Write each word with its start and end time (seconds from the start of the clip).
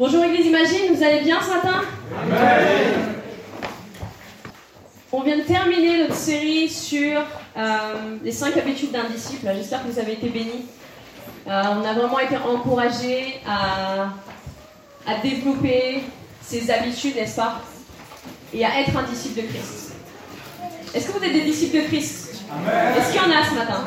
Bonjour 0.00 0.24
Église 0.24 0.46
Imagine, 0.46 0.94
vous 0.94 1.02
allez 1.04 1.20
bien 1.20 1.38
ce 1.42 1.48
matin 1.50 1.82
On 5.12 5.20
vient 5.20 5.36
de 5.36 5.42
terminer 5.42 5.98
notre 5.98 6.14
série 6.14 6.70
sur 6.70 7.20
euh, 7.20 7.76
les 8.24 8.32
cinq 8.32 8.56
habitudes 8.56 8.92
d'un 8.92 9.10
disciple. 9.10 9.46
J'espère 9.54 9.82
que 9.84 9.88
vous 9.88 9.98
avez 9.98 10.12
été 10.14 10.30
bénis. 10.30 10.64
Euh, 11.46 11.62
on 11.78 11.84
a 11.84 11.92
vraiment 11.92 12.18
été 12.18 12.38
encouragés 12.38 13.40
à, 13.46 14.14
à 15.06 15.18
développer 15.22 16.04
ces 16.40 16.70
habitudes, 16.70 17.16
n'est-ce 17.16 17.36
pas 17.36 17.60
Et 18.54 18.64
à 18.64 18.80
être 18.80 18.96
un 18.96 19.02
disciple 19.02 19.42
de 19.42 19.48
Christ. 19.48 19.92
Est-ce 20.94 21.08
que 21.08 21.18
vous 21.18 21.22
êtes 21.22 21.34
des 21.34 21.42
disciples 21.42 21.76
de 21.76 21.82
Christ? 21.82 22.40
Est-ce 22.96 23.12
qu'il 23.12 23.20
y 23.20 23.24
en 23.26 23.38
a 23.38 23.44
ce 23.44 23.54
matin? 23.54 23.84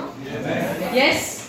Yes 0.94 1.48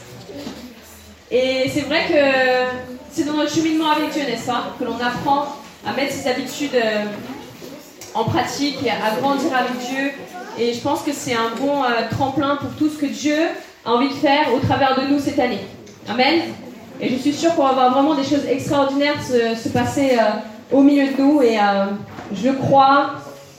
Et 1.30 1.68
c'est 1.68 1.82
vrai 1.82 2.06
que 2.08 2.93
c'est 3.14 3.24
dans 3.24 3.34
notre 3.34 3.54
cheminement 3.54 3.90
avec 3.90 4.10
Dieu, 4.10 4.22
n'est-ce 4.22 4.46
pas 4.46 4.74
Que 4.78 4.84
l'on 4.84 4.96
apprend 4.96 5.46
à 5.86 5.92
mettre 5.92 6.12
ses 6.12 6.28
habitudes 6.28 6.74
euh, 6.74 7.04
en 8.12 8.24
pratique 8.24 8.78
et 8.84 8.90
à 8.90 9.20
grandir 9.20 9.50
avec 9.56 9.78
Dieu. 9.88 10.10
Et 10.58 10.72
je 10.72 10.80
pense 10.80 11.02
que 11.02 11.12
c'est 11.12 11.34
un 11.34 11.50
bon 11.56 11.84
euh, 11.84 12.08
tremplin 12.10 12.56
pour 12.56 12.70
tout 12.70 12.88
ce 12.88 12.98
que 12.98 13.06
Dieu 13.06 13.36
a 13.84 13.92
envie 13.92 14.08
de 14.08 14.14
faire 14.14 14.52
au 14.52 14.58
travers 14.58 15.00
de 15.00 15.06
nous 15.12 15.20
cette 15.20 15.38
année. 15.38 15.60
Amen. 16.08 16.40
Et 17.00 17.08
je 17.08 17.16
suis 17.16 17.32
sûre 17.32 17.54
qu'on 17.54 17.64
va 17.64 17.72
voir 17.72 17.92
vraiment 17.92 18.14
des 18.14 18.24
choses 18.24 18.46
extraordinaires 18.48 19.16
se, 19.22 19.68
passer 19.68 20.16
euh, 20.18 20.76
au 20.76 20.82
milieu 20.82 21.12
de 21.12 21.22
nous. 21.22 21.40
Et 21.40 21.58
je 22.34 22.50
crois. 22.50 23.12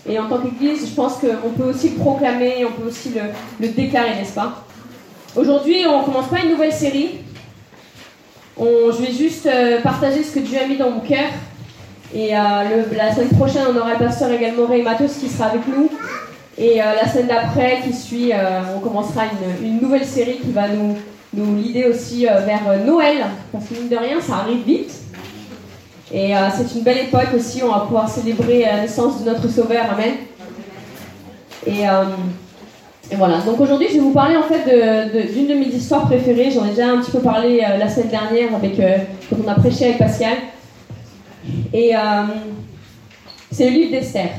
Et 0.08 0.20
en 0.20 0.28
tant 0.28 0.38
qu'Église, 0.38 0.88
je 0.88 0.94
pense 0.94 1.14
qu'on 1.14 1.50
peut 1.50 1.70
aussi 1.70 1.90
le 1.90 1.96
proclamer, 1.96 2.66
on 2.66 2.80
peut 2.80 2.88
aussi 2.90 3.10
le, 3.10 3.22
le 3.60 3.72
déclarer, 3.72 4.16
n'est-ce 4.16 4.34
pas? 4.34 4.64
Aujourd'hui, 5.36 5.86
on 5.88 6.04
commence 6.04 6.28
pas 6.28 6.42
une 6.44 6.52
nouvelle 6.52 6.72
série, 6.72 7.25
je 8.58 9.02
vais 9.02 9.12
juste 9.12 9.46
euh, 9.46 9.82
partager 9.82 10.24
ce 10.24 10.36
que 10.36 10.40
Dieu 10.40 10.58
a 10.64 10.68
mis 10.68 10.78
dans 10.78 10.92
mon 10.92 11.02
cœur. 11.02 11.30
Et 12.14 12.36
euh, 12.36 12.40
la 12.96 13.14
semaine 13.14 13.30
prochaine, 13.30 13.64
on 13.74 13.78
aura 13.78 13.94
le 13.94 14.00
pasteur 14.00 14.32
également 14.32 14.66
Ray 14.68 14.82
Matos 14.82 15.18
qui 15.18 15.28
sera 15.28 15.48
avec 15.48 15.68
nous. 15.68 15.90
Et 16.58 16.82
euh, 16.82 16.86
la 16.96 17.10
semaine 17.10 17.28
d'après, 17.28 17.82
qui 17.86 17.94
suit, 17.94 18.32
on 18.76 18.80
commencera 18.80 19.24
une, 19.62 19.82
nouvelle 19.82 20.06
série 20.06 20.38
qui 20.38 20.52
va 20.52 20.70
nous, 20.70 20.96
nous 21.34 21.62
guider 21.62 21.86
aussi 21.86 22.26
vers 22.26 22.62
Noël. 22.86 23.26
Parce 23.52 23.66
que 23.66 23.74
mine 23.74 23.90
de 23.90 23.98
rien, 23.98 24.22
ça 24.22 24.36
arrive 24.36 24.64
vite. 24.66 24.94
Et 26.14 26.34
c'est 26.56 26.78
une 26.78 26.84
belle 26.84 27.00
époque 27.00 27.34
aussi, 27.36 27.62
on 27.64 27.72
va 27.72 27.80
pouvoir 27.80 28.08
célébrer 28.08 28.62
la 28.62 28.82
naissance 28.82 29.22
de 29.22 29.30
notre 29.30 29.50
Sauveur. 29.50 29.86
Amen. 29.92 30.14
Et 31.68 31.84
et 33.12 33.16
voilà, 33.16 33.38
donc 33.40 33.60
aujourd'hui 33.60 33.88
je 33.90 33.96
vais 33.96 34.00
vous 34.00 34.14
parler 34.14 34.36
en 34.36 34.44
fait 34.44 34.64
d'une 35.32 35.48
de, 35.48 35.54
mes 35.54 35.68
histoires 35.68 36.08
préférées. 36.08 36.50
J'en 36.50 36.66
ai 36.66 36.70
déjà 36.70 36.90
un 36.90 37.02
petit 37.02 37.12
peu 37.12 37.20
parlé 37.20 37.60
euh, 37.60 37.78
la 37.78 37.88
semaine 37.88 38.10
dernière 38.10 38.56
avec, 38.56 38.80
euh, 38.80 38.98
quand 39.30 39.36
on 39.46 39.48
a 39.48 39.54
prêché 39.56 39.86
avec 39.86 40.00
Pascal. 40.00 40.38
Et 41.72 41.96
euh, 41.96 42.00
c'est 43.52 43.70
le 43.70 43.76
livre 43.76 43.92
d'Esther. 43.92 44.30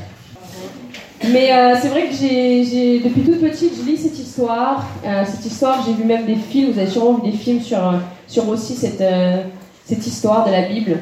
Mais 1.31 1.49
c'est 1.81 1.87
vrai 1.87 2.03
que 2.03 2.13
j'ai, 2.13 2.99
depuis 2.99 3.21
toute 3.21 3.41
petite, 3.41 3.73
je 3.75 3.89
lis 3.89 3.97
cette 3.97 4.17
histoire. 4.17 4.85
cette 5.25 5.45
histoire, 5.45 5.83
j'ai 5.85 5.93
vu 5.93 6.03
même 6.03 6.25
des 6.25 6.35
films, 6.35 6.71
vous 6.71 6.79
avez 6.79 6.87
sûrement 6.87 7.13
vu 7.13 7.31
des 7.31 7.37
films 7.37 7.59
sur, 7.59 7.79
sur 8.27 8.47
aussi 8.47 8.75
cette, 8.75 9.03
cette 9.83 10.05
histoire 10.05 10.45
de 10.45 10.51
la 10.51 10.61
Bible. 10.61 10.99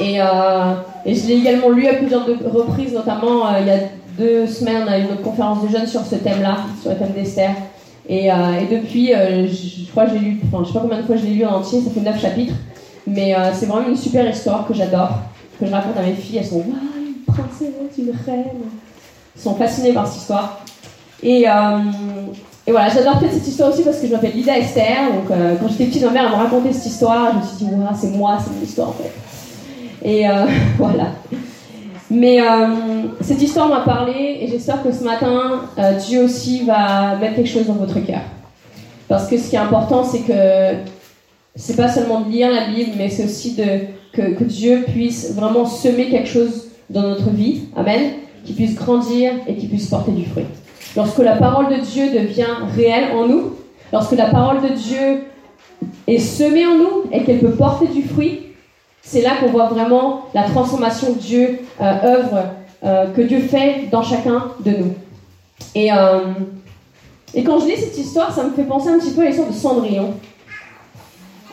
Et, 0.00 0.16
et 0.16 1.14
je 1.14 1.26
l'ai 1.28 1.34
également 1.34 1.68
lu 1.68 1.86
à 1.86 1.94
plusieurs 1.94 2.26
reprises, 2.26 2.94
notamment 2.94 3.56
il 3.60 3.66
y 3.66 3.70
a 3.70 3.78
deux 4.18 4.46
semaines, 4.46 4.84
on 4.86 4.90
a 4.90 4.98
eu 4.98 5.02
une 5.02 5.16
conférence 5.22 5.62
de 5.62 5.68
jeunes 5.68 5.86
sur 5.86 6.04
ce 6.04 6.16
thème-là, 6.16 6.58
sur 6.82 6.90
le 6.90 6.96
thème. 6.96 7.54
Et, 8.08 8.30
euh, 8.30 8.34
et, 8.60 8.74
depuis, 8.74 9.14
euh, 9.14 9.46
je, 9.46 9.88
crois 9.90 10.06
que 10.06 10.12
j'ai 10.12 10.18
lu, 10.18 10.40
enfin, 10.52 10.64
je 10.64 10.68
sais 10.68 10.74
pas 10.74 10.80
combien 10.80 10.98
de 10.98 11.06
fois 11.06 11.16
je 11.16 11.24
l'ai 11.26 11.34
lu 11.34 11.46
en 11.46 11.58
entier, 11.58 11.80
ça 11.80 11.90
fait 11.90 12.00
neuf 12.00 12.20
chapitres. 12.20 12.54
Mais 13.06 13.34
euh, 13.34 13.52
c'est 13.54 13.66
vraiment 13.66 13.88
une 13.88 13.96
super 13.96 14.28
histoire 14.28 14.66
que 14.66 14.74
j'adore, 14.74 15.10
que 15.58 15.66
je 15.66 15.70
raconte 15.70 15.96
à 15.96 16.02
mes 16.02 16.14
filles. 16.14 16.38
Elles 16.38 16.46
sont, 16.46 16.56
waouh, 16.56 16.66
une 16.66 17.24
princesse, 17.32 17.98
une 17.98 18.10
reine. 18.26 18.44
Elles 19.36 19.42
sont 19.42 19.54
fascinées 19.54 19.92
par 19.92 20.08
cette 20.08 20.22
histoire. 20.22 20.60
Et, 21.22 21.42
et 21.42 22.72
voilà, 22.72 22.88
j'adore 22.88 23.18
peut-être 23.18 23.34
cette 23.34 23.46
histoire 23.46 23.72
aussi 23.72 23.82
parce 23.82 23.98
que 23.98 24.06
je 24.06 24.12
m'appelle 24.12 24.32
Lida 24.32 24.58
Esther. 24.58 25.12
Donc 25.14 25.28
quand 25.28 25.68
j'étais 25.68 25.84
petite, 25.84 26.02
ma 26.04 26.10
mère 26.10 26.24
elle 26.24 26.38
me 26.38 26.42
racontait 26.42 26.72
cette 26.72 26.86
histoire. 26.86 27.32
Je 27.32 27.38
me 27.38 27.42
suis 27.42 27.56
dit, 27.58 27.64
waouh, 27.64 27.96
c'est 27.98 28.10
moi, 28.10 28.38
c'est 28.42 28.54
mon 28.54 28.62
histoire 28.62 28.88
en 28.88 28.94
fait. 28.94 29.12
Et 30.02 30.24
voilà. 30.78 31.12
Mais 32.10 32.40
euh, 32.40 33.06
cette 33.20 33.40
histoire 33.40 33.68
m'a 33.68 33.80
parlé 33.80 34.38
et 34.40 34.48
j'espère 34.48 34.82
que 34.82 34.90
ce 34.90 35.04
matin, 35.04 35.62
euh, 35.78 35.92
Dieu 35.94 36.24
aussi 36.24 36.64
va 36.64 37.16
mettre 37.16 37.36
quelque 37.36 37.48
chose 37.48 37.66
dans 37.66 37.74
votre 37.74 38.00
cœur. 38.00 38.22
Parce 39.08 39.28
que 39.28 39.38
ce 39.38 39.48
qui 39.48 39.56
est 39.56 39.60
important, 39.60 40.02
c'est 40.02 40.20
que 40.20 40.78
c'est 41.54 41.76
pas 41.76 41.88
seulement 41.88 42.20
de 42.20 42.30
lire 42.30 42.50
la 42.50 42.68
Bible, 42.68 42.92
mais 42.96 43.08
c'est 43.08 43.24
aussi 43.24 43.56
que, 43.56 44.42
Dieu 44.42 44.84
puisse 44.88 45.32
vraiment 45.34 45.64
semer 45.64 46.10
quelque 46.10 46.28
chose 46.28 46.68
dans 46.90 47.02
notre 47.02 47.30
vie. 47.30 47.62
Amen. 47.76 48.12
Qui 48.44 48.54
puisse 48.54 48.74
grandir 48.74 49.32
et 49.46 49.54
qui 49.54 49.66
puisse 49.66 49.86
porter 49.86 50.10
du 50.10 50.24
fruit. 50.26 50.44
Lorsque 50.96 51.18
la 51.18 51.36
parole 51.36 51.68
de 51.68 51.80
Dieu 51.80 52.10
devient 52.12 52.46
réelle 52.76 53.12
en 53.14 53.28
nous, 53.28 53.54
lorsque 53.92 54.12
la 54.12 54.26
parole 54.26 54.60
de 54.62 54.74
Dieu 54.74 55.22
est 56.06 56.18
semée 56.18 56.66
en 56.66 56.76
nous 56.76 57.10
et 57.12 57.22
qu'elle 57.22 57.38
peut 57.38 57.52
porter 57.52 57.86
du 57.86 58.02
fruit, 58.02 58.49
c'est 59.02 59.22
là 59.22 59.36
qu'on 59.40 59.48
voit 59.48 59.66
vraiment 59.66 60.26
la 60.34 60.44
transformation 60.44 61.14
que 61.14 61.18
Dieu 61.18 61.60
euh, 61.80 61.84
œuvre, 61.84 62.44
euh, 62.84 63.06
que 63.12 63.22
Dieu 63.22 63.40
fait 63.40 63.88
dans 63.90 64.02
chacun 64.02 64.52
de 64.64 64.70
nous. 64.70 64.94
Et, 65.74 65.92
euh, 65.92 66.32
et 67.34 67.44
quand 67.44 67.60
je 67.60 67.66
lis 67.66 67.76
cette 67.76 67.98
histoire, 67.98 68.32
ça 68.32 68.44
me 68.44 68.50
fait 68.50 68.64
penser 68.64 68.88
un 68.88 68.98
petit 68.98 69.12
peu 69.12 69.22
à 69.22 69.26
l'histoire 69.26 69.48
de 69.48 69.54
Cendrillon. 69.54 70.14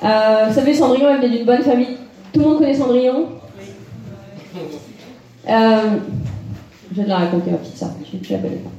vous 0.01 0.53
savez, 0.53 0.73
Cendrillon, 0.73 1.09
elle 1.09 1.19
vient 1.19 1.29
d'une 1.29 1.45
bonne 1.45 1.63
famille. 1.63 1.97
Tout 2.33 2.39
le 2.39 2.45
monde 2.45 2.57
connaît 2.59 2.73
Cendrillon? 2.73 3.27
Je 5.47 7.01
vais 7.01 7.03
te 7.03 7.09
la 7.09 7.17
raconter, 7.17 7.51
ma 7.51 7.57
petite 7.57 7.77
ça. 7.77 7.93
Je, 8.11 8.33
la 8.33 8.39
connais 8.39 8.55
pas. 8.55 8.69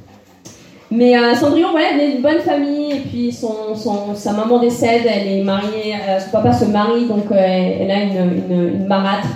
Mais 0.91 1.15
euh, 1.15 1.35
Cendrillon, 1.35 1.69
voilà, 1.71 1.89
elle 1.93 2.01
est 2.01 2.11
d'une 2.13 2.21
bonne 2.21 2.39
famille, 2.39 2.93
et 2.93 2.99
puis 3.01 3.31
son, 3.31 3.75
son, 3.75 4.15
sa 4.15 4.33
maman 4.33 4.59
décède, 4.59 5.03
elle 5.05 5.27
est 5.27 5.43
mariée, 5.43 5.93
euh, 5.95 6.19
son 6.19 6.31
papa 6.31 6.51
se 6.51 6.65
marie, 6.65 7.05
donc 7.05 7.25
euh, 7.31 7.35
elle 7.35 7.91
a 7.91 8.01
une, 8.01 8.43
une, 8.49 8.87
marâtre 8.87 9.27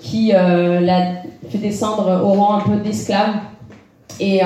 qui 0.00 0.32
la 0.32 1.00
fait 1.50 1.58
descendre 1.58 2.22
au 2.24 2.32
rang 2.32 2.58
un 2.58 2.60
peu 2.60 2.76
d'esclave. 2.76 3.34
Et, 4.20 4.40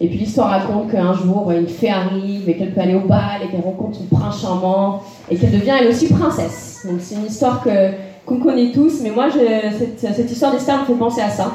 et 0.00 0.08
puis 0.08 0.18
l'histoire 0.18 0.50
raconte 0.50 0.90
qu'un 0.90 1.12
jour, 1.14 1.50
une 1.52 1.68
fée 1.68 1.90
arrive, 1.90 2.48
et 2.48 2.56
qu'elle 2.56 2.72
peut 2.72 2.80
aller 2.80 2.96
au 2.96 3.06
bal, 3.06 3.40
et 3.44 3.48
qu'elle 3.48 3.60
rencontre 3.60 3.98
son 3.98 4.14
prince 4.14 4.42
charmant, 4.42 5.02
et 5.30 5.36
qu'elle 5.36 5.52
devient 5.52 5.74
elle 5.80 5.88
aussi 5.88 6.08
princesse. 6.08 6.84
Donc 6.84 7.00
c'est 7.00 7.14
une 7.14 7.26
histoire 7.26 7.62
que, 7.62 7.90
qu'on 8.26 8.38
connaît 8.38 8.72
tous, 8.72 9.00
mais 9.02 9.10
moi, 9.10 9.28
cette, 9.30 10.14
cette 10.14 10.30
histoire 10.30 10.52
d'Esther 10.52 10.80
me 10.80 10.84
fait 10.84 10.94
penser 10.94 11.20
à 11.20 11.30
ça. 11.30 11.52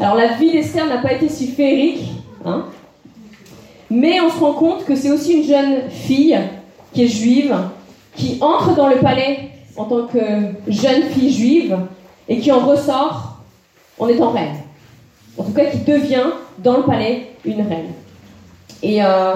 Alors 0.00 0.16
la 0.16 0.34
vie 0.34 0.50
d'Esther 0.50 0.86
n'a 0.86 0.98
pas 0.98 1.12
été 1.12 1.28
si 1.28 1.46
féerique, 1.46 2.10
hein, 2.44 2.64
mais 3.90 4.20
on 4.20 4.30
se 4.30 4.38
rend 4.38 4.52
compte 4.52 4.84
que 4.84 4.94
c'est 4.94 5.10
aussi 5.10 5.34
une 5.34 5.44
jeune 5.44 5.90
fille 5.90 6.38
qui 6.92 7.04
est 7.04 7.08
juive, 7.08 7.56
qui 8.14 8.38
entre 8.40 8.74
dans 8.74 8.88
le 8.88 8.96
palais 8.96 9.50
en 9.76 9.84
tant 9.84 10.06
que 10.06 10.18
jeune 10.68 11.02
fille 11.10 11.32
juive 11.32 11.78
et 12.28 12.38
qui 12.38 12.52
en 12.52 12.60
ressort 12.60 13.40
en 13.98 14.08
étant 14.08 14.30
reine. 14.30 14.56
En 15.36 15.44
tout 15.44 15.52
cas, 15.52 15.66
qui 15.66 15.78
devient 15.78 16.26
dans 16.58 16.78
le 16.78 16.82
palais 16.84 17.32
une 17.44 17.62
reine. 17.62 17.92
Et, 18.82 19.02
euh, 19.02 19.34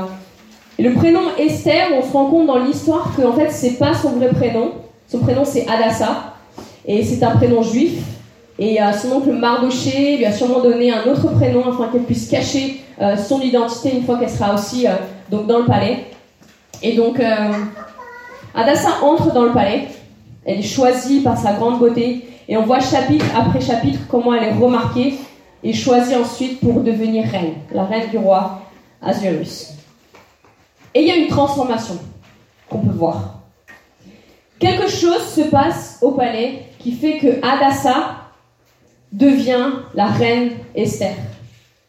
le 0.78 0.92
prénom 0.92 1.21
Esther, 1.38 1.88
on 1.97 2.03
se 2.03 2.12
rend 2.12 2.26
compte 2.26 2.47
dans 2.47 2.59
l'histoire 2.59 3.15
que 3.16 3.22
en 3.22 3.32
fait, 3.32 3.50
c'est 3.50 3.78
pas 3.78 3.94
son 3.94 4.10
vrai 4.10 4.31
prénom. 4.31 4.72
Son 5.09 5.19
prénom 5.19 5.44
c'est 5.44 5.69
Adassa 5.69 6.34
et 6.86 7.04
c'est 7.04 7.22
un 7.22 7.31
prénom 7.36 7.62
juif. 7.62 8.03
Et 8.59 8.81
euh, 8.81 8.92
son 8.92 9.12
oncle 9.12 9.32
Mardoché 9.32 10.16
lui 10.16 10.25
a 10.25 10.32
sûrement 10.32 10.60
donné 10.60 10.92
un 10.92 11.04
autre 11.04 11.28
prénom 11.32 11.69
afin 11.69 11.88
qu'elle 11.88 12.04
puisse 12.04 12.28
cacher 12.28 12.81
euh, 13.00 13.16
son 13.16 13.41
identité 13.41 13.97
une 13.97 14.04
fois 14.04 14.19
qu'elle 14.19 14.31
sera 14.31 14.54
aussi 14.54 14.87
euh, 14.87 14.92
donc 15.31 15.47
dans 15.47 15.59
le 15.59 15.65
palais. 15.65 16.04
Et 16.82 16.92
donc, 16.97 17.20
Adassa 18.54 19.03
entre 19.03 19.32
dans 19.32 19.44
le 19.44 19.53
palais. 19.53 19.88
Elle 20.44 20.59
est 20.59 20.62
choisie 20.62 21.20
par 21.20 21.38
sa 21.38 21.54
grande 21.54 21.78
beauté. 21.78 22.28
Et 22.47 22.59
on 22.59 22.62
voit 22.62 22.80
chapitre 22.80 23.24
après 23.34 23.60
chapitre 23.60 24.01
comment 24.09 24.34
elle 24.34 24.45
est 24.45 24.53
remarquée 24.53 25.15
et 25.62 25.72
choisie 25.72 26.15
ensuite 26.15 26.60
pour 26.60 26.83
devenir 26.83 27.24
reine, 27.24 27.54
la 27.72 27.84
reine 27.84 28.10
du 28.10 28.18
roi 28.18 28.60
Assuérus. 29.01 29.71
Et 30.92 31.01
il 31.01 31.09
y 31.09 31.10
a 31.10 31.16
une 31.16 31.28
transformation 31.28 31.98
qu'on 32.68 32.80
peut 32.80 32.92
voir. 32.92 33.41
Quelque 34.59 34.89
chose 34.89 35.27
se 35.34 35.41
passe 35.42 35.98
au 36.03 36.10
palais 36.10 36.66
qui 36.78 36.92
fait 36.92 37.18
que 37.18 37.39
Adassa 37.42 38.23
devient 39.15 39.71
la 39.95 40.07
reine 40.07 40.51
Esther 40.75 41.15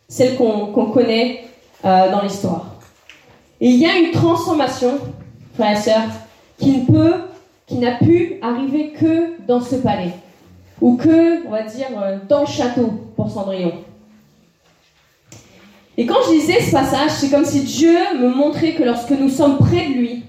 celle 0.08 0.36
qu'on 0.36 0.92
connaît 0.92 1.46
euh, 1.84 2.12
dans 2.12 2.22
l'histoire. 2.22 2.66
Et 3.60 3.70
il 3.70 3.78
y 3.78 3.86
a 3.86 3.98
une 3.98 4.12
transformation, 4.12 5.00
frères 5.56 5.78
et 5.78 5.82
sœurs, 5.82 6.10
qui 6.58 6.78
ne 6.78 6.86
peut, 6.86 7.16
qui 7.68 7.76
n'a 7.76 7.94
pu 7.98 8.36
arriver 8.42 8.92
que 8.92 9.46
dans 9.48 9.62
ce 9.62 9.76
palais, 9.76 10.12
ou 10.82 10.96
que, 10.98 11.46
on 11.48 11.52
va 11.52 11.64
dire, 11.64 11.88
euh, 11.98 12.18
dans 12.28 12.42
le 12.42 12.48
château 12.48 12.94
pour 13.16 13.30
Cendrillon. 13.30 13.74
Et 15.98 16.06
quand 16.06 16.20
je 16.28 16.34
lisais 16.34 16.62
ce 16.62 16.72
passage, 16.72 17.12
c'est 17.12 17.30
comme 17.30 17.46
si 17.46 17.62
Dieu 17.62 17.98
me 18.20 18.30
montrait 18.30 18.74
que 18.74 18.84
lorsque 18.84 19.12
nous 19.12 19.30
sommes 19.30 19.58
près 19.58 19.88
de 19.88 19.94
lui, 19.94 20.24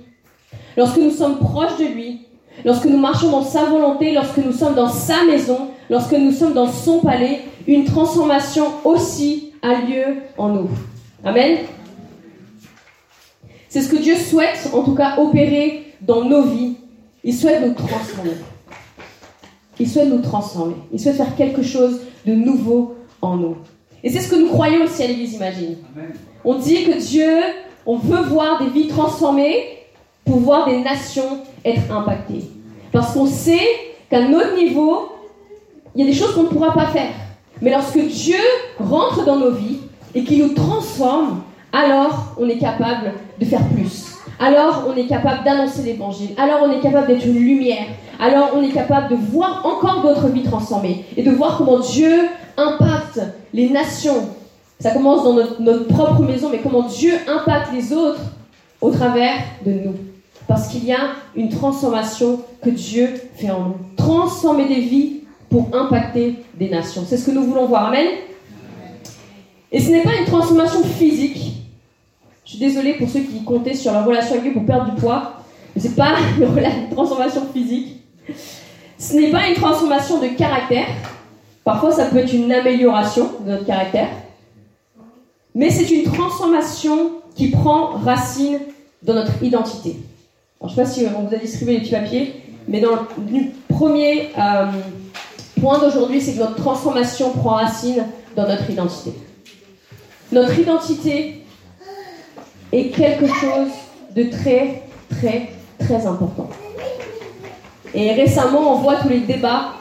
lorsque 0.76 0.98
nous 0.98 1.10
sommes 1.10 1.38
proches 1.38 1.76
de 1.78 1.86
lui, 1.86 2.20
lorsque 2.64 2.86
nous 2.86 2.98
marchons 2.98 3.30
dans 3.30 3.42
sa 3.42 3.64
volonté, 3.64 4.12
lorsque 4.12 4.38
nous 4.38 4.52
sommes 4.52 4.76
dans 4.76 4.88
sa 4.88 5.24
maison, 5.24 5.70
lorsque 5.90 6.12
nous 6.12 6.32
sommes 6.32 6.54
dans 6.54 6.70
son 6.70 7.00
palais, 7.00 7.42
une 7.66 7.84
transformation 7.84 8.66
aussi 8.84 9.52
a 9.62 9.74
lieu 9.74 10.16
en 10.38 10.48
nous. 10.48 10.68
Amen. 11.24 11.58
C'est 13.68 13.82
ce 13.82 13.88
que 13.88 13.96
Dieu 13.96 14.14
souhaite, 14.16 14.70
en 14.72 14.82
tout 14.82 14.94
cas, 14.94 15.18
opérer 15.18 15.94
dans 16.00 16.24
nos 16.24 16.42
vies. 16.42 16.76
Il 17.24 17.34
souhaite 17.34 17.60
nous 17.66 17.74
transformer. 17.74 18.32
Il 19.78 19.88
souhaite 19.88 20.08
nous 20.08 20.22
transformer. 20.22 20.76
Il 20.92 21.00
souhaite 21.00 21.16
faire 21.16 21.34
quelque 21.36 21.62
chose 21.62 22.00
de 22.24 22.32
nouveau 22.34 22.96
en 23.20 23.36
nous. 23.36 23.56
Et 24.02 24.10
c'est 24.10 24.20
ce 24.20 24.30
que 24.30 24.36
nous 24.36 24.48
croyons 24.48 24.84
aussi 24.84 25.02
à 25.02 25.08
l'Église 25.08 25.34
Imagine. 25.34 25.76
On 26.44 26.54
dit 26.54 26.84
que 26.84 26.98
Dieu, 26.98 27.40
on 27.84 27.96
veut 27.96 28.22
voir 28.22 28.62
des 28.62 28.70
vies 28.70 28.88
transformées 28.88 29.78
pour 30.24 30.38
voir 30.38 30.68
des 30.68 30.80
nations 30.80 31.40
être 31.64 31.90
impactées. 31.90 32.44
Parce 32.92 33.12
qu'on 33.12 33.26
sait 33.26 33.66
qu'à 34.08 34.28
notre 34.28 34.56
niveau, 34.56 35.10
il 35.96 36.04
y 36.04 36.08
a 36.08 36.12
des 36.12 36.16
choses 36.16 36.34
qu'on 36.34 36.42
ne 36.42 36.48
pourra 36.48 36.74
pas 36.74 36.88
faire. 36.88 37.08
Mais 37.62 37.70
lorsque 37.70 37.98
Dieu 37.98 38.36
rentre 38.78 39.24
dans 39.24 39.36
nos 39.36 39.52
vies 39.52 39.78
et 40.14 40.24
qu'il 40.24 40.46
nous 40.46 40.52
transforme, 40.52 41.40
alors 41.72 42.34
on 42.38 42.46
est 42.48 42.58
capable 42.58 43.14
de 43.40 43.44
faire 43.46 43.66
plus. 43.68 44.18
Alors 44.38 44.84
on 44.86 44.94
est 44.94 45.06
capable 45.06 45.42
d'annoncer 45.42 45.82
l'évangile. 45.84 46.30
Alors 46.36 46.58
on 46.64 46.70
est 46.70 46.80
capable 46.80 47.06
d'être 47.06 47.24
une 47.24 47.38
lumière. 47.38 47.86
Alors 48.20 48.50
on 48.54 48.62
est 48.62 48.72
capable 48.72 49.08
de 49.08 49.16
voir 49.16 49.64
encore 49.64 50.02
d'autres 50.02 50.28
vies 50.28 50.42
transformées 50.42 51.06
et 51.16 51.22
de 51.22 51.30
voir 51.30 51.56
comment 51.56 51.78
Dieu 51.78 52.28
impacte 52.58 53.20
les 53.54 53.70
nations. 53.70 54.28
Ça 54.78 54.90
commence 54.90 55.24
dans 55.24 55.32
notre, 55.32 55.62
notre 55.62 55.86
propre 55.86 56.20
maison, 56.20 56.50
mais 56.50 56.58
comment 56.58 56.82
Dieu 56.82 57.14
impacte 57.26 57.72
les 57.72 57.94
autres 57.94 58.20
au 58.82 58.90
travers 58.90 59.36
de 59.64 59.72
nous. 59.72 59.94
Parce 60.46 60.68
qu'il 60.68 60.84
y 60.84 60.92
a 60.92 61.12
une 61.34 61.48
transformation 61.48 62.40
que 62.62 62.68
Dieu 62.68 63.08
fait 63.36 63.50
en 63.50 63.60
nous. 63.60 63.76
Transformer 63.96 64.66
des 64.68 64.80
vies 64.80 65.16
pour 65.48 65.68
impacter 65.72 66.36
des 66.54 66.68
nations. 66.68 67.04
C'est 67.08 67.16
ce 67.16 67.26
que 67.26 67.30
nous 67.30 67.44
voulons 67.44 67.66
voir. 67.66 67.86
Amen. 67.86 68.06
Et 69.72 69.80
ce 69.80 69.90
n'est 69.90 70.02
pas 70.02 70.14
une 70.18 70.26
transformation 70.26 70.82
physique. 70.84 71.54
Je 72.44 72.50
suis 72.50 72.58
désolée 72.58 72.94
pour 72.94 73.08
ceux 73.08 73.20
qui 73.20 73.42
comptaient 73.44 73.74
sur 73.74 73.92
leur 73.92 74.04
relation 74.04 74.32
avec 74.32 74.44
Dieu 74.44 74.52
pour 74.52 74.64
perdre 74.64 74.92
du 74.92 75.00
poids. 75.00 75.42
Mais 75.74 75.82
ce 75.82 75.88
n'est 75.88 75.94
pas 75.94 76.14
une 76.38 76.88
transformation 76.90 77.42
physique. 77.52 78.02
Ce 78.98 79.14
n'est 79.14 79.30
pas 79.30 79.48
une 79.48 79.54
transformation 79.54 80.20
de 80.20 80.28
caractère. 80.28 80.86
Parfois, 81.64 81.90
ça 81.90 82.06
peut 82.06 82.18
être 82.18 82.32
une 82.32 82.52
amélioration 82.52 83.30
de 83.44 83.50
notre 83.50 83.66
caractère. 83.66 84.08
Mais 85.54 85.70
c'est 85.70 85.90
une 85.90 86.04
transformation 86.04 87.12
qui 87.34 87.48
prend 87.48 87.88
racine 87.96 88.58
dans 89.02 89.14
notre 89.14 89.42
identité. 89.42 89.96
Je 90.60 90.66
ne 90.66 90.70
sais 90.70 90.76
pas 90.76 90.86
si 90.86 91.06
on 91.14 91.22
vous 91.22 91.34
a 91.34 91.38
distribué 91.38 91.74
les 91.74 91.80
petits 91.80 91.90
papiers, 91.90 92.34
mais 92.68 92.80
dans 92.80 92.92
le 92.92 92.98
premier 93.68 94.30
euh, 94.38 94.66
point 95.60 95.78
d'aujourd'hui, 95.78 96.20
c'est 96.20 96.34
que 96.34 96.40
notre 96.40 96.56
transformation 96.56 97.30
prend 97.30 97.56
racine 97.56 98.04
dans 98.34 98.46
notre 98.46 98.68
identité. 98.70 99.12
Notre 100.32 100.58
identité 100.58 101.44
est 102.72 102.88
quelque 102.88 103.26
chose 103.26 103.68
de 104.14 104.24
très, 104.24 104.82
très, 105.08 105.50
très 105.78 106.06
important. 106.06 106.48
Et 107.94 108.12
récemment, 108.12 108.72
on 108.72 108.78
voit 108.78 108.96
tous 108.96 109.08
les 109.08 109.20
débats, 109.20 109.74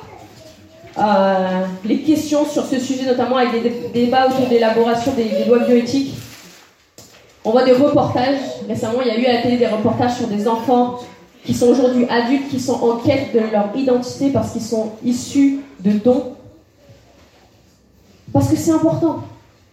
euh, 0.97 1.65
les 1.83 1.99
questions 1.99 2.45
sur 2.45 2.65
ce 2.65 2.79
sujet, 2.79 3.05
notamment 3.05 3.37
avec 3.37 3.61
des 3.61 3.89
débats 4.05 4.27
autour 4.27 4.45
de 4.45 4.51
l'élaboration 4.51 5.13
des, 5.13 5.25
des, 5.25 5.45
lois 5.45 5.59
bioéthiques. 5.59 6.15
On 7.43 7.51
voit 7.51 7.63
des 7.63 7.73
reportages. 7.73 8.39
Récemment, 8.67 9.01
il 9.01 9.07
y 9.07 9.11
a 9.11 9.17
eu 9.19 9.25
à 9.25 9.33
la 9.33 9.41
télé 9.41 9.57
des 9.57 9.67
reportages 9.67 10.15
sur 10.15 10.27
des 10.27 10.47
enfants 10.47 10.99
qui 11.45 11.53
sont 11.53 11.67
aujourd'hui 11.67 12.05
adultes, 12.09 12.49
qui 12.49 12.59
sont 12.59 12.73
en 12.73 12.97
quête 12.97 13.33
de 13.33 13.39
leur 13.39 13.75
identité 13.75 14.31
parce 14.31 14.51
qu'ils 14.51 14.61
sont 14.61 14.93
issus 15.03 15.59
de 15.79 15.91
dons. 15.91 16.33
Parce 18.33 18.49
que 18.49 18.55
c'est 18.55 18.71
important. 18.71 19.23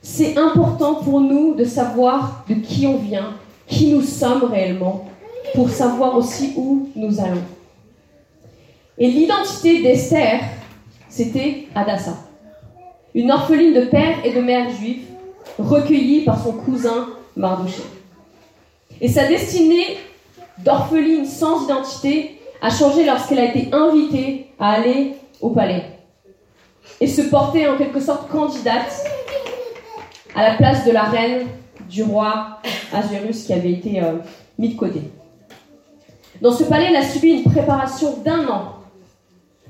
C'est 0.03 0.37
important 0.37 0.97
pour 0.97 1.21
nous 1.21 1.55
de 1.55 1.65
savoir 1.65 2.45
de 2.49 2.55
qui 2.55 2.87
on 2.87 2.99
vient, 2.99 3.35
qui 3.67 3.93
nous 3.93 4.03
sommes 4.03 4.45
réellement, 4.45 5.07
pour 5.55 5.71
savoir 5.71 6.17
aussi 6.17 6.53
où 6.57 6.89
nous 6.95 7.21
allons. 7.21 7.43
Et 8.99 9.09
l'identité 9.09 9.83
d'Esther, 9.83 10.41
c'était 11.09 11.69
Adassa, 11.75 12.17
une 13.15 13.31
orpheline 13.31 13.73
de 13.73 13.87
père 13.87 14.25
et 14.25 14.33
de 14.33 14.41
mère 14.41 14.71
juifs, 14.71 15.07
recueillie 15.59 16.25
par 16.25 16.43
son 16.43 16.53
cousin 16.53 17.09
Mardoché. 17.37 17.83
Et 19.01 19.09
sa 19.09 19.27
destinée 19.27 19.97
d'orpheline 20.59 21.27
sans 21.27 21.65
identité 21.65 22.41
a 22.61 22.71
changé 22.71 23.05
lorsqu'elle 23.05 23.41
a 23.41 23.45
été 23.47 23.69
invitée 23.73 24.47
à 24.59 24.73
aller 24.73 25.15
au 25.41 25.51
palais 25.51 25.85
et 27.01 27.07
se 27.07 27.23
porter 27.23 27.69
en 27.69 27.77
quelque 27.77 28.01
sorte 28.01 28.31
candidate 28.31 29.05
à 30.35 30.43
la 30.43 30.55
place 30.55 30.85
de 30.87 30.93
la 30.93 31.03
reine 31.05 31.47
du 31.91 32.03
roi 32.03 32.59
Azurus 32.93 33.45
qui 33.45 33.53
avait 33.53 33.73
été 33.73 34.03
euh, 34.03 34.15
mis 34.59 34.71
de 34.71 34.79
côté. 34.79 35.03
Dans 36.41 36.53
ce 36.53 36.65
palais, 36.65 36.87
elle 36.89 36.97
a 36.97 37.05
subi 37.05 37.31
une 37.31 37.45
préparation 37.45 38.17
d'un 38.25 38.49
an 38.49 38.75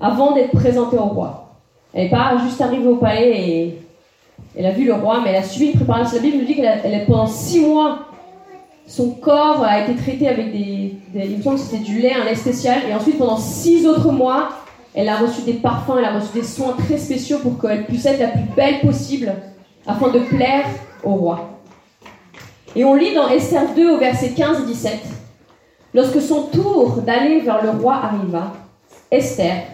avant 0.00 0.32
d'être 0.32 0.52
présentée 0.52 0.96
au 0.96 1.04
roi. 1.04 1.58
Elle 1.92 2.04
n'est 2.04 2.10
pas 2.10 2.36
juste 2.44 2.60
arrivée 2.60 2.86
au 2.86 2.96
palais 2.96 3.30
et 3.30 3.78
elle 4.56 4.66
a 4.66 4.70
vu 4.70 4.84
le 4.84 4.94
roi, 4.94 5.20
mais 5.22 5.30
elle 5.30 5.36
a 5.36 5.42
subi 5.42 5.66
une 5.66 5.76
préparation. 5.76 6.16
La 6.16 6.22
Bible 6.22 6.38
nous 6.38 6.44
dit 6.44 6.56
qu'elle 6.56 7.04
pendant 7.06 7.26
six 7.26 7.60
mois, 7.60 8.06
son 8.86 9.10
corps 9.10 9.62
a 9.62 9.80
été 9.80 9.94
traité 9.94 10.28
avec 10.28 10.52
des, 10.52 10.96
il 11.14 11.38
me 11.38 11.42
semble 11.42 11.56
que 11.56 11.62
c'était 11.62 11.82
du 11.82 12.00
lait, 12.00 12.14
un 12.14 12.24
lait 12.24 12.34
spécial, 12.34 12.80
et 12.88 12.94
ensuite 12.94 13.18
pendant 13.18 13.36
six 13.36 13.86
autres 13.86 14.10
mois, 14.10 14.50
elle 14.94 15.08
a 15.08 15.16
reçu 15.16 15.42
des 15.42 15.54
parfums, 15.54 15.94
elle 15.98 16.04
a 16.04 16.18
reçu 16.18 16.32
des 16.34 16.42
soins 16.42 16.74
très 16.76 16.98
spéciaux 16.98 17.38
pour 17.38 17.58
qu'elle 17.58 17.86
puisse 17.86 18.04
être 18.04 18.20
la 18.20 18.28
plus 18.28 18.44
belle 18.54 18.80
possible 18.80 19.32
afin 19.86 20.08
de 20.08 20.18
plaire 20.18 20.66
au 21.02 21.14
roi. 21.14 21.58
Et 22.74 22.84
on 22.84 22.94
lit 22.94 23.14
dans 23.14 23.28
Esther 23.28 23.74
2 23.74 23.90
au 23.90 23.98
verset 23.98 24.30
15 24.30 24.62
et 24.62 24.66
17, 24.66 25.00
Lorsque 25.94 26.22
son 26.22 26.44
tour 26.44 27.02
d'aller 27.02 27.40
vers 27.40 27.62
le 27.62 27.70
roi 27.70 27.96
arriva, 27.96 28.54
Esther, 29.10 29.64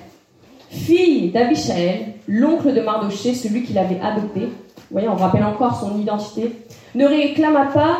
fille 0.69 1.31
d'Abishaël, 1.31 2.15
l'oncle 2.27 2.75
de 2.75 2.81
Mardoché, 2.81 3.35
celui 3.35 3.63
qui 3.63 3.73
l'avait 3.73 4.01
adopté, 4.01 4.41
vous 4.41 4.95
voyez, 4.95 5.09
on 5.09 5.15
rappelle 5.15 5.45
encore 5.45 5.79
son 5.79 5.97
identité, 5.97 6.53
ne 6.97 7.07
réclama 7.07 7.67
pas, 7.67 7.99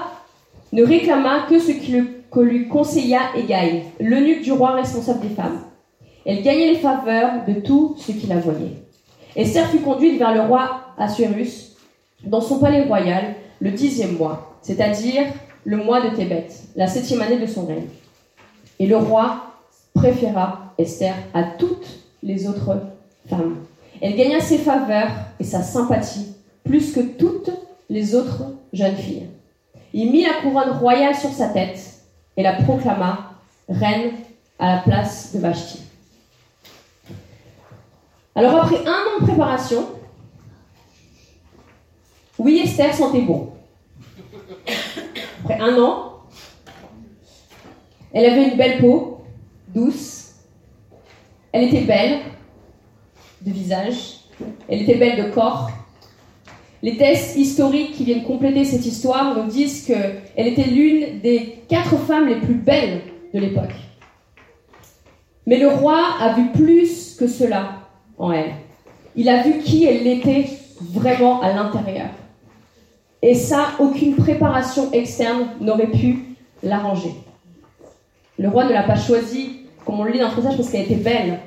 ne 0.73 0.85
réclama 0.85 1.47
que 1.49 1.59
ce 1.59 1.73
que 2.31 2.41
lui 2.41 2.69
conseilla 2.69 3.21
Egaï, 3.37 3.85
l'eunuque 4.01 4.43
du 4.43 4.53
roi 4.53 4.73
responsable 4.73 5.21
des 5.21 5.35
femmes. 5.35 5.61
Elle 6.27 6.43
gagnait 6.43 6.73
les 6.73 6.79
faveurs 6.79 7.45
de 7.47 7.55
tous 7.55 7.97
ceux 7.99 8.13
qui 8.13 8.27
la 8.27 8.39
voyaient. 8.39 8.77
Esther 9.35 9.67
fut 9.71 9.79
conduite 9.79 10.19
vers 10.19 10.35
le 10.35 10.43
roi 10.43 10.81
Assuérus, 10.99 11.77
dans 12.25 12.41
son 12.41 12.59
palais 12.59 12.85
royal 12.85 13.35
le 13.61 13.71
dixième 13.71 14.17
mois, 14.17 14.59
c'est-à-dire 14.63 15.25
le 15.65 15.77
mois 15.77 16.01
de 16.01 16.15
Tébet, 16.15 16.49
la 16.77 16.87
septième 16.87 17.23
année 17.23 17.39
de 17.39 17.47
son 17.47 17.67
règne. 17.67 17.87
Et 18.79 18.87
le 18.87 18.97
roi 18.97 19.43
préféra 19.95 20.75
Esther 20.79 21.15
à 21.35 21.43
toutes 21.43 22.01
les 22.23 22.47
autres 22.49 22.79
femmes. 23.29 23.57
Elle 24.01 24.17
gagna 24.17 24.41
ses 24.41 24.59
faveurs 24.59 25.11
et 25.41 25.45
sa 25.45 25.63
sympathie 25.63 26.35
plus 26.65 26.93
que 26.93 27.01
toutes 27.01 27.51
les 27.91 28.15
autres 28.15 28.45
jeunes 28.73 28.97
filles. 28.97 29.29
Il 29.93 30.11
mit 30.11 30.25
la 30.25 30.35
couronne 30.43 30.71
royale 30.79 31.15
sur 31.15 31.31
sa 31.31 31.49
tête 31.49 31.79
et 32.37 32.43
la 32.43 32.55
proclama 32.55 33.33
reine 33.69 34.13
à 34.59 34.77
la 34.77 34.83
place 34.83 35.35
de 35.35 35.41
Vashti. 35.41 35.83
Alors 38.35 38.65
après 38.65 38.87
un 38.87 38.91
an 38.91 39.21
de 39.21 39.27
préparation, 39.27 39.89
oui, 42.39 42.61
Esther 42.63 42.95
sentait 42.95 43.23
bon. 43.23 43.53
Après 45.43 45.59
un 45.61 45.77
an, 45.83 46.21
elle 48.13 48.27
avait 48.27 48.51
une 48.51 48.57
belle 48.57 48.81
peau, 48.81 49.23
douce. 49.69 50.35
Elle 51.53 51.65
était 51.65 51.81
belle 51.81 52.21
de 53.41 53.51
visage. 53.51 54.21
Elle 54.69 54.83
était 54.83 54.95
belle 54.95 55.25
de 55.25 55.31
corps. 55.31 55.71
Les 56.83 56.97
tests 56.97 57.37
historiques 57.37 57.93
qui 57.93 58.05
viennent 58.05 58.23
compléter 58.23 58.65
cette 58.65 58.87
histoire 58.87 59.37
nous 59.37 59.51
disent 59.51 59.85
qu'elle 59.85 60.47
était 60.47 60.65
l'une 60.65 61.21
des 61.21 61.59
quatre 61.69 61.97
femmes 61.97 62.29
les 62.29 62.37
plus 62.37 62.55
belles 62.55 63.01
de 63.35 63.41
l'époque. 63.41 63.75
Mais 65.47 65.59
le 65.59 65.69
roi 65.69 66.01
a 66.21 66.35
vu 66.35 66.53
plus 66.53 67.17
que 67.19 67.27
cela 67.27 67.81
en 68.17 68.31
elle. 68.31 68.53
Il 69.17 69.29
a 69.29 69.43
vu 69.43 69.59
qui 69.59 69.87
elle 69.87 70.07
était 70.07 70.47
vraiment 70.81 71.41
à 71.43 71.53
l'intérieur. 71.53 72.11
Et 73.23 73.35
ça, 73.35 73.71
aucune 73.81 74.15
préparation 74.15 74.93
externe 74.93 75.49
n'aurait 75.61 75.91
pu 75.91 76.37
l'arranger. 76.63 77.13
Le 78.39 78.49
roi 78.49 78.67
ne 78.67 78.73
l'a 78.73 78.85
pas 78.85 78.95
choisie, 78.95 79.63
comme 79.85 79.99
on 79.99 80.05
le 80.05 80.13
lit 80.13 80.21
dans 80.21 80.29
le 80.29 80.37
passage, 80.37 80.57
parce 80.57 80.71
qu'elle 80.71 80.85
était 80.85 80.95
belle, 80.95 81.41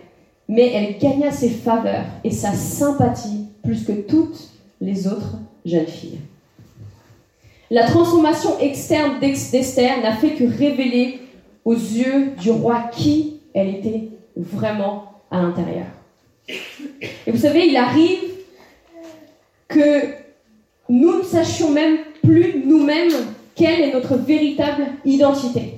mais 0.50 0.74
elle 0.74 0.98
gagna 0.98 1.32
ses 1.32 1.50
faveurs 1.50 2.04
et 2.26 2.32
sa 2.32 2.52
sympathie 2.52 3.46
plus 3.64 3.86
que 3.86 3.94
toutes 3.94 4.51
les 4.82 5.08
autres 5.08 5.38
jeunes 5.66 5.88
filles. 5.88 6.20
La 7.70 7.86
transformation 7.86 8.60
externe 8.60 9.20
d'Esther 9.20 10.02
n'a 10.02 10.16
fait 10.16 10.32
que 10.32 10.44
révéler 10.44 11.22
aux 11.64 11.74
yeux 11.74 12.32
du 12.38 12.52
roi 12.52 12.90
qui 12.92 13.40
elle 13.54 13.76
était 13.76 14.10
vraiment 14.36 15.22
à 15.30 15.42
l'intérieur. 15.42 15.86
Et 16.50 17.32
vous 17.32 17.38
savez, 17.38 17.68
il 17.68 17.78
arrive 17.78 18.20
que 19.68 20.02
nous 20.90 21.20
ne 21.20 21.24
sachions 21.24 21.72
même 21.72 22.00
plus 22.24 22.64
nous-mêmes 22.66 23.12
quelle 23.56 23.82
est 23.82 23.94
notre 23.94 24.16
véritable 24.16 24.86
identité. 25.06 25.76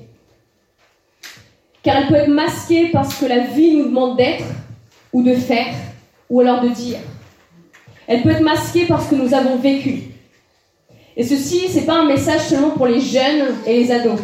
Car 1.84 1.98
elle 1.98 2.08
peut 2.08 2.16
être 2.16 2.30
masquée 2.30 2.90
parce 2.92 3.16
que 3.20 3.26
la 3.26 3.40
vie 3.40 3.76
nous 3.76 3.86
demande 3.86 4.18
d'être 4.18 4.46
ou 5.12 5.22
de 5.22 5.36
faire 5.36 5.76
ou 6.30 6.40
alors 6.40 6.62
de 6.62 6.70
dire. 6.70 6.98
Elle 8.08 8.22
peut 8.22 8.32
être 8.32 8.42
masquée 8.42 8.86
parce 8.88 9.08
que 9.08 9.16
nous 9.16 9.34
avons 9.34 9.58
vécu. 9.58 10.04
Et 11.16 11.24
ceci, 11.24 11.68
ce 11.70 11.80
n'est 11.80 11.86
pas 11.86 12.00
un 12.00 12.06
message 12.06 12.42
seulement 12.42 12.72
pour 12.72 12.88
les 12.88 13.00
jeunes 13.00 13.56
et 13.66 13.78
les 13.78 13.92
ados. 13.92 14.20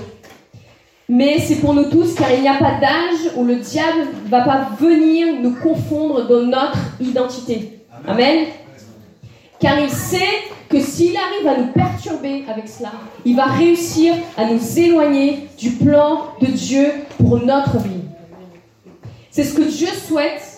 Mais 1.08 1.40
c'est 1.40 1.56
pour 1.56 1.74
nous 1.74 1.86
tous, 1.86 2.14
car 2.16 2.32
il 2.32 2.42
n'y 2.42 2.48
a 2.48 2.58
pas 2.58 2.80
d'âge 2.80 3.32
où 3.36 3.44
le 3.44 3.56
diable 3.56 4.08
ne 4.26 4.30
va 4.30 4.42
pas 4.42 4.70
venir 4.80 5.40
nous 5.42 5.56
confondre 5.56 6.28
dans 6.28 6.42
notre 6.42 6.78
identité. 7.00 7.80
Amen. 8.08 8.46
Car 9.60 9.80
il 9.80 9.90
sait 9.90 10.20
que 10.70 10.80
s'il 10.80 11.16
arrive 11.18 11.48
à 11.48 11.58
nous 11.58 11.68
perturber 11.72 12.44
avec 12.48 12.68
cela, 12.68 12.92
il 13.26 13.36
va 13.36 13.46
réussir 13.46 14.14
à 14.38 14.46
nous 14.46 14.80
éloigner 14.80 15.48
du 15.58 15.72
plan 15.72 16.28
de 16.42 16.46
Dieu 16.46 16.92
pour 17.18 17.44
notre 17.44 17.78
vie. 17.80 18.02
C'est 19.32 19.44
ce 19.44 19.56
que 19.56 19.64
Dieu 19.64 19.88
souhaite. 19.88 20.49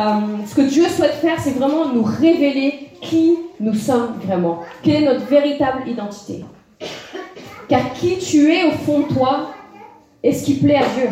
Euh, 0.00 0.46
ce 0.46 0.54
que 0.54 0.62
Dieu 0.62 0.84
souhaite 0.88 1.14
faire, 1.14 1.38
c'est 1.38 1.50
vraiment 1.50 1.92
nous 1.92 2.02
révéler 2.02 2.88
qui 3.02 3.36
nous 3.58 3.74
sommes 3.74 4.14
vraiment. 4.24 4.60
Quelle 4.82 5.02
est 5.02 5.06
notre 5.06 5.26
véritable 5.26 5.86
identité. 5.86 6.44
Car 7.68 7.92
qui 7.92 8.18
tu 8.18 8.50
es 8.50 8.64
au 8.64 8.70
fond 8.70 9.00
de 9.00 9.14
toi 9.14 9.50
est 10.22 10.32
ce 10.32 10.44
qui 10.44 10.54
plaît 10.54 10.76
à 10.76 10.86
Dieu. 10.96 11.10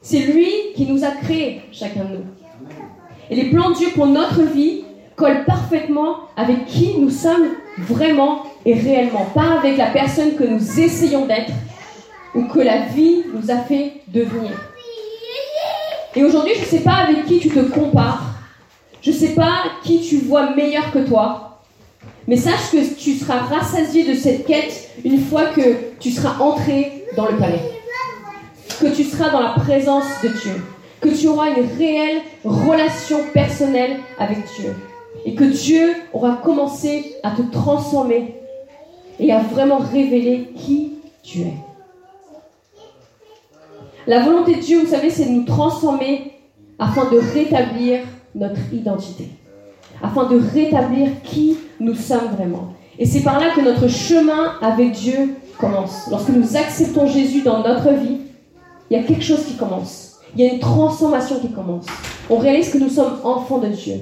C'est 0.00 0.20
lui 0.20 0.48
qui 0.76 0.86
nous 0.86 1.04
a 1.04 1.10
créés, 1.10 1.62
chacun 1.72 2.04
de 2.04 2.16
nous. 2.18 2.24
Et 3.30 3.36
les 3.36 3.50
plans 3.50 3.70
de 3.70 3.76
Dieu 3.76 3.88
pour 3.94 4.06
notre 4.06 4.42
vie 4.42 4.84
collent 5.16 5.44
parfaitement 5.44 6.16
avec 6.36 6.66
qui 6.66 6.98
nous 6.98 7.10
sommes 7.10 7.48
vraiment 7.78 8.44
et 8.64 8.74
réellement. 8.74 9.26
Pas 9.34 9.58
avec 9.58 9.76
la 9.76 9.86
personne 9.86 10.34
que 10.36 10.44
nous 10.44 10.80
essayons 10.80 11.26
d'être 11.26 11.52
ou 12.34 12.44
que 12.44 12.60
la 12.60 12.86
vie 12.86 13.24
nous 13.34 13.50
a 13.50 13.56
fait 13.58 14.02
devenir. 14.08 14.52
Et 16.14 16.24
aujourd'hui, 16.24 16.54
je 16.54 16.60
ne 16.60 16.66
sais 16.66 16.80
pas 16.80 16.94
avec 16.94 17.26
qui 17.26 17.38
tu 17.38 17.48
te 17.48 17.60
compares. 17.60 18.22
Je 19.00 19.10
ne 19.10 19.16
sais 19.16 19.34
pas 19.34 19.64
qui 19.82 20.00
tu 20.00 20.18
vois 20.18 20.54
meilleur 20.54 20.90
que 20.92 21.00
toi. 21.00 21.60
Mais 22.28 22.36
sache 22.36 22.70
que 22.70 22.94
tu 22.94 23.14
seras 23.14 23.38
rassasié 23.38 24.04
de 24.04 24.14
cette 24.14 24.46
quête 24.46 24.90
une 25.04 25.20
fois 25.24 25.46
que 25.46 25.76
tu 25.98 26.10
seras 26.10 26.38
entré 26.42 27.04
dans 27.16 27.26
le 27.26 27.36
palais 27.36 27.72
que 28.82 28.88
tu 28.88 29.04
seras 29.04 29.30
dans 29.30 29.40
la 29.40 29.50
présence 29.50 30.04
de 30.24 30.28
Dieu, 30.28 30.64
que 31.00 31.08
tu 31.08 31.28
auras 31.28 31.50
une 31.50 31.66
réelle 31.78 32.22
relation 32.44 33.18
personnelle 33.32 33.98
avec 34.18 34.38
Dieu 34.58 34.74
et 35.24 35.34
que 35.34 35.44
Dieu 35.44 35.94
aura 36.12 36.40
commencé 36.42 37.14
à 37.22 37.30
te 37.30 37.42
transformer 37.42 38.34
et 39.20 39.32
à 39.32 39.38
vraiment 39.38 39.78
révéler 39.78 40.50
qui 40.56 40.94
tu 41.22 41.42
es. 41.42 41.54
La 44.06 44.20
volonté 44.20 44.56
de 44.56 44.60
Dieu, 44.60 44.80
vous 44.80 44.90
savez, 44.90 45.10
c'est 45.10 45.26
de 45.26 45.30
nous 45.30 45.44
transformer 45.44 46.32
afin 46.78 47.08
de 47.10 47.18
rétablir 47.18 48.00
notre 48.34 48.60
identité, 48.72 49.28
afin 50.02 50.24
de 50.24 50.40
rétablir 50.52 51.22
qui 51.22 51.56
nous 51.78 51.94
sommes 51.94 52.34
vraiment. 52.36 52.74
Et 52.98 53.06
c'est 53.06 53.22
par 53.22 53.38
là 53.38 53.50
que 53.54 53.60
notre 53.60 53.88
chemin 53.88 54.54
avec 54.60 54.92
Dieu 54.92 55.36
commence. 55.58 56.08
Lorsque 56.10 56.30
nous 56.30 56.56
acceptons 56.56 57.06
Jésus 57.06 57.42
dans 57.42 57.62
notre 57.62 57.90
vie, 57.92 58.18
il 58.90 58.96
y 58.96 59.00
a 59.00 59.04
quelque 59.04 59.22
chose 59.22 59.44
qui 59.44 59.56
commence. 59.56 60.20
Il 60.34 60.44
y 60.44 60.48
a 60.48 60.52
une 60.52 60.60
transformation 60.60 61.38
qui 61.38 61.52
commence. 61.52 61.86
On 62.28 62.38
réalise 62.38 62.70
que 62.70 62.78
nous 62.78 62.88
sommes 62.88 63.20
enfants 63.22 63.58
de 63.58 63.68
Dieu. 63.68 63.94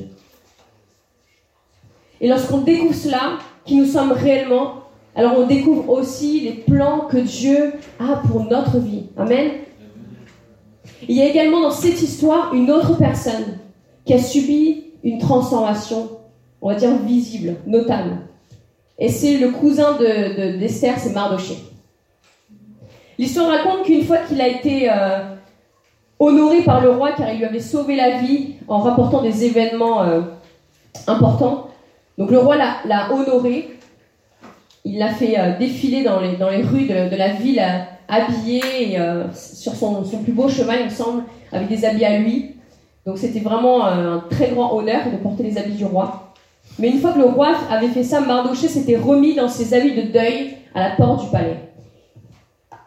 Et 2.21 2.29
lorsqu'on 2.29 2.59
découvre 2.59 2.95
cela, 2.95 3.39
qui 3.65 3.77
nous 3.77 3.87
sommes 3.87 4.13
réellement, 4.13 4.75
alors 5.15 5.39
on 5.39 5.47
découvre 5.47 5.89
aussi 5.91 6.41
les 6.41 6.53
plans 6.53 7.01
que 7.11 7.19
Dieu 7.19 7.73
a 7.99 8.17
pour 8.17 8.45
notre 8.45 8.79
vie. 8.79 9.05
Amen. 9.17 9.51
Il 11.09 11.17
y 11.17 11.23
a 11.23 11.27
également 11.27 11.61
dans 11.61 11.71
cette 11.71 12.01
histoire 12.03 12.53
une 12.55 12.71
autre 12.71 12.97
personne 12.97 13.59
qui 14.05 14.15
a 14.15 14.19
subi 14.19 14.85
une 15.03 15.19
transformation, 15.19 16.11
on 16.61 16.69
va 16.69 16.75
dire 16.75 16.97
visible, 16.99 17.57
notable. 17.67 18.19
Et 18.99 19.09
c'est 19.09 19.39
le 19.39 19.51
cousin 19.51 19.97
d'Esther, 19.99 20.95
de, 20.95 21.01
c'est 21.01 21.13
Mardoché. 21.13 21.57
L'histoire 23.19 23.49
raconte 23.49 23.85
qu'une 23.85 24.05
fois 24.05 24.19
qu'il 24.19 24.41
a 24.41 24.49
été 24.49 24.91
euh, 24.91 25.21
honoré 26.19 26.63
par 26.63 26.81
le 26.83 26.91
roi 26.91 27.13
car 27.13 27.31
il 27.33 27.39
lui 27.39 27.45
avait 27.45 27.61
sauvé 27.61 27.97
la 27.97 28.19
vie 28.21 28.55
en 28.69 28.79
rapportant 28.79 29.23
des 29.23 29.45
événements 29.45 30.03
euh, 30.03 30.21
importants, 31.07 31.69
donc 32.19 32.31
le 32.31 32.39
roi 32.39 32.57
l'a 32.57 33.13
honoré, 33.13 33.71
il 34.85 34.99
l'a 34.99 35.09
fait 35.09 35.39
euh, 35.39 35.59
défiler 35.59 36.03
dans 36.03 36.21
les 36.21 36.63
rues 36.63 36.87
de, 36.87 37.17
la 37.17 37.29
ville, 37.29 37.63
habillé 38.11 38.99
sur 39.33 39.75
son, 39.75 40.05
son, 40.05 40.19
plus 40.19 40.33
beau 40.33 40.49
cheval, 40.49 40.81
il 40.85 40.91
semble, 40.91 41.23
avec 41.53 41.69
des 41.69 41.85
habits 41.85 42.05
à 42.05 42.19
lui. 42.19 42.57
Donc 43.07 43.19
c'était 43.19 43.41
vraiment 43.41 43.85
un 43.85 44.25
très 44.29 44.49
grand 44.49 44.75
honneur 44.75 45.11
de 45.11 45.17
porter 45.17 45.43
les 45.43 45.57
habits 45.57 45.77
du 45.77 45.85
roi. 45.85 46.35
Mais 46.79 46.89
une 46.89 46.99
fois 46.99 47.13
que 47.13 47.19
le 47.19 47.25
roi 47.25 47.55
avait 47.71 47.89
fait 47.89 48.05
ça, 48.05 48.21
Mardoché 48.21 48.69
s'était 48.69 48.97
remis 48.97 49.35
dans 49.35 49.49
ses 49.49 49.75
habits 49.75 49.95
de 49.95 50.13
deuil 50.13 50.57
à 50.75 50.89
la 50.89 50.97
porte 50.97 51.25
du 51.25 51.31
palais 51.31 51.71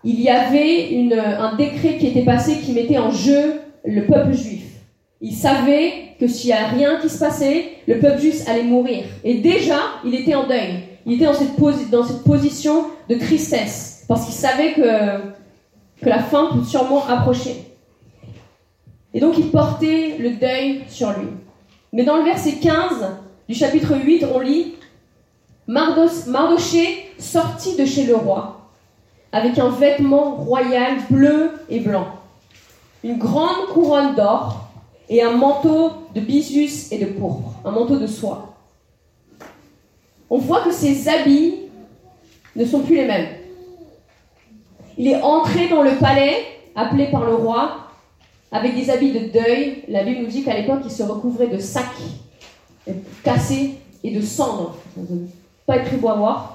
il 0.03 0.20
y 0.20 0.30
avait 0.30 1.12
un 1.15 1.56
décret 1.56 1.98
qui 1.98 2.08
était 2.08 2.25
passé 2.25 2.58
qui 2.58 2.74
mettait 2.74 2.98
en 2.98 3.12
jeu 3.12 3.53
le 3.86 4.06
peuple 4.06 4.34
juif. 4.34 4.63
Il 5.22 5.34
savait 5.34 5.94
que 6.20 6.27
s'il 6.27 6.48
n'y 6.48 6.53
a 6.53 6.68
rien 6.68 7.00
qui 7.01 7.10
se 7.10 7.20
passait, 7.20 7.70
le 7.88 8.00
peuple 8.00 8.20
juif 8.20 8.44
allait 8.48 8.63
mourir. 8.63 9.06
Et 9.24 9.36
déjà, 9.36 9.80
il 10.06 10.13
était 10.15 10.36
en 10.36 10.48
deuil. 10.48 10.80
Il 11.06 11.13
était 11.13 11.25
dans 11.25 11.34
cette, 11.34 11.58
dans 11.89 12.03
cette 12.03 12.24
position 12.24 12.86
de 13.10 13.15
tristesse, 13.15 13.92
parce 14.07 14.25
qu'il 14.25 14.33
savait 14.33 14.74
que, 14.74 15.33
la 16.05 16.19
fin 16.19 16.50
peut 16.53 16.63
sûrement 16.63 17.07
approcher. 17.07 17.63
Et 19.13 19.22
donc 19.22 19.38
il 19.38 19.51
portait 19.51 20.17
le 20.19 20.31
deuil 20.31 20.83
sur 20.89 21.12
lui. 21.12 21.27
Mais 21.93 22.03
dans 22.03 22.17
le 22.17 22.24
verset 22.24 22.53
15 22.53 23.10
du 23.48 23.55
chapitre 23.55 23.95
8, 23.95 24.25
on 24.33 24.39
lit 24.39 24.75
Mardoché 25.67 27.10
sortit 27.17 27.77
de 27.77 27.86
chez 27.86 28.05
le 28.05 28.15
roi 28.15 28.63
avec 29.31 29.57
un 29.57 29.69
vêtement 29.69 30.36
royal 30.36 30.98
bleu 31.10 31.51
et 31.69 31.79
blanc, 31.79 32.07
une 33.03 33.17
grande 33.17 33.67
couronne 33.74 34.13
d'or 34.15 34.69
et 35.10 35.24
un 35.24 35.31
manteau 35.31 35.91
de 36.13 36.19
bisus 36.19 36.91
et 36.91 37.00
de 37.00 37.05
pourpre, 37.05 37.55
un 37.65 37.72
manteau 37.72 37.98
de 37.98 38.07
soie. 38.07 38.55
On 40.29 40.38
voit 40.38 40.62
que 40.62 40.72
ses 40.72 41.10
habits 41.10 41.55
ne 42.55 42.65
sont 42.65 42.81
plus 42.81 42.95
les 42.95 43.05
mêmes. 43.05 43.27
Il 44.97 45.07
est 45.07 45.21
entré 45.21 45.67
dans 45.69 45.81
le 45.81 45.95
palais, 45.95 46.45
appelé 46.75 47.07
par 47.07 47.25
le 47.25 47.35
roi, 47.35 47.88
avec 48.51 48.75
des 48.75 48.89
habits 48.89 49.12
de 49.12 49.31
deuil. 49.31 49.83
La 49.88 50.03
Bible 50.03 50.21
nous 50.21 50.27
dit 50.27 50.43
qu'à 50.43 50.55
l'époque, 50.55 50.81
il 50.85 50.91
se 50.91 51.03
recouvrait 51.03 51.47
de 51.47 51.57
sacs 51.57 51.85
cassés 53.23 53.75
et 54.03 54.12
de 54.12 54.21
cendres. 54.21 54.77
Pas 55.65 55.77
être 55.77 55.85
très 55.85 55.97
beau 55.97 56.09
à 56.09 56.15
voir 56.15 56.53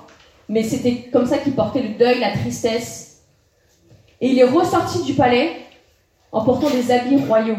mais 0.49 0.63
c'était 0.63 1.11
comme 1.13 1.27
ça 1.27 1.39
qu'il 1.39 1.55
portait 1.55 1.83
le 1.83 1.91
deuil, 1.91 2.21
la 2.21 2.33
tristesse. 2.33 3.23
Et 4.21 4.31
il 4.31 4.39
est 4.39 4.45
ressorti 4.45 5.03
du 5.05 5.15
palais 5.15 5.53
en 6.33 6.45
portant 6.45 6.71
des 6.71 6.91
habits 6.91 7.19
royaux. 7.25 7.57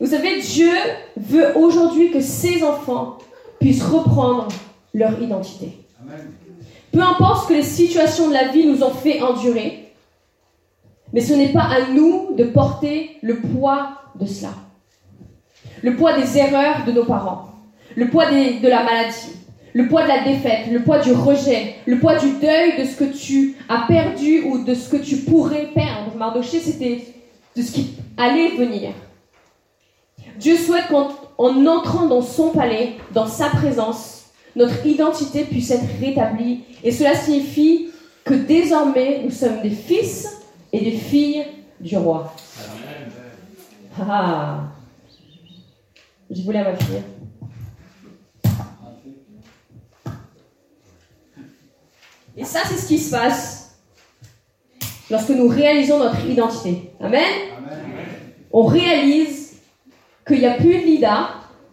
Vous 0.00 0.06
savez, 0.06 0.40
Dieu 0.40 0.72
veut 1.16 1.56
aujourd'hui 1.56 2.10
que 2.10 2.20
ses 2.20 2.62
enfants 2.62 3.18
puissent 3.58 3.82
reprendre 3.82 4.48
leur 4.94 5.20
identité. 5.20 5.78
Peu 6.92 7.02
importe 7.02 7.44
ce 7.44 7.48
que 7.48 7.54
les 7.54 7.62
situations 7.62 8.28
de 8.28 8.34
la 8.34 8.48
vie 8.48 8.66
nous 8.66 8.82
ont 8.82 8.94
fait 8.94 9.20
endurer, 9.20 9.92
mais 11.12 11.20
ce 11.20 11.34
n'est 11.34 11.52
pas 11.52 11.62
à 11.62 11.90
nous 11.92 12.34
de 12.36 12.44
porter 12.44 13.16
le 13.22 13.36
poids 13.40 13.90
de 14.18 14.26
cela. 14.26 14.52
Le 15.82 15.96
poids 15.96 16.18
des 16.18 16.38
erreurs 16.38 16.84
de 16.86 16.92
nos 16.92 17.04
parents, 17.04 17.50
le 17.94 18.08
poids 18.08 18.26
de 18.26 18.68
la 18.68 18.82
maladie, 18.82 19.36
le 19.74 19.86
poids 19.86 20.02
de 20.02 20.08
la 20.08 20.24
défaite, 20.24 20.66
le 20.72 20.82
poids 20.82 20.98
du 20.98 21.12
rejet, 21.12 21.76
le 21.86 21.98
poids 21.98 22.16
du 22.16 22.32
deuil 22.40 22.78
de 22.78 22.84
ce 22.84 22.96
que 22.96 23.04
tu 23.04 23.56
as 23.68 23.86
perdu 23.86 24.42
ou 24.42 24.64
de 24.64 24.74
ce 24.74 24.88
que 24.88 24.96
tu 24.96 25.18
pourrais 25.18 25.66
perdre. 25.74 26.16
Mardoché, 26.16 26.58
c'était 26.58 27.04
de 27.56 27.62
ce 27.62 27.72
qui 27.72 27.94
allait 28.16 28.56
venir. 28.56 28.90
Dieu 30.38 30.56
souhaite 30.56 30.86
qu'en 30.88 31.66
entrant 31.66 32.06
dans 32.06 32.22
son 32.22 32.50
palais, 32.50 32.96
dans 33.12 33.26
sa 33.26 33.48
présence, 33.50 34.17
notre 34.58 34.84
identité 34.84 35.44
puisse 35.44 35.70
être 35.70 35.86
rétablie. 36.00 36.64
Et 36.82 36.90
cela 36.90 37.14
signifie 37.14 37.90
que 38.24 38.34
désormais, 38.34 39.22
nous 39.24 39.30
sommes 39.30 39.62
des 39.62 39.70
fils 39.70 40.28
et 40.72 40.80
des 40.80 40.96
filles 40.96 41.44
du 41.80 41.96
roi. 41.96 42.34
Ah, 44.00 44.64
je 46.30 46.42
voulais 46.42 46.62
ma 46.62 46.76
fille. 46.76 47.02
Et 52.36 52.44
ça, 52.44 52.60
c'est 52.66 52.76
ce 52.76 52.86
qui 52.86 52.98
se 52.98 53.10
passe 53.10 53.78
lorsque 55.10 55.30
nous 55.30 55.48
réalisons 55.48 55.98
notre 55.98 56.24
identité. 56.26 56.90
Amen. 57.00 57.24
On 58.52 58.66
réalise 58.66 59.56
qu'il 60.26 60.40
n'y 60.40 60.46
a 60.46 60.54
plus 60.54 60.78
de 60.78 60.84
Lida, 60.84 61.30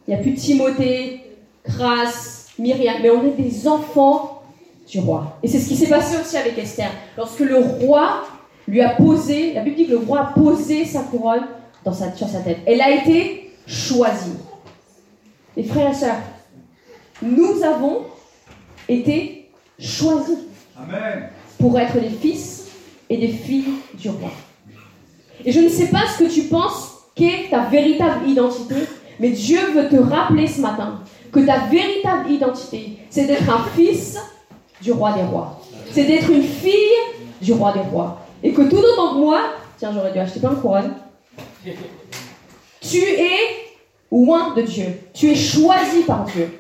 il 0.08 0.14
n'y 0.14 0.20
a 0.20 0.24
plus 0.24 0.32
de 0.32 0.40
Timothée, 0.40 1.22
Crasse, 1.64 2.35
Myriam, 2.58 2.98
mais 3.02 3.10
on 3.10 3.26
est 3.26 3.42
des 3.42 3.68
enfants 3.68 4.44
du 4.90 5.00
roi. 5.00 5.38
Et 5.44 5.48
c'est 5.48 5.60
ce 5.60 5.68
qui 5.68 5.76
s'est 5.76 5.90
passé 5.90 6.18
aussi 6.18 6.38
avec 6.38 6.58
Esther. 6.58 6.90
Lorsque 7.18 7.40
le 7.40 7.58
roi 7.58 8.24
lui 8.68 8.82
a 8.82 8.90
posé, 8.90 9.54
la 9.54 9.62
Bible 9.62 9.76
dit 9.76 9.86
que 9.88 9.92
le 9.92 9.98
roi 9.98 10.22
a 10.22 10.34
posé 10.34 10.86
sa 10.86 11.02
couronne 11.02 11.46
dans 11.84 11.94
sa, 11.94 12.14
sur 12.16 12.28
sa 12.28 12.40
tête. 12.40 12.60
Elle 12.66 12.82
a 12.82 12.92
été 12.92 13.52
choisie. 13.68 14.38
Et 15.58 15.64
frères 15.64 15.92
et 15.92 15.94
sœurs, 15.94 16.22
nous 17.22 17.64
avons 17.64 18.04
été 18.88 19.50
choisis 19.80 20.38
pour 21.60 21.80
être 21.80 21.98
les 22.00 22.10
fils 22.10 22.68
et 23.10 23.18
des 23.18 23.30
filles 23.30 23.74
du 23.94 24.10
roi. 24.10 24.32
Et 25.44 25.52
je 25.52 25.60
ne 25.60 25.70
sais 25.70 25.88
pas 25.88 26.04
ce 26.18 26.24
que 26.24 26.30
tu 26.30 26.44
penses 26.44 26.96
qu'est 27.16 27.50
ta 27.50 27.66
véritable 27.66 28.28
identité, 28.28 28.76
mais 29.20 29.30
Dieu 29.30 29.60
veut 29.74 29.88
te 29.88 29.96
rappeler 29.96 30.48
ce 30.48 30.62
matin 30.62 31.00
que 31.36 31.42
ta 31.42 31.66
véritable 31.68 32.32
identité, 32.32 32.98
c'est 33.10 33.26
d'être 33.26 33.50
un 33.50 33.66
fils 33.76 34.18
du 34.82 34.94
roi 34.94 35.12
des 35.12 35.24
rois. 35.24 35.62
C'est 35.92 36.06
d'être 36.06 36.30
une 36.30 36.44
fille 36.44 36.72
du 37.42 37.52
roi 37.52 37.74
des 37.74 37.82
rois. 37.82 38.22
Et 38.42 38.54
que 38.54 38.62
tout 38.62 38.78
autant 38.78 39.16
que 39.16 39.20
moi, 39.20 39.42
tiens, 39.78 39.92
j'aurais 39.94 40.14
dû 40.14 40.20
acheter 40.20 40.40
plein 40.40 40.52
de 40.52 40.56
couronnes, 40.56 40.94
tu 42.80 42.98
es 43.00 43.38
loin 44.10 44.54
de 44.56 44.62
Dieu. 44.62 44.86
Tu 45.14 45.30
es 45.30 45.36
choisi 45.36 46.04
par 46.04 46.24
Dieu. 46.24 46.58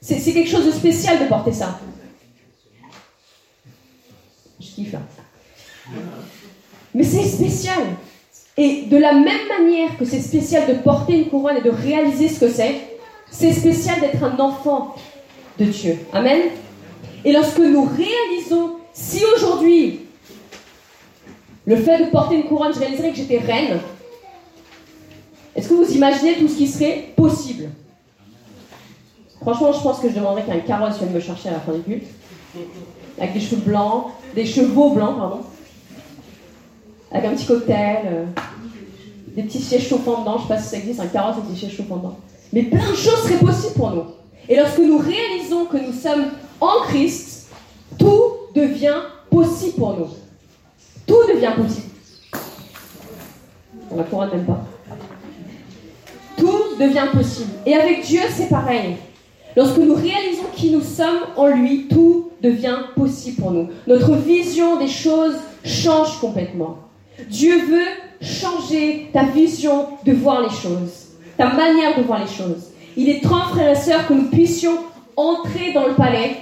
C'est 0.00 0.32
quelque 0.32 0.48
chose 0.48 0.64
de 0.64 0.70
spécial 0.70 1.18
de 1.18 1.24
porter 1.24 1.52
ça. 1.52 1.78
Je 4.58 4.66
kiffe 4.66 4.94
là. 4.94 5.00
Mais 6.94 7.04
c'est 7.04 7.24
spécial. 7.24 7.82
Et 8.56 8.82
de 8.82 8.96
la 8.96 9.12
même 9.12 9.48
manière 9.58 9.98
que 9.98 10.06
c'est 10.06 10.20
spécial 10.20 10.66
de 10.68 10.80
porter 10.80 11.18
une 11.18 11.28
couronne 11.28 11.58
et 11.58 11.62
de 11.62 11.70
réaliser 11.70 12.28
ce 12.28 12.40
que 12.40 12.48
c'est, 12.48 12.89
c'est 13.30 13.52
spécial 13.52 14.00
d'être 14.00 14.22
un 14.22 14.38
enfant 14.38 14.94
de 15.58 15.64
Dieu. 15.64 15.98
Amen. 16.12 16.40
Et 17.24 17.32
lorsque 17.32 17.58
nous 17.58 17.84
réalisons, 17.84 18.76
si 18.92 19.22
aujourd'hui, 19.36 20.00
le 21.66 21.76
fait 21.76 22.04
de 22.04 22.10
porter 22.10 22.36
une 22.36 22.44
couronne, 22.44 22.72
je 22.74 22.78
réaliserais 22.78 23.10
que 23.10 23.16
j'étais 23.16 23.38
reine, 23.38 23.78
est-ce 25.54 25.68
que 25.68 25.74
vous 25.74 25.90
imaginez 25.92 26.34
tout 26.34 26.48
ce 26.48 26.56
qui 26.56 26.66
serait 26.66 27.12
possible? 27.16 27.70
Franchement, 29.40 29.72
je 29.72 29.80
pense 29.80 29.98
que 30.00 30.08
je 30.08 30.14
demanderais 30.14 30.44
qu'un 30.44 30.60
carrosse 30.60 30.98
vienne 30.98 31.12
me 31.12 31.20
chercher 31.20 31.48
à 31.48 31.52
la 31.52 31.60
fin 31.60 31.72
du 31.72 31.82
culte. 31.82 32.06
Avec 33.18 33.34
des 33.34 33.40
cheveux 33.40 33.62
blancs, 33.62 34.06
des 34.34 34.46
chevaux 34.46 34.90
blancs, 34.90 35.16
pardon. 35.16 35.40
Avec 37.10 37.30
un 37.30 37.34
petit 37.34 37.46
cocktail, 37.46 37.98
euh, 38.06 38.24
des 39.28 39.42
petits 39.42 39.60
sièges 39.60 39.88
chauffants 39.88 40.20
dedans. 40.20 40.36
Je 40.38 40.42
ne 40.42 40.48
sais 40.48 40.54
pas 40.54 40.60
si 40.60 40.68
ça 40.68 40.76
existe, 40.76 41.00
un 41.00 41.06
carrosse 41.06 41.36
avec 41.36 41.50
des 41.50 41.56
sièges 41.56 41.76
chauffants 41.76 41.96
dedans. 41.96 42.16
Mais 42.52 42.62
plein 42.64 42.90
de 42.90 42.96
choses 42.96 43.22
seraient 43.22 43.38
possibles 43.38 43.74
pour 43.74 43.90
nous. 43.90 44.04
Et 44.48 44.56
lorsque 44.56 44.78
nous 44.78 44.98
réalisons 44.98 45.66
que 45.66 45.76
nous 45.76 45.92
sommes 45.92 46.26
en 46.60 46.82
Christ, 46.88 47.48
tout 47.98 48.32
devient 48.54 49.02
possible 49.30 49.76
pour 49.76 49.96
nous. 49.96 50.08
Tout 51.06 51.32
devient 51.32 51.52
possible. 51.56 51.88
On 53.90 53.96
la 53.96 54.04
couronne 54.04 54.30
même 54.30 54.44
pas. 54.44 54.64
Tout 56.36 56.76
devient 56.78 57.06
possible. 57.12 57.50
Et 57.66 57.74
avec 57.74 58.04
Dieu, 58.04 58.20
c'est 58.34 58.48
pareil. 58.48 58.96
Lorsque 59.56 59.78
nous 59.78 59.94
réalisons 59.94 60.46
qui 60.54 60.70
nous 60.70 60.82
sommes 60.82 61.20
en 61.36 61.48
lui, 61.48 61.88
tout 61.88 62.30
devient 62.42 62.78
possible 62.96 63.42
pour 63.42 63.50
nous. 63.50 63.68
Notre 63.86 64.14
vision 64.14 64.78
des 64.78 64.88
choses 64.88 65.36
change 65.64 66.20
complètement. 66.20 66.78
Dieu 67.28 67.56
veut 67.66 68.26
changer 68.26 69.10
ta 69.12 69.24
vision 69.24 69.88
de 70.04 70.12
voir 70.12 70.42
les 70.42 70.50
choses, 70.50 70.99
ta 71.40 71.54
manière 71.54 71.96
de 71.96 72.02
voir 72.02 72.20
les 72.20 72.30
choses. 72.30 72.68
Il 72.98 73.08
est 73.08 73.22
temps, 73.22 73.48
frères 73.54 73.70
et 73.70 73.74
sœurs, 73.74 74.06
que 74.06 74.12
nous 74.12 74.24
puissions 74.24 74.76
entrer 75.16 75.72
dans 75.72 75.86
le 75.86 75.94
palais, 75.94 76.36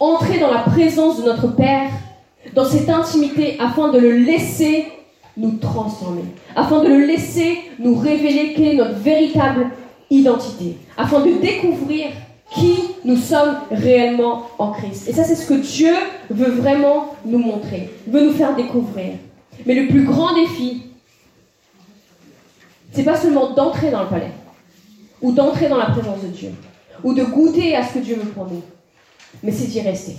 entrer 0.00 0.40
dans 0.40 0.52
la 0.52 0.62
présence 0.62 1.22
de 1.22 1.26
notre 1.26 1.54
Père, 1.54 1.90
dans 2.52 2.64
cette 2.64 2.88
intimité, 2.88 3.56
afin 3.60 3.92
de 3.92 4.00
le 4.00 4.10
laisser 4.10 4.86
nous 5.36 5.58
transformer, 5.58 6.24
afin 6.56 6.82
de 6.82 6.88
le 6.88 7.06
laisser 7.06 7.58
nous 7.78 7.94
révéler 7.94 8.54
quelle 8.56 8.66
est 8.66 8.74
notre 8.74 8.98
véritable 8.98 9.70
identité, 10.10 10.76
afin 10.98 11.20
de 11.20 11.30
découvrir 11.40 12.06
qui 12.50 12.78
nous 13.04 13.16
sommes 13.16 13.58
réellement 13.70 14.48
en 14.58 14.72
Christ. 14.72 15.08
Et 15.08 15.12
ça, 15.12 15.22
c'est 15.22 15.36
ce 15.36 15.46
que 15.46 15.54
Dieu 15.54 15.94
veut 16.30 16.50
vraiment 16.50 17.14
nous 17.24 17.38
montrer, 17.38 17.90
veut 18.08 18.22
nous 18.22 18.32
faire 18.32 18.56
découvrir. 18.56 19.12
Mais 19.66 19.74
le 19.74 19.86
plus 19.86 20.02
grand 20.02 20.34
défi, 20.34 20.85
c'est 22.96 23.04
pas 23.04 23.20
seulement 23.20 23.50
d'entrer 23.50 23.90
dans 23.90 24.04
le 24.04 24.08
palais, 24.08 24.30
ou 25.20 25.30
d'entrer 25.30 25.68
dans 25.68 25.76
la 25.76 25.90
présence 25.90 26.22
de 26.22 26.28
Dieu, 26.28 26.50
ou 27.04 27.12
de 27.12 27.24
goûter 27.24 27.76
à 27.76 27.86
ce 27.86 27.92
que 27.92 27.98
Dieu 27.98 28.16
veut 28.16 28.30
pour 28.30 28.46
nous, 28.46 28.62
mais 29.42 29.52
c'est 29.52 29.66
d'y 29.66 29.82
rester. 29.82 30.16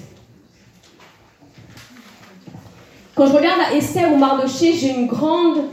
Quand 3.16 3.26
je 3.26 3.34
regarde 3.34 3.60
à 3.62 3.74
Esther 3.74 4.14
ou 4.14 4.18
Mardoché, 4.18 4.74
j'ai 4.74 4.92
une 4.92 5.08
grande 5.08 5.64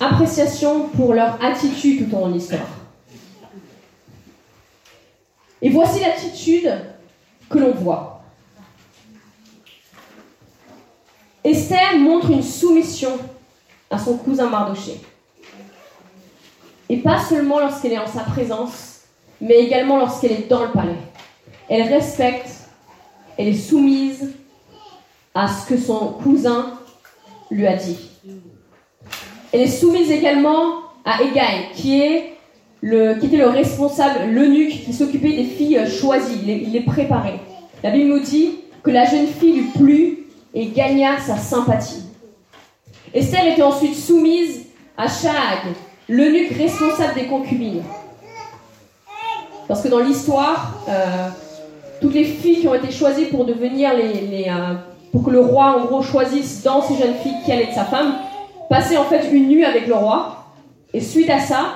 appréciation 0.00 0.88
pour 0.88 1.12
leur 1.12 1.38
attitude 1.44 2.08
tout 2.08 2.16
au 2.16 2.20
long 2.20 2.28
de 2.28 2.34
l'histoire. 2.34 2.66
Et 5.60 5.68
voici 5.68 6.00
l'attitude 6.00 6.72
que 7.50 7.58
l'on 7.58 7.72
voit. 7.72 8.22
Esther 11.44 11.98
montre 11.98 12.30
une 12.30 12.42
soumission 12.42 13.18
à 13.90 13.98
son 13.98 14.16
cousin 14.16 14.48
Mardoché. 14.48 15.02
Et 16.88 16.98
pas 16.98 17.18
seulement 17.18 17.58
lorsqu'elle 17.58 17.92
est 17.92 17.98
en 17.98 18.06
sa 18.06 18.20
présence, 18.20 19.00
mais 19.40 19.56
également 19.56 19.98
lorsqu'elle 19.98 20.32
est 20.32 20.48
dans 20.48 20.62
le 20.62 20.70
palais. 20.70 20.98
Elle 21.68 21.92
respecte, 21.92 22.48
elle 23.36 23.48
est 23.48 23.54
soumise 23.54 24.32
à 25.34 25.48
ce 25.48 25.66
que 25.68 25.76
son 25.76 26.12
cousin 26.22 26.78
lui 27.50 27.66
a 27.66 27.76
dit. 27.76 27.98
Elle 29.52 29.62
est 29.62 29.68
soumise 29.68 30.10
également 30.10 30.80
à 31.04 31.22
Egaï, 31.22 31.70
qui, 31.74 32.00
qui 32.80 33.26
était 33.26 33.36
le 33.36 33.48
responsable, 33.48 34.30
l'eunuque, 34.30 34.84
qui 34.84 34.92
s'occupait 34.92 35.32
des 35.32 35.44
filles 35.44 35.86
choisies, 35.88 36.40
il 36.46 36.72
les, 36.72 36.80
préparait. 36.80 37.40
La 37.82 37.90
Bible 37.90 38.08
nous 38.08 38.20
dit 38.20 38.60
que 38.82 38.90
la 38.90 39.04
jeune 39.04 39.26
fille 39.26 39.60
lui 39.60 39.68
plut 39.68 40.18
et 40.54 40.66
gagna 40.68 41.18
sa 41.20 41.36
sympathie. 41.36 42.02
Esther 43.14 43.52
était 43.52 43.62
ensuite 43.62 43.94
soumise 43.94 44.66
à 44.96 45.06
Shag, 45.08 45.74
l'eunuque 46.08 46.56
responsable 46.56 47.14
des 47.14 47.26
concubines. 47.26 47.82
Parce 49.68 49.82
que 49.82 49.88
dans 49.88 49.98
l'histoire, 49.98 50.80
euh, 50.88 51.28
toutes 52.00 52.14
les 52.14 52.24
filles 52.24 52.60
qui 52.60 52.68
ont 52.68 52.74
été 52.74 52.90
choisies 52.90 53.26
pour 53.26 53.44
devenir 53.44 53.90
les, 53.94 54.46
euh, 54.48 54.74
pour 55.10 55.24
que 55.24 55.30
le 55.30 55.40
roi, 55.40 55.76
en 55.78 55.84
gros, 55.86 56.02
choisisse 56.02 56.62
dans 56.62 56.82
ces 56.82 56.96
jeunes 56.96 57.14
filles 57.22 57.36
qui 57.44 57.52
allait 57.52 57.64
être 57.64 57.74
sa 57.74 57.84
femme, 57.84 58.14
passaient 58.70 58.96
en 58.96 59.04
fait 59.04 59.28
une 59.32 59.48
nuit 59.48 59.64
avec 59.64 59.86
le 59.86 59.94
roi. 59.94 60.44
Et 60.92 61.00
suite 61.00 61.30
à 61.30 61.40
ça, 61.40 61.66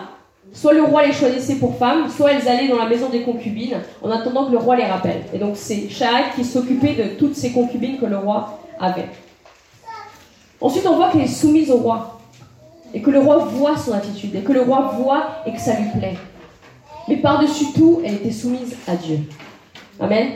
soit 0.52 0.72
le 0.72 0.82
roi 0.82 1.06
les 1.06 1.12
choisissait 1.12 1.56
pour 1.56 1.76
femme, 1.76 2.08
soit 2.08 2.32
elles 2.32 2.48
allaient 2.48 2.68
dans 2.68 2.78
la 2.78 2.88
maison 2.88 3.08
des 3.08 3.22
concubines 3.22 3.78
en 4.02 4.10
attendant 4.10 4.46
que 4.46 4.52
le 4.52 4.58
roi 4.58 4.76
les 4.76 4.84
rappelle. 4.84 5.22
Et 5.32 5.38
donc 5.38 5.56
c'est 5.56 5.88
Shaak 5.88 6.36
qui 6.36 6.44
s'occupait 6.44 6.94
de 6.94 7.18
toutes 7.18 7.34
ces 7.34 7.50
concubines 7.50 7.98
que 7.98 8.06
le 8.06 8.18
roi 8.18 8.60
avait. 8.78 9.08
Ensuite, 10.60 10.86
on 10.86 10.96
voit 10.96 11.10
qu'elle 11.10 11.22
est 11.22 11.26
soumise 11.26 11.70
au 11.70 11.78
roi. 11.78 12.19
Et 12.92 13.02
que 13.02 13.10
le 13.10 13.20
roi 13.20 13.38
voit 13.38 13.76
son 13.76 13.92
attitude. 13.92 14.34
Et 14.34 14.40
que 14.40 14.52
le 14.52 14.62
roi 14.62 14.94
voit 14.98 15.42
et 15.46 15.52
que 15.52 15.60
ça 15.60 15.78
lui 15.78 15.88
plaît. 15.98 16.16
Mais 17.08 17.16
par-dessus 17.16 17.72
tout, 17.74 18.00
elle 18.04 18.14
était 18.14 18.30
soumise 18.30 18.76
à 18.86 18.96
Dieu. 18.96 19.18
Amen. 19.98 20.28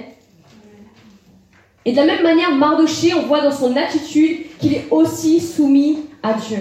Et 1.84 1.92
de 1.92 1.96
la 1.96 2.06
même 2.06 2.22
manière, 2.22 2.52
Mardoché, 2.52 3.12
on 3.14 3.22
voit 3.22 3.42
dans 3.42 3.52
son 3.52 3.76
attitude 3.76 4.56
qu'il 4.58 4.74
est 4.74 4.86
aussi 4.90 5.40
soumis 5.40 5.98
à 6.22 6.32
Dieu. 6.34 6.60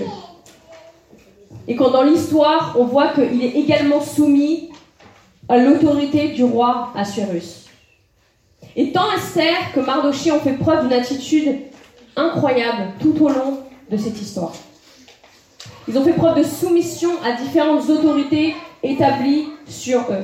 Et 1.68 1.76
quand 1.76 1.92
dans 1.92 2.04
l'histoire, 2.04 2.76
on 2.78 2.86
voit 2.86 3.10
qu'il 3.10 3.44
est 3.44 3.56
également 3.56 4.02
soumis 4.02 4.70
à 5.48 5.58
l'autorité 5.58 6.30
du 6.30 6.44
roi 6.44 6.90
Assuérus. 6.96 7.68
Et 8.76 8.92
tant 8.92 9.12
Esther 9.16 9.72
que 9.74 9.80
Mardoché 9.80 10.32
ont 10.32 10.40
fait 10.40 10.54
preuve 10.54 10.88
d'une 10.88 10.98
attitude 10.98 11.56
incroyable 12.16 12.94
tout 13.00 13.16
au 13.24 13.30
long 13.30 13.60
de 13.90 13.98
cette 13.98 14.20
histoire. 14.22 14.54
Ils 15.88 15.98
ont 15.98 16.04
fait 16.04 16.14
preuve 16.14 16.38
de 16.38 16.44
soumission 16.44 17.12
à 17.24 17.34
différentes 17.34 17.90
autorités 17.90 18.56
établies 18.82 19.48
sur 19.68 20.00
eux. 20.12 20.24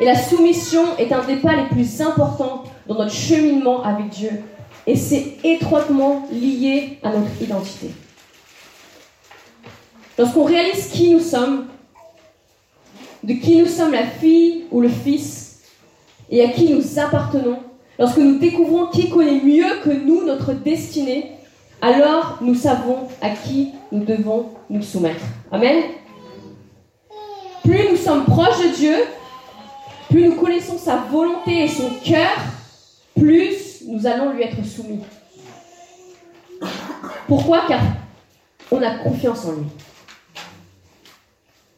Et 0.00 0.04
la 0.04 0.14
soumission 0.14 0.96
est 0.98 1.12
un 1.12 1.24
des 1.24 1.36
pas 1.36 1.56
les 1.56 1.68
plus 1.68 2.00
importants 2.00 2.64
dans 2.86 2.96
notre 2.96 3.12
cheminement 3.12 3.82
avec 3.82 4.10
Dieu. 4.10 4.30
Et 4.86 4.94
c'est 4.94 5.36
étroitement 5.42 6.28
lié 6.30 6.98
à 7.02 7.10
notre 7.10 7.42
identité. 7.42 7.90
Lorsqu'on 10.18 10.44
réalise 10.44 10.88
qui 10.88 11.10
nous 11.10 11.20
sommes, 11.20 11.66
de 13.24 13.34
qui 13.34 13.56
nous 13.56 13.66
sommes 13.66 13.92
la 13.92 14.06
fille 14.06 14.64
ou 14.70 14.80
le 14.80 14.88
fils, 14.88 15.60
et 16.30 16.44
à 16.44 16.48
qui 16.48 16.72
nous 16.72 16.98
appartenons, 16.98 17.58
lorsque 17.98 18.18
nous 18.18 18.38
découvrons 18.38 18.86
qui 18.86 19.08
connaît 19.08 19.40
mieux 19.42 19.80
que 19.82 19.90
nous 19.90 20.24
notre 20.24 20.52
destinée, 20.52 21.37
alors 21.80 22.38
nous 22.40 22.54
savons 22.54 23.08
à 23.20 23.30
qui 23.30 23.72
nous 23.92 24.04
devons 24.04 24.50
nous 24.68 24.82
soumettre. 24.82 25.24
Amen. 25.50 25.84
Plus 27.62 27.90
nous 27.90 27.96
sommes 27.96 28.24
proches 28.24 28.58
de 28.62 28.74
Dieu, 28.74 28.96
plus 30.08 30.24
nous 30.28 30.36
connaissons 30.36 30.78
sa 30.78 30.96
volonté 30.96 31.64
et 31.64 31.68
son 31.68 31.90
cœur, 32.04 32.30
plus 33.16 33.82
nous 33.86 34.06
allons 34.06 34.32
lui 34.32 34.42
être 34.42 34.64
soumis. 34.64 35.00
Pourquoi? 37.26 37.62
Car 37.68 37.80
on 38.70 38.82
a 38.82 38.98
confiance 38.98 39.44
en 39.44 39.52
lui. 39.52 39.66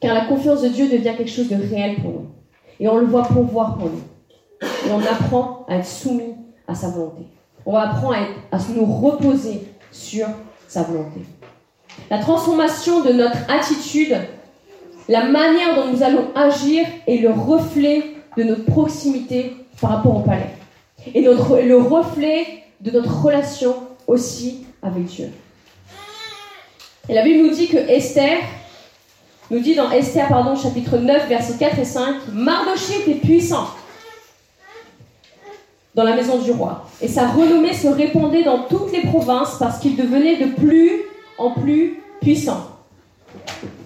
Car 0.01 0.15
la 0.15 0.25
confiance 0.27 0.63
de 0.63 0.69
Dieu 0.69 0.89
devient 0.89 1.15
quelque 1.17 1.31
chose 1.31 1.49
de 1.49 1.57
réel 1.57 1.97
pour 1.97 2.13
nous. 2.13 2.27
Et 2.79 2.89
on 2.89 2.97
le 2.97 3.07
voit 3.07 3.25
pouvoir 3.25 3.77
pour 3.77 3.91
nous. 3.91 4.03
Et 4.63 4.91
on 4.91 5.01
apprend 5.01 5.67
à 5.69 5.77
être 5.77 5.87
soumis 5.87 6.35
à 6.67 6.75
sa 6.75 6.89
volonté. 6.89 7.25
On 7.67 7.75
apprend 7.75 8.13
à, 8.13 8.19
à 8.53 8.59
nous 8.75 8.87
reposer 8.87 9.63
sur 9.93 10.27
sa 10.69 10.83
volonté. 10.83 11.21
La 12.11 12.19
transformation 12.19 13.03
de 13.03 13.13
notre 13.13 13.39
attitude, 13.49 14.17
la 15.09 15.25
manière 15.25 15.75
dont 15.75 15.93
nous 15.93 16.03
allons 16.03 16.29
agir 16.35 16.87
est 17.07 17.19
le 17.19 17.31
reflet 17.31 18.15
de 18.37 18.45
notre 18.45 18.65
proximité 18.65 19.57
par 19.81 19.91
rapport 19.91 20.17
au 20.17 20.21
palais. 20.21 20.51
Et 21.15 21.23
le 21.23 21.77
reflet 21.77 22.47
de 22.81 22.91
notre 22.91 23.23
relation 23.23 23.75
aussi 24.07 24.67
avec 24.83 25.05
Dieu. 25.05 25.31
Et 27.09 27.15
la 27.15 27.23
Bible 27.23 27.47
nous 27.47 27.55
dit 27.55 27.69
que 27.69 27.77
Esther, 27.77 28.39
nous 29.51 29.59
dit 29.59 29.75
dans 29.75 29.91
Esther, 29.91 30.29
pardon, 30.29 30.55
chapitre 30.55 30.99
9, 30.99 31.29
versets 31.29 31.59
4 31.59 31.79
et 31.79 31.85
5, 31.85 32.15
Mardoché 32.33 33.01
était 33.01 33.19
puissant 33.19 33.67
dans 35.95 36.05
la 36.05 36.15
maison 36.15 36.39
du 36.39 36.53
roi. 36.53 36.87
Et 37.01 37.09
sa 37.09 37.29
renommée 37.29 37.75
se 37.75 37.89
répandait 37.89 38.45
dans 38.45 38.65
toutes 38.65 38.93
les 38.93 39.03
provinces 39.03 39.57
parce 39.59 39.79
qu'il 39.79 39.97
devenait 39.97 40.37
de 40.37 40.47
plus 40.47 41.03
en 41.39 41.53
plus 41.53 42.03
puissant. 42.21 42.67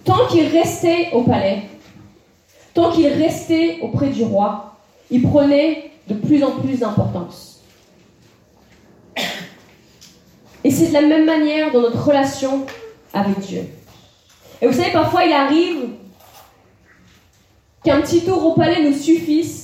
Tant 0.04 0.26
qu'il 0.28 0.46
restait 0.46 1.08
au 1.12 1.22
palais, 1.22 1.62
tant 2.74 2.90
qu'il 2.90 3.06
restait 3.06 3.78
auprès 3.80 4.08
du 4.08 4.24
roi, 4.24 4.76
il 5.10 5.22
prenait 5.22 5.92
de 6.08 6.14
plus 6.14 6.42
en 6.44 6.52
plus 6.52 6.80
d'importance. 6.80 7.62
Et 10.62 10.70
c'est 10.70 10.88
de 10.88 10.92
la 10.94 11.02
même 11.02 11.26
manière 11.26 11.72
dans 11.72 11.82
notre 11.82 12.02
relation 12.02 12.66
avec 13.12 13.38
Dieu. 13.40 13.66
Et 14.60 14.66
vous 14.66 14.72
savez, 14.72 14.92
parfois 14.92 15.24
il 15.24 15.32
arrive 15.32 15.88
qu'un 17.84 18.00
petit 18.00 18.24
tour 18.24 18.44
au 18.44 18.52
palais 18.54 18.82
nous 18.82 18.96
suffise 18.96 19.63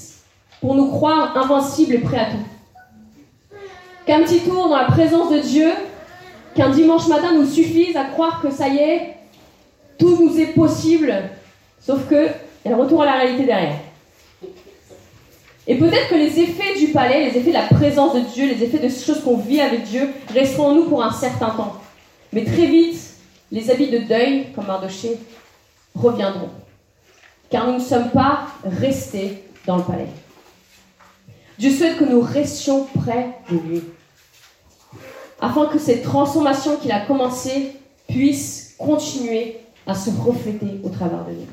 pour 0.60 0.74
nous 0.74 0.90
croire 0.90 1.36
invincibles 1.36 1.94
et 1.94 1.98
prêts 1.98 2.18
à 2.18 2.24
tout. 2.26 3.58
Qu'un 4.06 4.22
petit 4.22 4.40
tour 4.40 4.68
dans 4.68 4.76
la 4.76 4.84
présence 4.84 5.30
de 5.30 5.38
Dieu, 5.38 5.70
qu'un 6.54 6.70
dimanche 6.70 7.06
matin 7.08 7.32
nous 7.32 7.46
suffise 7.46 7.96
à 7.96 8.04
croire 8.04 8.40
que 8.42 8.50
ça 8.50 8.68
y 8.68 8.78
est, 8.78 9.14
tout 9.98 10.16
nous 10.20 10.38
est 10.38 10.54
possible, 10.54 11.14
sauf 11.80 12.08
que 12.08 12.28
il 12.64 12.70
y 12.70 12.74
a 12.74 12.76
le 12.76 12.82
retour 12.82 13.02
à 13.02 13.06
la 13.06 13.14
réalité 13.14 13.44
derrière. 13.44 13.76
Et 15.66 15.76
peut-être 15.76 16.08
que 16.08 16.14
les 16.14 16.40
effets 16.40 16.78
du 16.78 16.88
palais, 16.88 17.30
les 17.30 17.38
effets 17.38 17.50
de 17.50 17.54
la 17.54 17.66
présence 17.66 18.14
de 18.14 18.20
Dieu, 18.20 18.46
les 18.46 18.62
effets 18.64 18.78
de 18.78 18.88
choses 18.88 19.22
qu'on 19.22 19.36
vit 19.36 19.60
avec 19.60 19.84
Dieu 19.84 20.10
resteront 20.34 20.68
en 20.68 20.74
nous 20.74 20.84
pour 20.84 21.02
un 21.02 21.12
certain 21.12 21.50
temps. 21.50 21.74
Mais 22.32 22.44
très 22.44 22.66
vite, 22.66 22.98
les 23.52 23.70
habits 23.70 23.90
de 23.90 23.98
deuil, 23.98 24.46
comme 24.54 24.66
Mardoché, 24.66 25.16
reviendront. 25.94 26.50
Car 27.50 27.66
nous 27.66 27.74
ne 27.74 27.78
sommes 27.78 28.10
pas 28.10 28.46
restés 28.64 29.44
dans 29.66 29.76
le 29.76 29.82
palais. 29.82 30.06
Dieu 31.60 31.70
souhaite 31.70 31.98
que 31.98 32.04
nous 32.04 32.22
restions 32.22 32.86
près 33.02 33.36
de 33.50 33.58
lui. 33.58 33.82
Afin 35.42 35.66
que 35.66 35.78
cette 35.78 36.02
transformation 36.02 36.76
qu'il 36.76 36.90
a 36.90 37.00
commencée 37.00 37.72
puisse 38.08 38.76
continuer 38.78 39.58
à 39.86 39.94
se 39.94 40.08
refléter 40.08 40.80
au 40.82 40.88
travers 40.88 41.22
de 41.26 41.32
nous. 41.32 41.46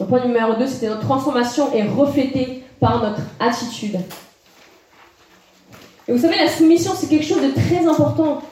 Le 0.00 0.06
point 0.06 0.26
numéro 0.26 0.54
2, 0.54 0.66
c'était 0.66 0.88
notre 0.88 1.02
transformation 1.02 1.72
est 1.72 1.86
reflétée 1.86 2.64
par 2.80 3.00
notre 3.04 3.22
attitude. 3.38 4.00
Et 6.08 6.12
vous 6.12 6.18
savez, 6.18 6.38
la 6.38 6.48
soumission, 6.48 6.90
c'est 6.96 7.08
quelque 7.08 7.24
chose 7.24 7.42
de 7.42 7.52
très 7.52 7.86
important, 7.86 8.42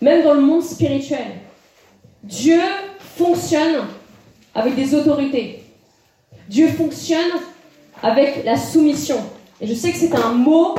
même 0.00 0.24
dans 0.24 0.32
le 0.32 0.40
monde 0.40 0.62
spirituel. 0.62 1.40
Dieu 2.22 2.62
fonctionne 3.18 3.84
avec 4.54 4.74
des 4.74 4.94
autorités. 4.94 5.59
Dieu 6.50 6.66
fonctionne 6.66 7.30
avec 8.02 8.44
la 8.44 8.56
soumission. 8.56 9.18
Et 9.60 9.68
je 9.68 9.74
sais 9.74 9.92
que 9.92 9.98
c'est 9.98 10.16
un 10.16 10.32
mot 10.32 10.74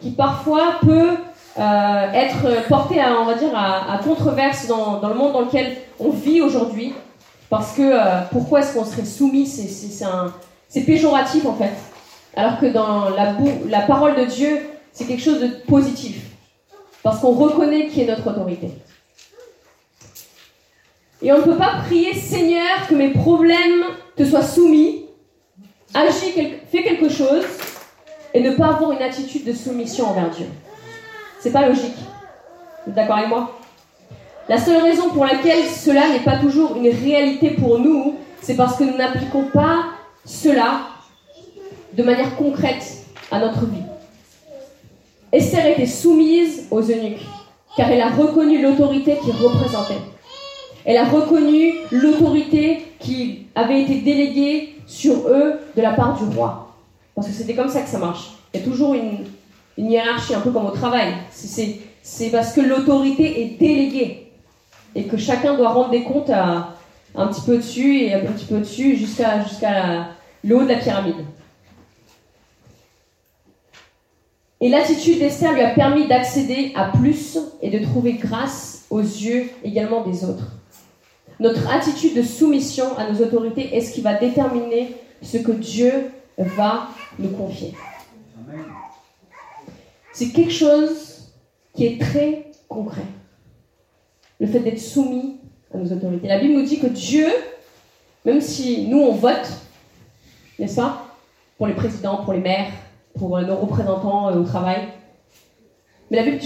qui 0.00 0.12
parfois 0.12 0.78
peut 0.82 1.16
euh, 1.58 2.12
être 2.12 2.68
porté 2.68 3.00
à, 3.00 3.20
on 3.20 3.24
va 3.24 3.34
dire, 3.34 3.50
à, 3.52 3.98
controverse 4.04 4.68
dans, 4.68 5.00
le 5.02 5.14
monde 5.14 5.32
dans 5.32 5.40
lequel 5.40 5.78
on 5.98 6.10
vit 6.10 6.40
aujourd'hui. 6.40 6.94
Parce 7.50 7.72
que 7.72 7.82
euh, 7.82 8.20
pourquoi 8.30 8.60
est-ce 8.60 8.74
qu'on 8.74 8.84
serait 8.84 9.04
soumis? 9.04 9.46
C'est 10.68 10.80
péjoratif 10.82 11.44
en 11.44 11.54
fait. 11.54 11.72
Alors 12.36 12.60
que 12.60 12.66
dans 12.66 13.06
la 13.10 13.80
parole 13.80 14.14
de 14.14 14.26
Dieu, 14.26 14.60
c'est 14.92 15.06
quelque 15.06 15.22
chose 15.22 15.40
de 15.40 15.48
positif. 15.66 16.22
Parce 17.02 17.18
qu'on 17.18 17.32
reconnaît 17.32 17.88
qui 17.88 18.02
est 18.02 18.06
notre 18.06 18.28
autorité. 18.30 18.70
Et 21.20 21.32
on 21.32 21.38
ne 21.38 21.42
peut 21.42 21.56
pas 21.56 21.80
prier 21.86 22.14
Seigneur 22.14 22.86
que 22.88 22.94
mes 22.94 23.10
problèmes 23.10 23.86
te 24.16 24.24
soient 24.24 24.42
soumis, 24.42 25.05
agis, 25.96 26.32
fais 26.70 26.82
quelque 26.82 27.08
chose, 27.08 27.44
et 28.34 28.40
ne 28.40 28.50
pas 28.52 28.68
avoir 28.68 28.92
une 28.92 29.02
attitude 29.02 29.44
de 29.44 29.52
soumission 29.52 30.08
envers 30.08 30.30
Dieu. 30.30 30.46
C'est 31.40 31.52
pas 31.52 31.66
logique. 31.66 31.96
Vous 32.84 32.90
êtes 32.90 32.94
d'accord 32.94 33.16
avec 33.16 33.28
moi? 33.28 33.58
La 34.48 34.58
seule 34.58 34.82
raison 34.82 35.10
pour 35.10 35.24
laquelle 35.24 35.64
cela 35.64 36.08
n'est 36.08 36.20
pas 36.20 36.36
toujours 36.36 36.76
une 36.76 36.88
réalité 36.88 37.50
pour 37.50 37.78
nous, 37.78 38.16
c'est 38.42 38.54
parce 38.54 38.76
que 38.76 38.84
nous 38.84 38.96
n'appliquons 38.96 39.44
pas 39.52 39.86
cela 40.24 40.82
de 41.94 42.02
manière 42.02 42.36
concrète 42.36 42.84
à 43.30 43.40
notre 43.40 43.64
vie. 43.66 43.82
Esther 45.32 45.66
était 45.66 45.86
soumise 45.86 46.68
aux 46.70 46.82
eunuques, 46.82 47.26
car 47.76 47.90
elle 47.90 48.02
a 48.02 48.10
reconnu 48.10 48.62
l'autorité 48.62 49.16
qu'il 49.22 49.32
représentait. 49.32 50.00
Elle 50.84 50.98
a 50.98 51.04
reconnu 51.04 51.72
l'autorité 51.90 52.84
qui 53.00 53.46
avait 53.56 53.82
été 53.82 53.96
déléguée 53.96 54.75
sur 54.86 55.28
eux 55.28 55.54
de 55.76 55.82
la 55.82 55.92
part 55.92 56.16
du 56.16 56.24
roi. 56.36 56.74
Parce 57.14 57.28
que 57.28 57.32
c'était 57.32 57.54
comme 57.54 57.68
ça 57.68 57.82
que 57.82 57.88
ça 57.88 57.98
marche. 57.98 58.32
Il 58.52 58.60
y 58.60 58.62
a 58.62 58.66
toujours 58.66 58.94
une, 58.94 59.24
hiérarchie, 59.76 60.34
un 60.34 60.40
peu 60.40 60.50
comme 60.50 60.66
au 60.66 60.70
travail. 60.70 61.14
C'est 61.30 62.30
parce 62.30 62.52
que 62.52 62.60
l'autorité 62.60 63.42
est 63.42 63.58
déléguée 63.58 64.32
et 64.94 65.04
que 65.04 65.16
chacun 65.16 65.56
doit 65.56 65.70
rendre 65.70 65.90
des 65.90 66.04
comptes 66.04 66.30
à, 66.30 66.76
un 67.14 67.26
petit 67.28 67.42
peu 67.42 67.56
dessus 67.56 67.98
et 67.98 68.14
un 68.14 68.20
petit 68.20 68.44
peu 68.44 68.58
dessus 68.58 68.96
jusqu'à 68.96 69.42
jusqu'à 69.42 70.08
le 70.44 70.56
haut 70.56 70.62
de 70.62 70.68
la 70.68 70.76
pyramide. 70.76 71.16
Et 74.60 74.68
l'attitude 74.68 75.18
d'Esther 75.18 75.52
lui 75.52 75.62
a 75.62 75.70
permis 75.70 76.06
d'accéder 76.06 76.72
à 76.74 76.86
plus 76.86 77.38
et 77.60 77.70
de 77.70 77.84
trouver 77.84 78.14
grâce 78.14 78.86
aux 78.88 79.00
yeux 79.00 79.50
également 79.64 80.02
des 80.02 80.24
autres. 80.24 80.52
Notre 81.38 81.68
attitude 81.70 82.14
de 82.14 82.22
soumission 82.22 82.96
à 82.96 83.10
nos 83.10 83.22
autorités 83.22 83.76
est 83.76 83.80
ce 83.80 83.92
qui 83.92 84.00
va 84.00 84.14
déterminer 84.14 84.94
ce 85.22 85.36
que 85.38 85.52
Dieu 85.52 86.10
va 86.38 86.88
nous 87.18 87.30
confier. 87.30 87.74
C'est 90.12 90.28
quelque 90.28 90.52
chose 90.52 91.30
qui 91.74 91.86
est 91.86 92.00
très 92.00 92.50
concret. 92.68 93.04
Le 94.40 94.46
fait 94.46 94.60
d'être 94.60 94.80
soumis 94.80 95.36
à 95.72 95.78
nos 95.78 95.92
autorités. 95.92 96.26
La 96.26 96.38
Bible 96.38 96.54
nous 96.54 96.64
dit 96.64 96.78
que 96.78 96.86
Dieu, 96.86 97.26
même 98.24 98.40
si 98.40 98.88
nous 98.88 99.00
on 99.00 99.12
vote, 99.12 99.46
n'est-ce 100.58 100.76
pas 100.76 101.06
Pour 101.58 101.66
les 101.66 101.74
présidents, 101.74 102.24
pour 102.24 102.32
les 102.32 102.40
maires, 102.40 102.70
pour 103.18 103.38
nos 103.40 103.56
représentants 103.56 104.30
euh, 104.30 104.40
au 104.40 104.44
travail. 104.44 104.88
Mais 106.10 106.16
la 106.18 106.22
Bible 106.22 106.38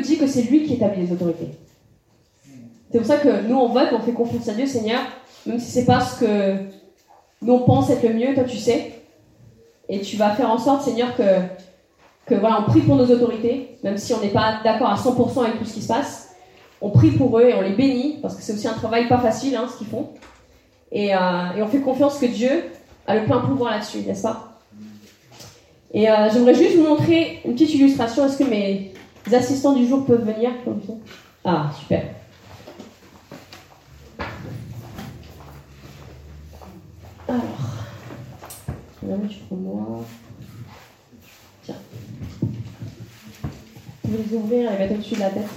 dit 0.00 0.16
que 0.16 0.26
c'est 0.26 0.42
lui 0.42 0.64
qui 0.64 0.74
établit 0.74 1.02
les 1.02 1.12
autorités. 1.12 1.50
C'est 2.94 3.00
pour 3.00 3.08
ça 3.08 3.16
que 3.16 3.48
nous, 3.48 3.56
on 3.56 3.70
vote, 3.70 3.88
on 3.92 3.98
fait 3.98 4.12
confiance 4.12 4.48
à 4.48 4.52
Dieu, 4.52 4.66
Seigneur, 4.66 5.00
même 5.46 5.58
si 5.58 5.68
c'est 5.68 5.84
pas 5.84 5.98
ce 5.98 6.20
que 6.20 6.54
nous 7.42 7.54
on 7.54 7.58
pense 7.58 7.90
être 7.90 8.04
le 8.04 8.14
mieux, 8.14 8.34
toi 8.34 8.44
tu 8.44 8.56
sais. 8.56 9.02
Et 9.88 10.00
tu 10.00 10.16
vas 10.16 10.30
faire 10.30 10.48
en 10.48 10.58
sorte, 10.58 10.82
Seigneur, 10.82 11.08
que, 11.16 12.34
voilà, 12.36 12.60
on 12.60 12.70
prie 12.70 12.82
pour 12.82 12.94
nos 12.94 13.06
autorités, 13.06 13.78
même 13.82 13.96
si 13.96 14.14
on 14.14 14.20
n'est 14.20 14.28
pas 14.28 14.60
d'accord 14.62 14.90
à 14.90 14.94
100% 14.94 15.40
avec 15.42 15.58
tout 15.58 15.64
ce 15.64 15.74
qui 15.74 15.82
se 15.82 15.88
passe. 15.88 16.36
On 16.80 16.90
prie 16.90 17.10
pour 17.10 17.36
eux 17.40 17.48
et 17.48 17.54
on 17.54 17.62
les 17.62 17.72
bénit, 17.72 18.20
parce 18.22 18.36
que 18.36 18.42
c'est 18.42 18.52
aussi 18.52 18.68
un 18.68 18.74
travail 18.74 19.08
pas 19.08 19.18
facile, 19.18 19.56
hein, 19.56 19.66
ce 19.68 19.78
qu'ils 19.78 19.88
font. 19.88 20.10
Et, 20.92 21.16
euh, 21.16 21.18
et 21.56 21.62
on 21.64 21.66
fait 21.66 21.80
confiance 21.80 22.20
que 22.20 22.26
Dieu 22.26 22.62
a 23.08 23.16
le 23.16 23.24
plein 23.24 23.40
pouvoir 23.40 23.72
là-dessus, 23.72 24.02
n'est-ce 24.06 24.22
pas? 24.22 24.60
Et 25.92 26.08
euh, 26.08 26.30
j'aimerais 26.32 26.54
juste 26.54 26.76
vous 26.76 26.86
montrer 26.86 27.40
une 27.44 27.54
petite 27.54 27.74
illustration. 27.74 28.24
Est-ce 28.24 28.38
que 28.38 28.44
mes 28.44 28.92
assistants 29.32 29.72
du 29.72 29.84
jour 29.84 30.06
peuvent 30.06 30.24
venir 30.24 30.52
Ah, 31.44 31.72
super. 31.76 32.04
Alors, 37.26 37.42
je 39.02 39.06
vais 39.08 39.16
mettre 39.16 39.38
pour 39.48 39.56
moi. 39.56 40.04
Tiens. 41.62 41.74
peux 44.02 44.08
les 44.10 44.36
ouvrir 44.36 44.70
et 44.70 44.72
les 44.72 44.78
mettre 44.78 44.94
au-dessus 44.94 45.14
de 45.14 45.20
la 45.20 45.30
tête. 45.30 45.48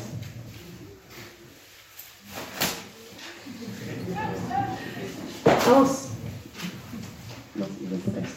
Avance. 5.45 6.09
Non, 7.57 7.65
il 7.81 7.99
faut 7.99 8.11
passer. 8.11 8.33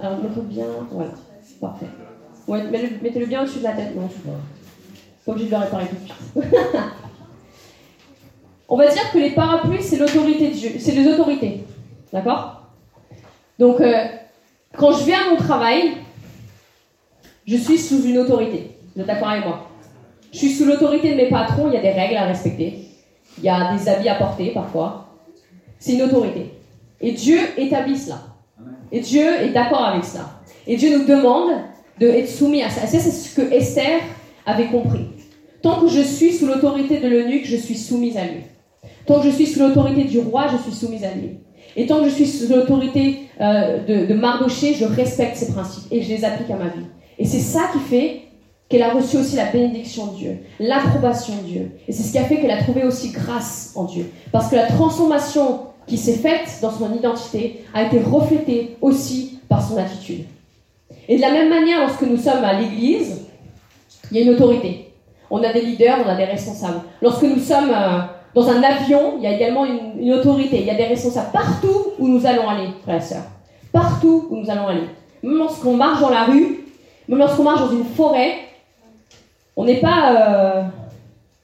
Alors, 0.00 0.18
bien. 0.18 0.66
Voilà, 0.92 1.10
c'est 1.42 1.58
parfait. 1.58 1.86
Ouais, 2.46 2.62
mettez-le 2.70 3.26
bien 3.26 3.42
au-dessus 3.42 3.58
de 3.58 3.64
la 3.64 3.72
tête. 3.72 3.96
Non, 3.96 4.08
je 4.08 4.14
sais 4.14 4.20
pas. 4.20 4.38
Pas 5.26 5.32
obligé 5.32 5.46
de 5.46 5.50
le 5.50 5.56
réparer 5.58 5.88
tout 5.88 5.96
de 5.96 6.44
suite. 6.44 6.54
On 8.68 8.76
va 8.76 8.88
dire 8.88 9.10
que 9.10 9.18
les 9.18 9.30
parapluies, 9.30 9.82
c'est 9.82 9.96
l'autorité. 9.96 10.52
C'est 10.78 10.92
les 10.92 11.06
autorités. 11.08 11.64
D'accord? 12.12 12.62
Donc, 13.58 13.80
euh, 13.80 14.04
quand 14.76 14.92
je 14.92 15.04
viens 15.04 15.26
à 15.26 15.30
mon 15.30 15.36
travail, 15.36 15.94
je 17.46 17.56
suis 17.56 17.78
sous 17.78 18.02
une 18.02 18.18
autorité. 18.18 18.76
Vous 18.94 19.00
êtes 19.00 19.06
d'accord 19.06 19.30
avec 19.30 19.46
moi? 19.46 19.70
Je 20.32 20.38
suis 20.38 20.50
sous 20.50 20.66
l'autorité 20.66 21.12
de 21.12 21.16
mes 21.16 21.30
patrons, 21.30 21.68
il 21.68 21.74
y 21.74 21.76
a 21.78 21.80
des 21.80 21.90
règles 21.90 22.16
à 22.16 22.26
respecter. 22.26 22.78
Il 23.38 23.44
y 23.44 23.48
a 23.48 23.74
des 23.74 23.88
habits 23.88 24.08
à 24.08 24.16
porter 24.16 24.50
parfois. 24.50 25.08
C'est 25.78 25.94
une 25.94 26.02
autorité. 26.02 26.52
Et 27.00 27.12
Dieu 27.12 27.38
établit 27.56 27.96
cela. 27.96 28.18
Et 28.92 29.00
Dieu 29.00 29.24
est 29.40 29.50
d'accord 29.50 29.84
avec 29.84 30.04
cela. 30.04 30.28
Et 30.66 30.76
Dieu 30.76 30.98
nous 30.98 31.06
demande 31.06 31.52
d'être 31.98 32.28
soumis 32.28 32.62
à 32.62 32.68
ça. 32.68 32.86
c'est 32.86 32.98
ce 32.98 33.34
que 33.34 33.52
Esther 33.52 34.00
avait 34.44 34.66
compris. 34.66 35.06
Tant 35.62 35.80
que 35.80 35.88
je 35.88 36.00
suis 36.00 36.32
sous 36.32 36.46
l'autorité 36.46 37.00
de 37.00 37.08
l'eunuque, 37.08 37.46
je 37.46 37.56
suis 37.56 37.76
soumise 37.76 38.16
à 38.16 38.24
lui. 38.24 38.42
Tant 39.08 39.20
que 39.20 39.26
je 39.26 39.30
suis 39.30 39.46
sous 39.46 39.60
l'autorité 39.60 40.04
du 40.04 40.18
roi, 40.18 40.48
je 40.52 40.62
suis 40.62 40.78
soumise 40.78 41.02
à 41.02 41.14
lui. 41.14 41.38
Et 41.76 41.86
tant 41.86 42.00
que 42.00 42.10
je 42.10 42.14
suis 42.14 42.26
sous 42.26 42.52
l'autorité 42.52 43.20
euh, 43.40 43.78
de, 43.78 44.04
de 44.04 44.14
je 44.14 44.84
respecte 44.84 45.34
ses 45.34 45.50
principes 45.50 45.90
et 45.90 46.02
je 46.02 46.10
les 46.10 46.26
applique 46.26 46.50
à 46.50 46.56
ma 46.56 46.66
vie. 46.66 46.84
Et 47.18 47.24
c'est 47.24 47.40
ça 47.40 47.70
qui 47.72 47.78
fait 47.78 48.20
qu'elle 48.68 48.82
a 48.82 48.92
reçu 48.92 49.16
aussi 49.16 49.36
la 49.36 49.46
bénédiction 49.46 50.08
de 50.08 50.16
Dieu, 50.16 50.38
l'approbation 50.60 51.32
de 51.36 51.48
Dieu. 51.48 51.70
Et 51.88 51.92
c'est 51.92 52.02
ce 52.02 52.12
qui 52.12 52.18
a 52.18 52.24
fait 52.24 52.36
qu'elle 52.36 52.50
a 52.50 52.62
trouvé 52.62 52.84
aussi 52.84 53.08
grâce 53.08 53.72
en 53.76 53.84
Dieu. 53.84 54.10
Parce 54.30 54.50
que 54.50 54.56
la 54.56 54.66
transformation 54.66 55.60
qui 55.86 55.96
s'est 55.96 56.18
faite 56.18 56.58
dans 56.60 56.70
son 56.70 56.94
identité 56.94 57.64
a 57.72 57.84
été 57.84 58.00
reflétée 58.00 58.76
aussi 58.82 59.38
par 59.48 59.66
son 59.66 59.78
attitude. 59.78 60.26
Et 61.08 61.16
de 61.16 61.22
la 61.22 61.30
même 61.30 61.48
manière, 61.48 61.80
lorsque 61.80 62.02
nous 62.02 62.18
sommes 62.18 62.44
à 62.44 62.60
l'église, 62.60 63.22
il 64.10 64.18
y 64.18 64.20
a 64.20 64.24
une 64.24 64.34
autorité. 64.34 64.92
On 65.30 65.42
a 65.42 65.50
des 65.50 65.62
leaders, 65.62 65.96
on 66.04 66.08
a 66.10 66.14
des 66.14 66.24
responsables. 66.24 66.82
Lorsque 67.00 67.22
nous 67.22 67.38
sommes 67.38 67.70
euh, 67.70 68.00
dans 68.38 68.48
un 68.50 68.62
avion, 68.62 69.14
il 69.16 69.24
y 69.24 69.26
a 69.26 69.32
également 69.32 69.64
une, 69.64 70.12
autorité. 70.12 70.60
Il 70.60 70.66
y 70.66 70.70
a 70.70 70.74
des 70.74 70.84
responsables 70.84 71.32
partout 71.32 71.88
où 71.98 72.06
nous 72.06 72.24
allons 72.24 72.48
aller, 72.48 72.68
frères 72.82 72.98
et 72.98 73.00
sœurs. 73.00 73.24
Partout 73.72 74.28
où 74.30 74.36
nous 74.36 74.48
allons 74.48 74.68
aller. 74.68 74.84
Même 75.24 75.38
lorsqu'on 75.38 75.76
marche 75.76 76.00
dans 76.00 76.10
la 76.10 76.24
rue, 76.24 76.64
même 77.08 77.18
lorsqu'on 77.18 77.42
marche 77.42 77.60
dans 77.60 77.72
une 77.72 77.84
forêt, 77.84 78.34
on 79.56 79.64
n'est 79.64 79.80
pas 79.80 80.12
euh, 80.12 80.62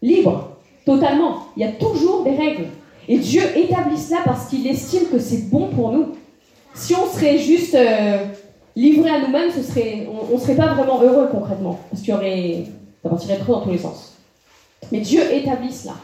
libre 0.03 0.51
totalement. 0.87 1.49
Il 1.57 1.63
y 1.63 1.67
a 1.67 1.73
toujours 1.73 2.23
des 2.23 2.37
règles. 2.37 2.67
Et 3.09 3.19
Dieu 3.19 3.43
établit 3.57 3.99
cela 3.99 4.19
parce 4.25 4.47
qu'il 4.47 4.65
estime 4.67 5.09
que 5.11 5.19
c'est 5.19 5.51
bon 5.51 5.71
pour 5.75 5.91
nous. 5.91 6.13
Si 6.75 6.95
on 6.95 7.07
serait 7.07 7.39
juste 7.39 7.75
euh, 7.75 8.19
livré 8.77 9.11
à 9.11 9.19
nous-mêmes, 9.21 9.51
on 9.51 10.35
ne 10.35 10.41
serait 10.41 10.57
pas 10.57 10.75
vraiment 10.75 11.03
heureux 11.03 11.29
concrètement. 11.33 11.81
Parce 11.91 12.03
qu'il 12.03 12.15
y 12.15 12.17
aurait, 12.17 12.65
ça 13.03 13.09
partirait 13.09 13.39
trop 13.39 13.55
dans 13.55 13.61
tous 13.63 13.73
les 13.73 13.79
sens. 13.79 14.15
Mais 14.93 15.01
Dieu 15.01 15.21
établit 15.33 15.73
cela. 15.73 15.95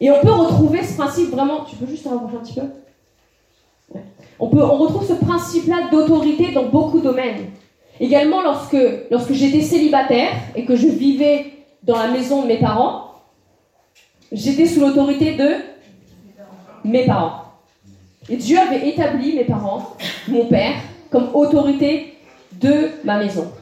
Et 0.00 0.10
on 0.10 0.20
peut 0.20 0.32
retrouver 0.32 0.82
ce 0.82 0.96
principe 0.96 1.30
vraiment. 1.30 1.64
Tu 1.64 1.76
peux 1.76 1.86
juste 1.86 2.04
te 2.04 2.08
rapprocher 2.08 2.36
un 2.36 2.40
petit 2.40 2.54
peu 2.54 2.66
on, 4.40 4.48
peut, 4.48 4.62
on 4.62 4.76
retrouve 4.78 5.06
ce 5.06 5.12
principe-là 5.12 5.90
d'autorité 5.90 6.52
dans 6.52 6.64
beaucoup 6.64 6.98
de 6.98 7.04
domaines. 7.04 7.50
Également, 8.00 8.42
lorsque, 8.42 8.78
lorsque 9.10 9.32
j'étais 9.32 9.60
célibataire 9.60 10.32
et 10.56 10.64
que 10.64 10.74
je 10.74 10.88
vivais 10.88 11.52
dans 11.82 11.98
la 11.98 12.08
maison 12.08 12.42
de 12.42 12.46
mes 12.46 12.58
parents, 12.58 13.12
j'étais 14.32 14.66
sous 14.66 14.80
l'autorité 14.80 15.36
de 15.36 15.56
mes 16.84 17.04
parents. 17.04 17.44
Et 18.30 18.36
Dieu 18.36 18.58
avait 18.58 18.88
établi 18.88 19.34
mes 19.34 19.44
parents, 19.44 19.96
mon 20.28 20.46
père, 20.46 20.76
comme 21.10 21.28
autorité 21.34 22.14
de 22.52 22.90
ma 23.04 23.18
maison. 23.18 23.52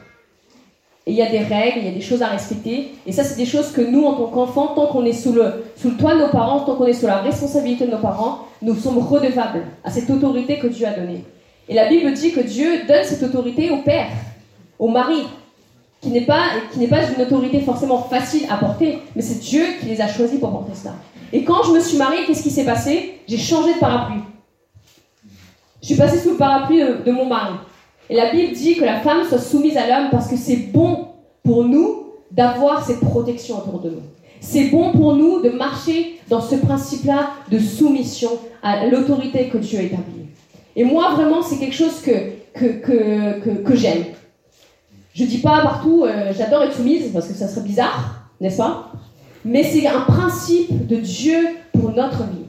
Et 1.09 1.13
il 1.13 1.17
y 1.17 1.23
a 1.23 1.31
des 1.31 1.39
règles, 1.39 1.79
il 1.79 1.85
y 1.85 1.87
a 1.87 1.91
des 1.91 2.01
choses 2.01 2.21
à 2.21 2.27
respecter. 2.27 2.93
Et 3.07 3.11
ça, 3.11 3.23
c'est 3.23 3.35
des 3.35 3.47
choses 3.47 3.71
que 3.71 3.81
nous, 3.81 4.05
en 4.05 4.13
tant 4.13 4.27
qu'enfants, 4.27 4.75
tant 4.75 4.85
qu'on 4.85 5.05
est 5.05 5.13
sous 5.13 5.33
le, 5.33 5.63
toit 5.97 6.13
de 6.13 6.19
nos 6.19 6.29
parents, 6.29 6.59
tant 6.59 6.75
qu'on 6.75 6.85
est 6.85 6.93
sous 6.93 7.07
la 7.07 7.17
responsabilité 7.17 7.87
de 7.87 7.89
nos 7.89 7.97
parents, 7.97 8.45
nous 8.61 8.75
sommes 8.75 8.99
redevables 8.99 9.63
à 9.83 9.89
cette 9.89 10.07
autorité 10.11 10.59
que 10.59 10.67
Dieu 10.67 10.85
a 10.85 10.91
donnée. 10.91 11.23
Et 11.67 11.73
la 11.73 11.89
Bible 11.89 12.13
dit 12.13 12.31
que 12.31 12.41
Dieu 12.41 12.83
donne 12.87 13.03
cette 13.03 13.23
autorité 13.23 13.71
au 13.71 13.77
père, 13.77 14.05
au 14.77 14.87
mari, 14.87 15.23
qui 15.99 16.09
n'est 16.09 16.27
pas, 16.27 16.43
qui 16.71 16.77
n'est 16.77 16.87
pas 16.87 17.01
une 17.17 17.23
autorité 17.23 17.61
forcément 17.61 18.03
facile 18.03 18.43
à 18.47 18.57
porter, 18.57 18.99
mais 19.15 19.23
c'est 19.23 19.39
Dieu 19.39 19.63
qui 19.79 19.87
les 19.87 20.01
a 20.01 20.07
choisis 20.07 20.39
pour 20.39 20.51
porter 20.51 20.75
cela. 20.75 20.93
Et 21.33 21.43
quand 21.43 21.63
je 21.63 21.71
me 21.71 21.79
suis 21.79 21.97
mariée, 21.97 22.19
qu'est-ce 22.27 22.43
qui 22.43 22.51
s'est 22.51 22.65
passé? 22.65 23.21
J'ai 23.27 23.37
changé 23.39 23.73
de 23.73 23.79
parapluie. 23.79 24.21
Je 25.81 25.87
suis 25.87 25.95
passée 25.95 26.19
sous 26.19 26.31
le 26.33 26.37
parapluie 26.37 26.81
de, 27.03 27.11
mon 27.11 27.25
mari. 27.25 27.55
Et 28.09 28.15
la 28.15 28.31
Bible 28.31 28.53
dit 28.53 28.75
que 28.75 28.83
la 28.83 28.99
femme 29.01 29.27
soit 29.27 29.37
soumise 29.37 29.77
à 29.77 29.87
l'homme 29.87 30.09
parce 30.09 30.27
que 30.27 30.35
c'est 30.35 30.71
bon 30.71 31.09
pour 31.43 31.63
nous 31.63 32.05
d'avoir 32.31 32.85
cette 32.85 32.99
protection 33.01 33.59
autour 33.59 33.79
de 33.81 33.89
nous. 33.91 34.01
C'est 34.41 34.65
bon 34.65 34.91
pour 34.93 35.15
nous 35.15 35.41
de 35.41 35.49
marcher 35.49 36.19
dans 36.29 36.41
ce 36.41 36.55
principe-là 36.55 37.31
de 37.51 37.59
soumission 37.59 38.31
à 38.63 38.87
l'autorité 38.87 39.49
que 39.49 39.57
Dieu 39.57 39.79
a 39.79 39.83
établie. 39.83 40.27
Et 40.75 40.83
moi, 40.83 41.13
vraiment, 41.13 41.41
c'est 41.41 41.57
quelque 41.57 41.75
chose 41.75 42.01
que, 42.01 42.31
que, 42.53 42.79
que, 42.79 43.63
que, 43.63 43.75
j'aime. 43.75 44.05
Je 45.13 45.25
dis 45.25 45.39
pas 45.39 45.61
partout, 45.61 46.05
euh, 46.05 46.31
j'adore 46.37 46.63
être 46.63 46.75
soumise, 46.75 47.11
parce 47.11 47.27
que 47.27 47.33
ça 47.33 47.47
serait 47.47 47.65
bizarre, 47.65 48.29
n'est-ce 48.39 48.57
pas? 48.57 48.91
Mais 49.43 49.63
c'est 49.63 49.85
un 49.87 50.01
principe 50.01 50.87
de 50.87 50.97
Dieu 50.97 51.37
pour 51.73 51.91
notre 51.91 52.23
vie. 52.23 52.45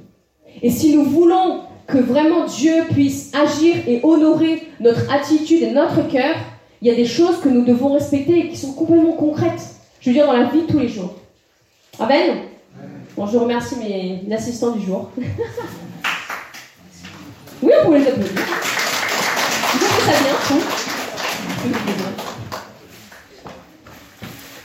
Et 0.62 0.70
si 0.70 0.94
nous 0.94 1.04
voulons 1.04 1.62
que 1.90 1.98
vraiment 1.98 2.46
Dieu 2.46 2.84
puisse 2.90 3.30
agir 3.34 3.76
et 3.86 4.00
honorer 4.02 4.68
notre 4.80 5.10
attitude 5.12 5.62
et 5.62 5.70
notre 5.70 6.08
cœur, 6.08 6.36
il 6.80 6.88
y 6.88 6.90
a 6.90 6.94
des 6.94 7.04
choses 7.04 7.40
que 7.40 7.48
nous 7.48 7.64
devons 7.64 7.92
respecter 7.94 8.38
et 8.38 8.48
qui 8.48 8.56
sont 8.56 8.72
complètement 8.72 9.12
concrètes. 9.12 9.60
Je 10.00 10.10
veux 10.10 10.14
dire, 10.14 10.26
dans 10.26 10.32
la 10.32 10.44
vie 10.44 10.62
de 10.62 10.66
tous 10.66 10.78
les 10.78 10.88
jours. 10.88 11.14
Amen? 11.98 12.38
Bon, 13.16 13.26
je 13.26 13.36
remercie 13.36 13.76
mes 13.76 14.34
assistants 14.34 14.70
du 14.70 14.86
jour. 14.86 15.10
oui, 15.18 15.26
vous 17.62 17.84
pouvez 17.84 17.98
les 17.98 18.06
applaudir. 18.06 18.32
Vous 19.72 20.00
ça 20.06 20.12
bien 20.22 20.34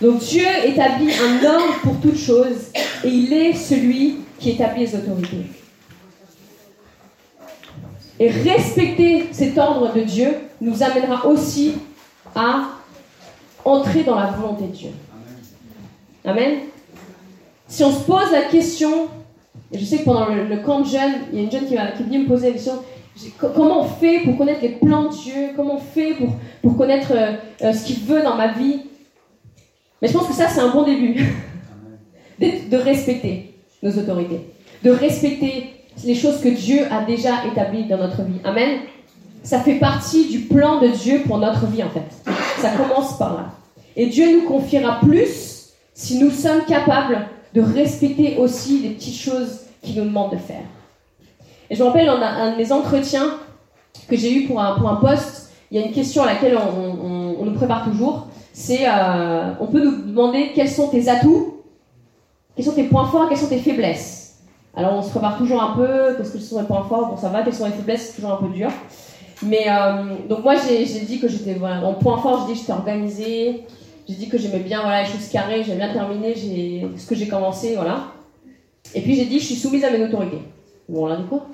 Donc 0.02 0.20
Dieu 0.20 0.46
établit 0.66 1.12
un 1.14 1.46
ordre 1.46 1.80
pour 1.82 2.00
toutes 2.00 2.18
choses 2.18 2.72
et 3.04 3.10
il 3.10 3.34
est 3.34 3.54
celui 3.54 4.20
qui 4.40 4.52
établit 4.52 4.86
les 4.86 4.96
autorités. 4.96 5.46
Et 8.20 8.30
respecter 8.30 9.28
cet 9.32 9.58
ordre 9.58 9.94
de 9.94 10.02
Dieu 10.02 10.30
nous 10.62 10.84
amènera 10.84 11.28
aussi 11.28 11.74
à 12.34 12.70
entrer 13.64 14.04
dans 14.04 14.16
la 14.16 14.28
volonté 14.28 14.66
de 14.66 14.72
Dieu. 14.72 14.90
Amen. 16.24 16.60
Si 17.68 17.84
on 17.84 17.92
se 17.92 18.04
pose 18.04 18.32
la 18.32 18.44
question, 18.44 19.08
et 19.72 19.78
je 19.78 19.86
sais 19.86 20.00
que 20.00 20.06
pendant 20.06 20.28
le, 20.28 20.58
camp 20.58 20.82
de 20.82 20.86
jeunes, 20.86 21.14
il 21.32 21.40
y 21.40 21.42
a 21.42 21.46
une 21.46 21.52
jeune 21.52 21.66
qui, 21.66 21.76
qui 21.76 21.76
est 21.76 22.06
venue 22.06 22.20
me 22.20 22.28
poser 22.28 22.48
la 22.48 22.54
question, 22.54 22.74
comment 23.40 23.82
on 23.82 23.86
fait 23.86 24.20
pour 24.20 24.38
connaître 24.38 24.62
les 24.62 24.70
plans 24.70 25.10
de 25.10 25.16
Dieu? 25.16 25.50
Comment 25.56 25.76
on 25.76 25.80
fait 25.80 26.14
pour, 26.14 26.30
pour 26.62 26.78
connaître 26.78 27.12
euh, 27.12 27.34
euh, 27.64 27.74
ce 27.74 27.86
qu'il 27.86 28.00
veut 28.00 28.22
dans 28.22 28.36
ma 28.36 28.54
vie? 28.54 28.82
Mais 30.02 30.08
je 30.08 30.14
pense 30.14 30.28
que 30.28 30.34
ça, 30.34 30.48
c'est 30.48 30.60
un 30.62 30.70
bon 30.70 30.84
début. 30.84 31.16
de 32.40 32.78
respecter 32.78 33.54
nos 33.82 33.92
autorités. 33.92 34.42
De 34.84 34.92
respecter 34.92 35.75
les 36.04 36.16
choses 36.16 36.40
que 36.42 36.50
Dieu 36.50 36.82
a 36.92 37.04
déjà 37.04 37.46
établies 37.46 37.86
dans 37.86 37.98
notre 37.98 38.22
vie. 38.24 38.40
Amen. 38.44 38.80
Ça 39.44 39.60
fait 39.60 39.76
partie 39.76 40.28
du 40.28 40.40
plan 40.40 40.82
de 40.82 40.88
Dieu 40.88 41.22
pour 41.26 41.38
notre 41.38 41.66
vie, 41.68 41.84
en 41.84 41.90
fait. 41.90 42.32
Ça 42.60 42.72
commence 42.72 43.18
par 43.18 43.36
là. 43.36 43.46
Et 43.96 44.08
Dieu 44.08 44.40
nous 44.40 44.48
confiera 44.48 45.00
plus 45.00 45.74
si 45.94 46.18
nous 46.18 46.32
sommes 46.32 46.66
capables 46.66 47.28
de 47.54 47.62
respecter 47.62 48.38
aussi 48.38 48.80
les 48.80 48.90
petites 48.90 49.16
choses 49.16 49.62
qu'il 49.82 49.98
nous 49.98 50.06
demande 50.06 50.32
de 50.32 50.38
faire. 50.38 50.64
Et 51.70 51.76
je 51.76 51.82
me 51.82 51.88
rappelle, 51.88 52.08
dans 52.08 52.22
un 52.22 52.52
de 52.52 52.58
mes 52.58 52.72
entretiens 52.72 53.38
que 54.10 54.16
j'ai 54.16 54.34
eu 54.34 54.48
pour 54.48 54.62
un, 54.62 54.78
pour 54.78 54.90
un 54.90 54.96
poste, 54.96 55.52
il 55.72 55.80
y 55.80 55.84
a 55.84 55.86
une 55.86 55.94
question 55.94 56.24
à 56.24 56.28
laquelle 56.28 56.58
on, 56.58 57.44
nous 57.44 57.54
prépare 57.54 57.86
toujours. 57.86 58.28
C'est, 58.54 58.88
euh, 58.88 59.52
on 59.60 59.68
peut 59.68 59.84
nous 59.84 60.02
demander 60.04 60.52
quels 60.54 60.70
sont 60.70 60.88
tes 60.88 61.08
atouts, 61.08 61.62
quels 62.56 62.66
sont 62.66 62.72
tes 62.72 62.86
points 62.86 63.06
forts, 63.06 63.30
quelles 63.30 63.38
sont 63.38 63.48
tes 63.48 63.60
faiblesses. 63.60 64.25
Alors 64.78 64.94
on 64.94 65.02
se 65.02 65.10
prépare 65.10 65.38
toujours 65.38 65.62
un 65.62 65.74
peu, 65.76 66.16
qu'est-ce 66.18 66.34
que 66.34 66.40
sont 66.40 66.60
les 66.60 66.68
points 66.68 66.84
forts, 66.84 67.10
bon 67.10 67.18
ça 67.18 67.30
va, 67.30 67.44
quelles 67.44 67.54
sont 67.54 67.66
les 67.66 67.72
faiblesses, 67.72 68.08
c'est 68.08 68.16
toujours 68.16 68.32
un 68.32 68.44
peu 68.44 68.50
dur. 68.50 68.70
Mais 69.44 69.66
euh, 69.68 70.16
donc 70.28 70.44
moi 70.44 70.56
j'ai 70.56 70.86
dit 70.86 71.20
que 71.20 71.28
j'étais 71.28 71.54
voilà, 71.54 71.86
en 71.86 71.94
point 71.94 72.18
fort, 72.18 72.42
j'ai 72.42 72.54
dit 72.54 72.60
que 72.60 72.60
j'étais 72.60 72.74
organisée, 72.74 73.64
j'ai 74.08 74.16
dit 74.16 74.28
que 74.28 74.38
j'aimais 74.38 74.60
bien 74.60 74.82
voilà, 74.82 75.04
les 75.04 75.10
choses 75.10 75.28
carrées, 75.30 75.64
j'aimais 75.64 75.86
bien 75.86 75.94
terminer 75.94 76.36
ce 76.98 77.08
que 77.08 77.16
j'ai 77.16 77.28
commencé, 77.28 77.76
voilà. 77.76 78.08
Et 78.94 79.02
puis 79.02 79.16
j'ai 79.16 79.26
dit 79.26 79.40
je 79.40 79.46
suis 79.46 79.56
soumise 79.56 79.84
à 79.84 79.92
mes 79.92 80.04
autorités. 80.04 80.42
Bon, 80.90 81.06
on 81.06 81.08
l'a 81.08 81.18
dit 81.18 81.26
quoi? 81.28 81.48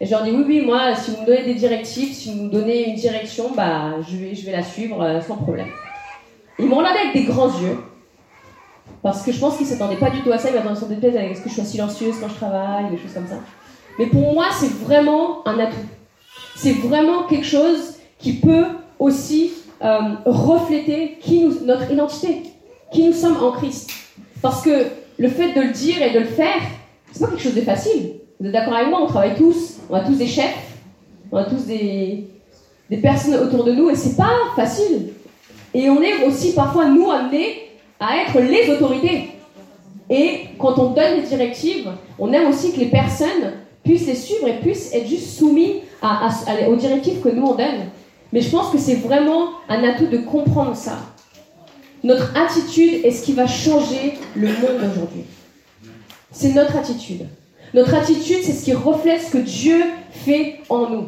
Et 0.00 0.06
je 0.06 0.10
leur 0.12 0.22
dis 0.22 0.30
oui, 0.30 0.44
oui, 0.46 0.60
moi, 0.60 0.94
si 0.94 1.10
vous 1.10 1.22
me 1.22 1.26
donnez 1.26 1.42
des 1.42 1.54
directives, 1.54 2.12
si 2.12 2.32
vous 2.32 2.44
me 2.44 2.50
donnez 2.50 2.88
une 2.88 2.94
direction, 2.94 3.50
bah, 3.56 3.96
je 4.08 4.16
vais, 4.16 4.34
je 4.34 4.46
vais 4.46 4.52
la 4.52 4.62
suivre 4.62 5.02
euh, 5.02 5.20
sans 5.20 5.36
problème. 5.36 5.68
Ils 6.58 6.66
m'ont 6.66 6.76
regardé 6.76 7.00
avec 7.00 7.14
des 7.14 7.24
grands 7.24 7.48
yeux. 7.60 7.78
Parce 9.02 9.22
que 9.22 9.32
je 9.32 9.38
pense 9.38 9.56
qu'ils 9.56 9.66
ne 9.66 9.72
s'attendaient 9.72 9.96
pas 9.96 10.10
du 10.10 10.22
tout 10.22 10.32
à 10.32 10.38
ça. 10.38 10.48
Ils 10.50 10.54
m'attendaient 10.54 10.96
peut-être 10.96 11.16
à 11.16 11.34
ce 11.34 11.40
que 11.40 11.48
je 11.48 11.54
sois 11.54 11.64
silencieuse 11.64 12.16
quand 12.20 12.28
je 12.28 12.34
travaille, 12.34 12.90
des 12.90 12.98
choses 12.98 13.14
comme 13.14 13.28
ça. 13.28 13.38
Mais 13.98 14.06
pour 14.06 14.32
moi, 14.32 14.46
c'est 14.58 14.72
vraiment 14.72 15.46
un 15.46 15.58
atout. 15.58 15.76
C'est 16.56 16.72
vraiment 16.72 17.24
quelque 17.24 17.46
chose 17.46 17.94
qui 18.18 18.34
peut 18.34 18.66
aussi 18.98 19.52
euh, 19.82 20.14
refléter 20.24 21.18
qui 21.20 21.42
nous, 21.42 21.64
notre 21.64 21.90
identité, 21.90 22.42
qui 22.92 23.04
nous 23.04 23.12
sommes 23.12 23.36
en 23.42 23.52
Christ. 23.52 23.90
Parce 24.42 24.62
que 24.62 24.86
le 25.18 25.28
fait 25.28 25.52
de 25.52 25.60
le 25.60 25.70
dire 25.70 26.02
et 26.02 26.12
de 26.12 26.20
le 26.20 26.26
faire, 26.26 26.60
c'est 27.12 27.20
pas 27.20 27.28
quelque 27.28 27.42
chose 27.42 27.54
de 27.54 27.60
facile. 27.60 28.14
Vous 28.40 28.46
êtes 28.46 28.52
d'accord 28.52 28.74
avec 28.74 28.88
moi 28.88 29.00
On 29.02 29.06
travaille 29.06 29.36
tous, 29.36 29.78
on 29.90 29.94
a 29.94 30.00
tous 30.00 30.16
des 30.16 30.26
chefs, 30.26 30.72
on 31.30 31.36
a 31.36 31.44
tous 31.44 31.66
des, 31.66 32.28
des 32.90 32.96
personnes 32.98 33.34
autour 33.34 33.64
de 33.64 33.72
nous 33.72 33.90
et 33.90 33.94
c'est 33.94 34.16
pas 34.16 34.30
facile. 34.56 35.10
Et 35.74 35.90
on 35.90 36.00
est 36.00 36.24
aussi 36.24 36.54
parfois, 36.54 36.86
nous, 36.86 37.10
amenés 37.10 37.67
à 38.00 38.16
être 38.18 38.40
les 38.40 38.70
autorités. 38.70 39.30
Et 40.10 40.40
quand 40.58 40.78
on 40.78 40.90
donne 40.92 41.20
des 41.20 41.26
directives, 41.26 41.90
on 42.18 42.32
aime 42.32 42.48
aussi 42.48 42.72
que 42.72 42.80
les 42.80 42.86
personnes 42.86 43.52
puissent 43.84 44.06
les 44.06 44.14
suivre 44.14 44.48
et 44.48 44.60
puissent 44.60 44.92
être 44.94 45.06
juste 45.06 45.38
soumis 45.38 45.82
à, 46.02 46.28
aux 46.68 46.76
directives 46.76 47.20
que 47.20 47.28
nous 47.28 47.42
on 47.42 47.54
donne. 47.54 47.90
Mais 48.32 48.40
je 48.40 48.50
pense 48.50 48.70
que 48.70 48.78
c'est 48.78 48.96
vraiment 48.96 49.50
un 49.68 49.82
atout 49.84 50.06
de 50.06 50.18
comprendre 50.18 50.76
ça. 50.76 50.98
Notre 52.04 52.36
attitude 52.36 53.04
est 53.04 53.10
ce 53.10 53.22
qui 53.22 53.32
va 53.32 53.46
changer 53.46 54.18
le 54.36 54.48
monde 54.48 54.90
aujourd'hui. 54.90 55.24
C'est 56.30 56.52
notre 56.52 56.76
attitude. 56.76 57.26
Notre 57.74 57.94
attitude, 57.94 58.38
c'est 58.42 58.52
ce 58.52 58.64
qui 58.64 58.72
reflète 58.72 59.22
ce 59.22 59.32
que 59.32 59.38
Dieu 59.38 59.82
fait 60.10 60.60
en 60.68 60.88
nous. 60.88 61.06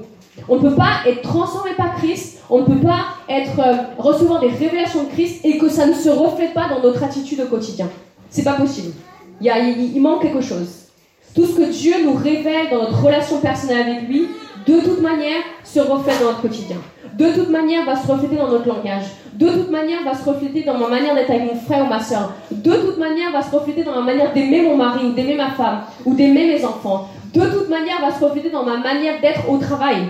On 0.49 0.57
ne 0.57 0.61
peut 0.61 0.75
pas 0.75 1.01
être 1.07 1.23
transformé 1.23 1.71
par 1.77 1.97
Christ, 1.97 2.41
on 2.51 2.61
ne 2.61 2.65
peut 2.65 2.81
pas 2.87 3.07
être, 3.29 3.61
euh, 3.61 3.75
recevoir 3.99 4.41
des 4.41 4.49
révélations 4.49 5.05
de 5.05 5.09
Christ 5.09 5.45
et 5.45 5.59
que 5.59 5.69
ça 5.69 5.87
ne 5.87 5.95
se 5.95 6.09
reflète 6.09 6.53
pas 6.53 6.69
dans 6.69 6.81
notre 6.81 7.03
attitude 7.03 7.41
au 7.41 7.47
quotidien. 7.47 7.89
C'est 8.29 8.45
pas 8.45 8.55
possible. 8.55 8.93
Il, 9.41 9.51
il, 9.95 10.01
manque 10.01 10.23
quelque 10.23 10.41
chose. 10.41 10.69
Tout 11.35 11.47
ce 11.47 11.57
que 11.57 11.71
Dieu 11.71 11.95
nous 12.05 12.15
révèle 12.15 12.71
dans 12.71 12.83
notre 12.83 13.03
relation 13.03 13.39
personnelle 13.39 13.89
avec 13.89 14.09
lui, 14.09 14.29
de 14.67 14.81
toute 14.81 15.01
manière, 15.01 15.41
se 15.65 15.81
reflète 15.81 16.21
dans 16.21 16.27
notre 16.27 16.43
quotidien. 16.43 16.77
De 17.17 17.33
toute 17.33 17.49
manière, 17.49 17.85
va 17.85 17.97
se 17.97 18.07
refléter 18.07 18.37
dans 18.37 18.49
notre 18.49 18.67
langage. 18.69 19.05
De 19.35 19.49
toute 19.49 19.71
manière, 19.71 20.03
va 20.05 20.15
se 20.15 20.29
refléter 20.29 20.65
dans 20.65 20.77
ma 20.77 20.89
manière 20.89 21.15
d'être 21.15 21.31
avec 21.31 21.45
mon 21.45 21.59
frère 21.59 21.85
ou 21.85 21.89
ma 21.89 22.01
soeur. 22.01 22.33
De 22.51 22.73
toute 22.73 22.99
manière, 22.99 23.33
va 23.33 23.43
se 23.43 23.55
refléter 23.55 23.85
dans 23.85 23.95
ma 23.95 24.03
manière 24.03 24.33
d'aimer 24.33 24.63
mon 24.63 24.77
mari 24.77 25.07
ou 25.07 25.13
d'aimer 25.13 25.37
ma 25.37 25.51
femme 25.51 25.81
ou 26.05 26.15
d'aimer 26.15 26.47
mes 26.47 26.65
enfants. 26.65 27.09
De 27.33 27.41
toute 27.41 27.69
manière, 27.69 28.01
va 28.01 28.13
se 28.13 28.23
refléter 28.25 28.51
dans 28.51 28.65
ma 28.65 28.77
manière 28.77 29.21
d'être 29.21 29.49
au 29.49 29.57
travail. 29.57 30.09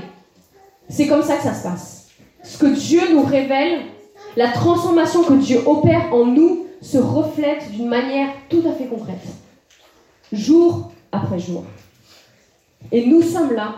C'est 0.90 1.06
comme 1.06 1.22
ça 1.22 1.36
que 1.36 1.44
ça 1.44 1.54
se 1.54 1.62
passe. 1.62 2.08
Ce 2.42 2.58
que 2.58 2.66
Dieu 2.66 3.00
nous 3.12 3.22
révèle, 3.22 3.80
la 4.36 4.48
transformation 4.48 5.22
que 5.22 5.34
Dieu 5.34 5.62
opère 5.66 6.12
en 6.12 6.26
nous 6.26 6.66
se 6.82 6.98
reflète 6.98 7.70
d'une 7.70 7.88
manière 7.88 8.28
tout 8.48 8.62
à 8.68 8.72
fait 8.72 8.86
concrète. 8.86 9.26
Jour 10.32 10.92
après 11.12 11.38
jour. 11.38 11.64
Et 12.90 13.06
nous 13.06 13.22
sommes 13.22 13.52
là 13.52 13.76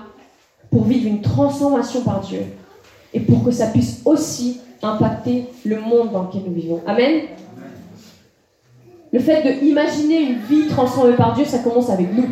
pour 0.70 0.85
vivre 0.85 1.07
une 1.07 1.20
transformation 1.20 2.03
par 2.03 2.20
Dieu 2.20 2.44
et 3.12 3.20
pour 3.20 3.44
que 3.44 3.51
ça 3.51 3.66
puisse 3.66 4.01
aussi 4.05 4.61
impacter 4.83 5.46
le 5.64 5.81
monde 5.81 6.12
dans 6.12 6.25
lequel 6.25 6.42
nous 6.46 6.55
vivons. 6.55 6.81
Amen. 6.87 7.22
Le 9.12 9.18
fait 9.18 9.42
de 9.42 9.66
imaginer 9.66 10.20
une 10.20 10.38
vie 10.38 10.68
transformée 10.68 11.14
par 11.14 11.35
Dieu, 11.35 11.44
ça 11.44 11.59
commence 11.59 11.90
avec 11.90 12.12
nous. 12.14 12.27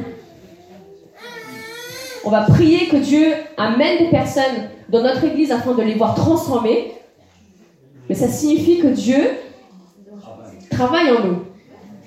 On 2.25 2.31
va 2.31 2.43
prier 2.43 2.89
que 2.89 2.97
Dieu 2.97 3.33
amène 3.57 3.99
des 3.99 4.11
personnes 4.11 4.69
dans 4.89 5.03
notre 5.03 5.25
église 5.25 5.53
afin 5.53 5.75
de 5.75 5.83
les 5.83 5.95
voir 5.95 6.15
transformées. 6.15 6.93
Mais 8.09 8.15
ça 8.15 8.29
signifie 8.29 8.79
que 8.79 8.89
Dieu 8.89 9.31
travaille 10.71 11.11
en 11.11 11.25
nous. 11.25 11.43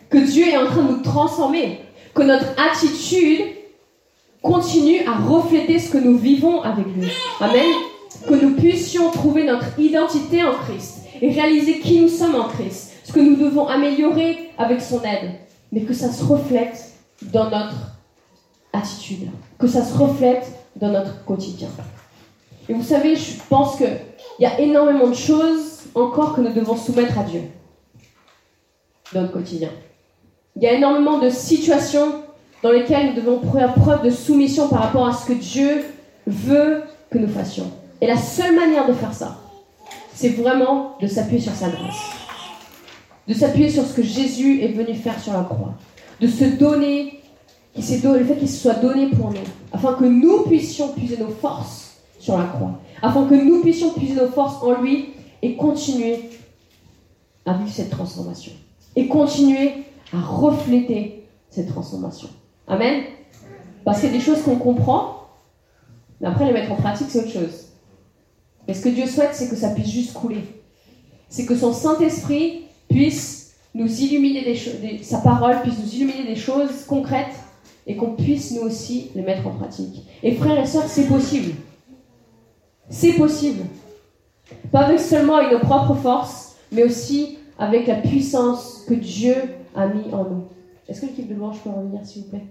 Que 0.10 0.20
Dieu 0.20 0.48
est 0.48 0.58
en 0.58 0.66
train 0.66 0.84
de 0.84 0.92
nous 0.92 1.02
transformer. 1.02 1.80
Que 2.14 2.22
notre 2.22 2.54
attitude 2.60 3.42
continue 4.42 5.00
à 5.08 5.14
refléter 5.14 5.80
ce 5.80 5.92
que 5.92 5.98
nous 5.98 6.18
vivons 6.18 6.62
avec 6.62 6.86
lui. 6.86 7.08
Amen. 7.40 7.72
Que 8.28 8.36
nous 8.36 8.56
puissions 8.56 9.10
trouver 9.10 9.46
notre 9.46 9.80
identité 9.80 10.44
en 10.44 10.54
Christ 10.54 11.00
et 11.22 11.32
réaliser 11.32 11.80
qui 11.80 12.02
nous 12.02 12.10
sommes 12.10 12.36
en 12.36 12.50
Christ. 12.50 12.92
Ce 13.04 13.12
que 13.12 13.20
nous 13.20 13.36
devons 13.36 13.68
améliorer 13.68 14.52
avec 14.58 14.82
son 14.82 15.02
aide. 15.04 15.32
Mais 15.72 15.82
que 15.82 15.94
ça 15.94 16.12
se 16.12 16.24
reflète 16.24 16.94
dans 17.22 17.50
notre 17.50 17.93
attitude 18.74 19.30
que 19.58 19.68
ça 19.68 19.84
se 19.84 19.96
reflète 19.98 20.52
dans 20.76 20.90
notre 20.90 21.24
quotidien. 21.24 21.70
Et 22.68 22.74
vous 22.74 22.84
savez, 22.84 23.16
je 23.16 23.34
pense 23.50 23.78
qu'il 23.78 24.00
y 24.40 24.46
a 24.46 24.60
énormément 24.60 25.08
de 25.08 25.16
choses 25.16 25.84
encore 25.96 26.36
que 26.36 26.42
nous 26.42 26.54
devons 26.54 26.76
soumettre 26.76 27.20
à 27.20 27.24
Dieu 27.24 27.42
dans 29.14 29.22
notre 29.22 29.34
quotidien. 29.34 29.70
Il 30.56 30.64
y 30.64 30.68
a 30.68 30.74
énormément 30.74 31.20
de 31.20 31.30
situations 31.30 32.24
dans 32.62 32.72
lesquelles 32.72 33.10
nous 33.10 33.22
devons 33.22 33.42
faire 33.52 33.74
preuve 33.74 34.04
de 34.04 34.10
soumission 34.10 34.70
par 34.70 34.80
rapport 34.84 35.08
à 35.08 35.14
ce 35.14 35.26
que 35.28 35.34
Dieu 35.34 35.84
veut 36.26 36.84
que 37.12 37.18
nous 37.18 37.28
fassions. 37.28 37.72
Et 38.02 38.08
la 38.08 38.18
seule 38.18 38.56
manière 38.56 38.88
de 38.88 38.94
faire 38.94 39.14
ça, 39.14 39.38
c'est 40.14 40.30
vraiment 40.30 40.98
de 41.02 41.08
s'appuyer 41.08 41.42
sur 41.42 41.54
sa 41.54 41.70
grâce. 41.70 42.00
De 43.28 43.34
s'appuyer 43.34 43.70
sur 43.70 43.86
ce 43.86 43.94
que 43.94 44.04
Jésus 44.04 44.62
est 44.62 44.70
venu 44.70 44.96
faire 44.96 45.20
sur 45.20 45.34
la 45.34 45.44
croix. 45.44 45.74
De 46.20 46.28
se 46.28 46.46
donner 46.46 47.23
le 47.76 48.26
fait 48.26 48.38
qu'il 48.38 48.50
se 48.50 48.62
soit 48.62 48.76
donné 48.76 49.08
pour 49.08 49.32
nous, 49.32 49.38
afin 49.72 49.94
que 49.94 50.06
nous 50.06 50.44
puissions 50.44 50.90
puiser 50.90 51.18
nos 51.18 51.30
forces 51.30 51.98
sur 52.20 52.38
la 52.38 52.46
croix, 52.46 52.80
afin 53.02 53.28
que 53.28 53.36
nous 53.36 53.62
puissions 53.62 53.92
puiser 53.92 54.16
nos 54.16 54.28
forces 54.28 54.62
en 54.64 54.82
lui 54.82 55.10
et 55.42 55.56
continuer 55.56 56.30
à 57.46 57.54
vivre 57.54 57.72
cette 57.72 57.90
transformation, 57.90 58.54
et 58.96 59.08
continuer 59.08 59.84
à 60.14 60.22
refléter 60.22 61.28
cette 61.50 61.68
transformation. 61.68 62.30
Amen 62.68 63.04
Parce 63.84 64.00
qu'il 64.00 64.10
y 64.10 64.14
a 64.14 64.18
des 64.18 64.24
choses 64.24 64.42
qu'on 64.44 64.56
comprend, 64.56 65.28
mais 66.22 66.28
après 66.28 66.46
les 66.46 66.54
mettre 66.54 66.72
en 66.72 66.76
pratique, 66.76 67.08
c'est 67.10 67.20
autre 67.20 67.32
chose. 67.32 67.68
Mais 68.68 68.74
ce 68.74 68.82
que 68.82 68.90
Dieu 68.90 69.06
souhaite, 69.08 69.32
c'est 69.34 69.50
que 69.50 69.58
ça 69.58 69.72
puisse 69.72 69.90
juste 69.90 70.14
couler. 70.14 70.44
C'est 71.28 71.46
que 71.46 71.56
son 71.56 71.74
Saint-Esprit 71.74 72.62
puisse 72.88 73.56
nous 73.74 73.90
illuminer 74.02 74.46
des 74.46 74.56
choses, 74.56 74.76
sa 75.02 75.18
parole 75.18 75.62
puisse 75.64 75.80
nous 75.80 75.96
illuminer 75.96 76.24
des 76.24 76.36
choses 76.36 76.86
concrètes 76.88 77.36
et 77.88 77.96
qu'on 77.96 78.16
puisse 78.16 78.52
nous 78.52 78.62
aussi 78.62 79.12
les 79.16 79.22
mettre 79.22 79.48
en 79.48 79.52
pratique. 79.52 80.06
Et 80.22 80.36
frères 80.36 80.60
et 80.60 80.66
sœurs, 80.66 80.88
c'est 80.88 81.08
possible. 81.08 81.54
C'est 82.90 83.14
possible. 83.14 83.64
Pas 84.72 84.82
avec 84.82 85.00
seulement 85.00 85.36
avec 85.36 85.52
nos 85.52 85.60
propres 85.60 85.96
forces, 85.96 86.56
mais 86.72 86.84
aussi 86.84 87.38
avec 87.58 87.88
la 87.88 87.96
puissance 87.96 88.84
que 88.88 88.94
Dieu 88.94 89.36
a 89.76 89.88
mis 89.88 90.14
en 90.14 90.24
nous. 90.24 90.44
Est-ce 90.88 91.02
que 91.02 91.06
l'équipe 91.08 91.28
de 91.28 91.36
louange 91.36 91.60
peut 91.64 91.70
revenir, 91.70 92.06
s'il 92.06 92.24
vous 92.24 92.30
plaît? 92.30 92.46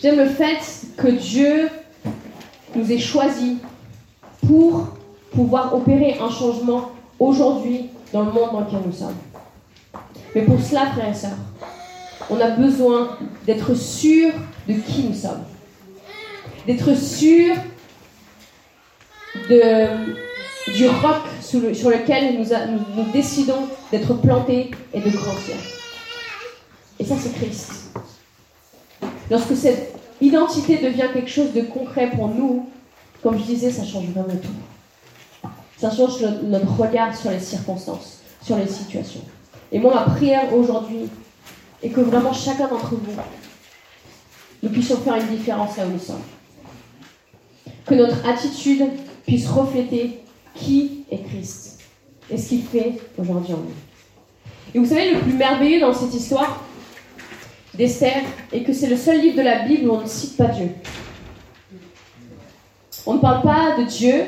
J'aime 0.00 0.16
le 0.16 0.28
fait 0.28 0.86
que 0.96 1.08
Dieu 1.08 1.68
nous 2.76 2.92
ait 2.92 2.98
choisis 2.98 3.56
pour 4.46 4.88
pouvoir 5.32 5.74
opérer 5.74 6.18
un 6.20 6.30
changement 6.30 6.90
aujourd'hui 7.18 7.90
dans 8.12 8.22
le 8.22 8.32
monde 8.32 8.52
dans 8.52 8.60
lequel 8.60 8.80
nous 8.86 8.92
sommes. 8.92 9.16
Mais 10.34 10.42
pour 10.42 10.60
cela, 10.60 10.86
frères 10.86 11.10
et 11.10 11.14
sœurs, 11.14 11.38
on 12.30 12.40
a 12.40 12.50
besoin 12.50 13.16
d'être 13.46 13.74
sûr 13.74 14.32
de 14.68 14.74
qui 14.74 15.04
nous 15.04 15.14
sommes. 15.14 15.44
D'être 16.66 16.94
sûr 16.94 17.56
du 20.74 20.88
roc 20.88 21.22
sur, 21.40 21.60
lequel 21.60 22.38
nous, 22.38 22.44
nous, 22.96 23.10
décidons 23.12 23.68
d'être 23.90 24.14
plantés 24.14 24.70
et 24.92 25.00
de 25.00 25.10
grandir. 25.10 25.56
Et 26.98 27.04
ça, 27.04 27.14
c'est 27.18 27.32
Christ. 27.34 27.94
Lorsque 29.30 29.56
cette 29.56 29.94
identité 30.20 30.78
devient 30.78 31.08
quelque 31.12 31.30
chose 31.30 31.52
de 31.52 31.62
concret 31.62 32.10
pour 32.10 32.28
nous, 32.28 32.68
comme 33.22 33.38
je 33.38 33.44
disais, 33.44 33.70
ça 33.70 33.84
change 33.84 34.06
vraiment 34.06 34.28
tout. 34.42 35.48
Ça 35.78 35.90
change 35.90 36.20
notre 36.42 36.76
regard 36.76 37.16
sur 37.16 37.30
les 37.30 37.40
circonstances, 37.40 38.20
sur 38.42 38.56
les 38.56 38.66
situations. 38.66 39.22
Et 39.72 39.78
moi, 39.78 39.94
ma 39.94 40.14
prière 40.14 40.54
aujourd'hui 40.54 41.08
est 41.82 41.90
que 41.90 42.00
vraiment 42.00 42.32
chacun 42.32 42.68
d'entre 42.68 42.94
vous, 42.94 43.12
nous 44.62 44.70
puissions 44.70 44.96
faire 44.96 45.16
une 45.16 45.36
différence 45.36 45.76
là 45.76 45.86
où 45.86 45.92
nous 45.92 45.98
sommes. 45.98 46.22
Que 47.86 47.94
notre 47.94 48.26
attitude 48.28 48.84
puisse 49.26 49.48
refléter 49.48 50.20
qui 50.54 51.04
est 51.10 51.22
Christ 51.22 51.80
et 52.30 52.36
ce 52.36 52.48
qu'il 52.48 52.62
fait 52.62 52.94
aujourd'hui 53.16 53.54
en 53.54 53.58
nous. 53.58 53.74
Et 54.74 54.78
vous 54.78 54.86
savez, 54.86 55.14
le 55.14 55.20
plus 55.20 55.32
merveilleux 55.32 55.80
dans 55.80 55.94
cette 55.94 56.12
histoire 56.12 56.62
d'Esther 57.74 58.22
est 58.52 58.62
que 58.62 58.72
c'est 58.72 58.88
le 58.88 58.96
seul 58.96 59.20
livre 59.20 59.36
de 59.36 59.42
la 59.42 59.60
Bible 59.60 59.88
où 59.88 59.92
on 59.92 60.00
ne 60.02 60.06
cite 60.06 60.36
pas 60.36 60.46
Dieu. 60.46 60.70
On 63.06 63.14
ne 63.14 63.20
parle 63.20 63.42
pas 63.42 63.76
de 63.78 63.84
Dieu, 63.84 64.24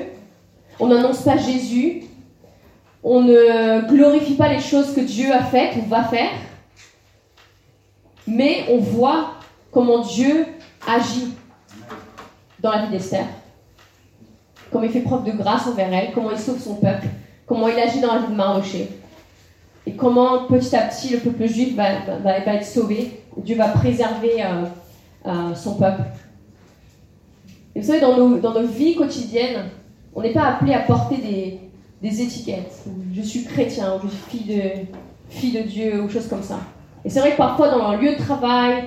on 0.79 0.89
n'annonce 0.89 1.23
pas 1.23 1.37
Jésus, 1.37 2.05
on 3.03 3.23
ne 3.23 3.87
glorifie 3.89 4.35
pas 4.35 4.49
les 4.49 4.61
choses 4.61 4.95
que 4.95 5.01
Dieu 5.01 5.33
a 5.33 5.43
faites 5.43 5.77
ou 5.77 5.89
va 5.89 6.05
faire, 6.05 6.31
mais 8.27 8.65
on 8.69 8.79
voit 8.79 9.33
comment 9.71 10.01
Dieu 10.01 10.47
agit 10.87 11.35
dans 12.59 12.71
la 12.71 12.87
vie 12.87 12.91
d'Esther. 12.91 13.25
comment 14.71 14.85
il 14.85 14.91
fait 14.91 15.01
preuve 15.01 15.25
de 15.25 15.33
grâce 15.33 15.67
envers 15.67 15.93
elle, 15.93 16.13
comment 16.13 16.31
il 16.31 16.39
sauve 16.39 16.61
son 16.61 16.75
peuple, 16.75 17.07
comment 17.47 17.69
il 17.69 17.79
agit 17.79 18.01
dans 18.01 18.15
la 18.15 18.21
vie 18.21 18.29
de 18.29 18.37
Mardoché. 18.37 18.89
Et 19.87 19.93
comment 19.93 20.45
petit 20.45 20.77
à 20.77 20.83
petit 20.83 21.09
le 21.09 21.21
peuple 21.21 21.47
juif 21.47 21.75
va, 21.75 22.37
être 22.37 22.65
sauvé, 22.65 23.23
Dieu 23.39 23.57
va 23.57 23.69
préserver 23.69 24.45
euh, 24.45 24.65
euh, 25.27 25.55
son 25.55 25.77
peuple. 25.77 26.03
Et 27.75 27.81
vous 27.81 27.87
savez, 27.87 28.01
dans 28.01 28.29
dans 28.29 28.53
nos 28.53 28.67
vies 28.67 28.95
quotidiennes, 28.95 29.71
on 30.15 30.21
n'est 30.21 30.35
pas 30.35 30.45
appelé 30.45 30.75
à 30.75 30.81
porter 30.81 31.17
des, 31.17 31.70
des 32.03 32.23
étiquettes. 32.23 32.85
Je 33.15 33.23
suis 33.23 33.45
chrétien, 33.45 34.01
je 34.03 34.09
suis 34.09 34.39
fille 34.39 34.57
de, 34.57 34.63
fille 35.29 35.53
de 35.53 35.63
Dieu, 35.63 36.03
ou 36.03 36.09
choses 36.09 36.29
comme 36.29 36.43
ça. 36.43 36.59
Et 37.05 37.11
c'est 37.11 37.21
vrai 37.21 37.33
que 37.33 37.37
parfois, 37.37 37.71
dans 37.71 37.83
un 37.83 37.97
lieu 37.97 38.13
de 38.13 38.19
travail, 38.19 38.85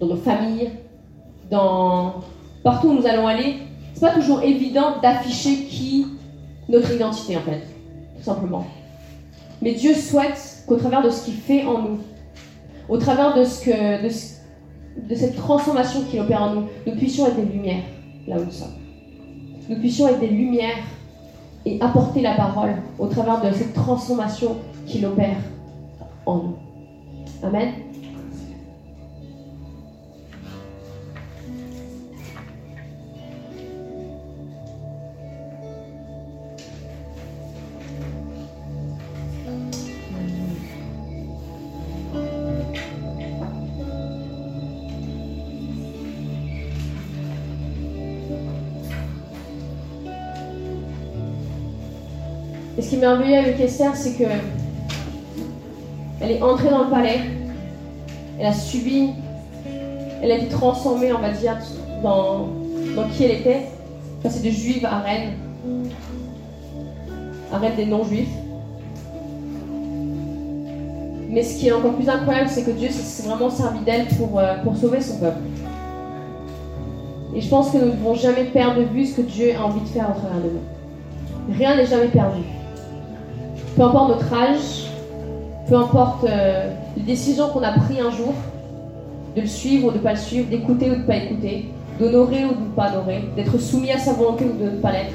dans 0.00 0.06
nos 0.06 0.16
familles, 0.16 0.70
dans 1.50 2.20
partout 2.62 2.88
où 2.88 2.94
nous 2.94 3.06
allons 3.06 3.26
aller, 3.26 3.56
c'est 3.94 4.00
pas 4.00 4.12
toujours 4.12 4.42
évident 4.42 5.00
d'afficher 5.02 5.64
qui 5.64 6.06
notre 6.68 6.92
identité 6.92 7.36
en 7.36 7.40
fait, 7.40 7.62
tout 8.16 8.22
simplement. 8.22 8.64
Mais 9.60 9.72
Dieu 9.74 9.94
souhaite 9.94 10.64
qu'au 10.66 10.76
travers 10.76 11.02
de 11.02 11.10
ce 11.10 11.24
qu'il 11.24 11.34
fait 11.34 11.64
en 11.64 11.82
nous, 11.82 11.98
au 12.88 12.96
travers 12.96 13.34
de 13.34 13.44
ce 13.44 13.64
que 13.64 14.02
de 15.08 15.14
cette 15.14 15.36
transformation 15.36 16.02
qu'il 16.04 16.20
opère 16.20 16.42
en 16.42 16.54
nous, 16.54 16.68
nous 16.86 16.94
puissions 16.96 17.26
être 17.26 17.36
des 17.36 17.52
lumières 17.52 17.82
là 18.26 18.36
où 18.38 18.44
nous 18.44 18.50
sommes. 18.50 18.74
Nous 19.68 19.78
puissions 19.78 20.08
être 20.08 20.20
des 20.20 20.28
lumières 20.28 20.78
et 21.66 21.80
apporter 21.80 22.22
la 22.22 22.34
parole 22.34 22.76
au 22.98 23.06
travers 23.06 23.40
de 23.42 23.54
cette 23.54 23.74
transformation 23.74 24.56
qu'il 24.86 25.04
opère 25.06 25.36
en 26.26 26.36
nous. 26.36 26.56
Amen. 27.42 27.89
Qui 52.90 52.96
est 52.96 52.98
merveilleux 52.98 53.38
avec 53.38 53.60
Esther, 53.60 53.94
c'est 53.94 54.14
que 54.14 54.24
elle 56.20 56.30
est 56.32 56.42
entrée 56.42 56.70
dans 56.70 56.84
le 56.84 56.90
palais, 56.90 57.20
elle 58.38 58.46
a 58.46 58.52
subi, 58.52 59.10
elle 60.20 60.32
a 60.32 60.34
été 60.34 60.48
transformée, 60.48 61.12
on 61.12 61.20
va 61.20 61.30
dire, 61.30 61.56
dans, 62.02 62.48
dans 62.96 63.08
qui 63.10 63.24
elle 63.24 63.38
était. 63.38 63.66
Passée 64.24 64.46
de 64.46 64.50
juive 64.50 64.84
à 64.84 64.98
reine, 64.98 65.30
à 67.52 67.58
reine 67.58 67.76
des 67.76 67.86
non-juifs. 67.86 68.28
Mais 71.30 71.44
ce 71.44 71.58
qui 71.58 71.68
est 71.68 71.72
encore 71.72 71.94
plus 71.94 72.08
incroyable, 72.08 72.50
c'est 72.50 72.64
que 72.64 72.72
Dieu 72.72 72.90
s'est 72.90 73.26
vraiment 73.26 73.50
servi 73.50 73.78
d'elle 73.80 74.08
pour, 74.08 74.38
euh, 74.38 74.56
pour 74.64 74.76
sauver 74.76 75.00
son 75.00 75.18
peuple. 75.20 75.38
Et 77.36 77.40
je 77.40 77.48
pense 77.48 77.70
que 77.70 77.78
nous 77.78 77.86
ne 77.86 77.92
devons 77.92 78.16
jamais 78.16 78.44
perdre 78.46 78.80
de 78.80 78.84
vue 78.84 79.06
ce 79.06 79.18
que 79.18 79.22
Dieu 79.22 79.52
a 79.56 79.64
envie 79.64 79.80
de 79.80 79.86
faire 79.86 80.10
au 80.10 80.18
travers 80.18 80.38
de 80.38 80.50
nous. 80.50 81.54
Rien 81.56 81.76
n'est 81.76 81.86
jamais 81.86 82.08
perdu. 82.08 82.40
Peu 83.80 83.86
importe 83.86 84.10
notre 84.10 84.34
âge, 84.34 84.90
peu 85.66 85.74
importe 85.74 86.24
euh, 86.24 86.70
les 86.98 87.02
décisions 87.02 87.48
qu'on 87.48 87.62
a 87.62 87.72
prises 87.72 87.98
un 87.98 88.10
jour, 88.10 88.34
de 89.34 89.40
le 89.40 89.46
suivre 89.46 89.88
ou 89.88 89.90
de 89.90 89.96
ne 89.96 90.02
pas 90.02 90.10
le 90.10 90.18
suivre, 90.18 90.50
d'écouter 90.50 90.90
ou 90.90 90.96
de 90.96 90.98
ne 90.98 91.04
pas 91.04 91.16
écouter, 91.16 91.70
d'honorer 91.98 92.44
ou 92.44 92.48
de 92.48 92.60
ne 92.60 92.74
pas 92.76 92.90
honorer, 92.90 93.24
d'être 93.36 93.56
soumis 93.56 93.90
à 93.90 93.96
sa 93.96 94.12
volonté 94.12 94.44
ou 94.44 94.62
de 94.62 94.70
ne 94.72 94.76
pas 94.82 94.92
l'être. 94.92 95.14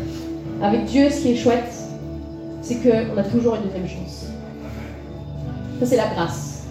Avec 0.64 0.86
Dieu, 0.86 1.12
ce 1.12 1.22
qui 1.22 1.34
est 1.34 1.36
chouette, 1.36 1.72
c'est 2.64 2.78
qu'on 2.78 3.16
a 3.20 3.24
toujours 3.26 3.54
une 3.54 3.66
deuxième 3.66 3.88
chance. 3.88 4.32
Ça, 5.80 5.86
c'est 5.86 5.98
la 5.98 6.08
grâce. 6.16 6.66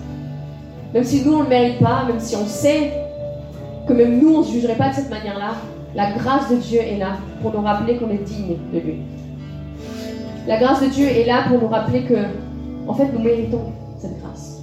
Même 0.95 1.05
si 1.05 1.25
nous, 1.25 1.35
on 1.35 1.39
ne 1.39 1.43
le 1.45 1.49
mérite 1.49 1.79
pas, 1.79 2.07
même 2.09 2.19
si 2.19 2.35
on 2.35 2.47
sait 2.47 2.91
que 3.87 3.93
même 3.93 4.19
nous, 4.19 4.35
on 4.35 4.39
ne 4.41 4.45
se 4.45 4.51
jugerait 4.51 4.75
pas 4.75 4.89
de 4.89 4.97
cette 4.97 5.11
manière-là, 5.11 5.53
la 5.95 6.11
grâce 6.11 6.51
de 6.51 6.57
Dieu 6.57 6.81
est 6.81 6.99
là 6.99 7.19
pour 7.41 7.53
nous 7.53 7.61
rappeler 7.63 7.99
qu'on 7.99 8.11
est 8.11 8.25
digne 8.25 8.57
de 8.73 8.81
lui. 8.81 8.97
La 10.47 10.59
grâce 10.59 10.83
de 10.83 10.89
Dieu 10.89 11.07
est 11.07 11.25
là 11.25 11.45
pour 11.49 11.61
nous 11.61 11.69
rappeler 11.69 12.03
que, 12.03 12.15
en 12.87 12.95
fait, 12.95 13.09
nous 13.13 13.21
méritons 13.21 13.73
cette 13.99 14.21
grâce. 14.21 14.61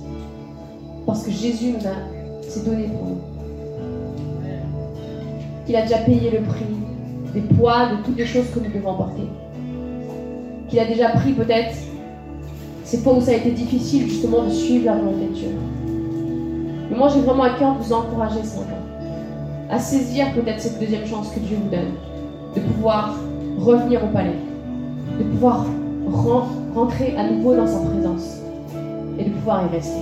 Parce 1.06 1.24
que 1.24 1.32
Jésus 1.32 1.72
nous 1.72 1.88
a, 1.88 2.48
s'est 2.48 2.62
donné 2.62 2.88
pour 2.88 3.06
nous. 3.08 3.22
Qu'il 5.66 5.76
a 5.76 5.82
déjà 5.84 5.98
payé 6.00 6.32
le 6.32 6.42
prix 6.42 6.66
des 7.34 7.42
poids 7.56 7.88
de 7.88 8.04
toutes 8.04 8.18
les 8.18 8.26
choses 8.26 8.50
que 8.54 8.60
nous 8.60 8.72
devons 8.72 8.96
porter. 8.96 9.24
Qu'il 10.70 10.80
a 10.80 10.86
déjà 10.86 11.10
pris 11.10 11.34
peut-être 11.34 11.76
ces 12.84 12.98
fois 12.98 13.14
où 13.14 13.22
ça 13.22 13.32
a 13.32 13.36
été 13.36 13.52
difficile 13.52 14.08
justement 14.08 14.44
de 14.44 14.50
suivre 14.50 14.86
la 14.86 14.96
volonté 14.96 15.28
de 15.28 15.34
Dieu. 15.34 15.50
Mais 16.90 16.98
moi 16.98 17.08
j'ai 17.08 17.22
vraiment 17.22 17.44
à 17.44 17.52
cœur 17.52 17.76
de 17.76 17.84
vous 17.84 17.94
encourager 17.94 18.44
ce 18.44 18.60
matin 18.60 18.82
à 19.72 19.80
saisir 19.80 20.34
peut-être 20.34 20.60
cette 20.60 20.80
deuxième 20.80 21.08
chance 21.08 21.30
que 21.30 21.40
Dieu 21.40 21.58
vous 21.58 21.70
donne, 21.70 21.94
de 22.56 22.60
pouvoir 22.60 23.16
revenir 23.58 24.04
au 24.04 24.08
palais, 24.08 24.36
de 25.22 25.30
pouvoir 25.30 25.66
rentrer 26.74 27.16
à 27.16 27.30
nouveau 27.30 27.56
dans 27.56 27.68
sa 27.68 27.80
présence 27.80 28.40
et 29.20 29.26
de 29.26 29.30
pouvoir 29.30 29.64
y 29.66 29.76
rester. 29.76 30.02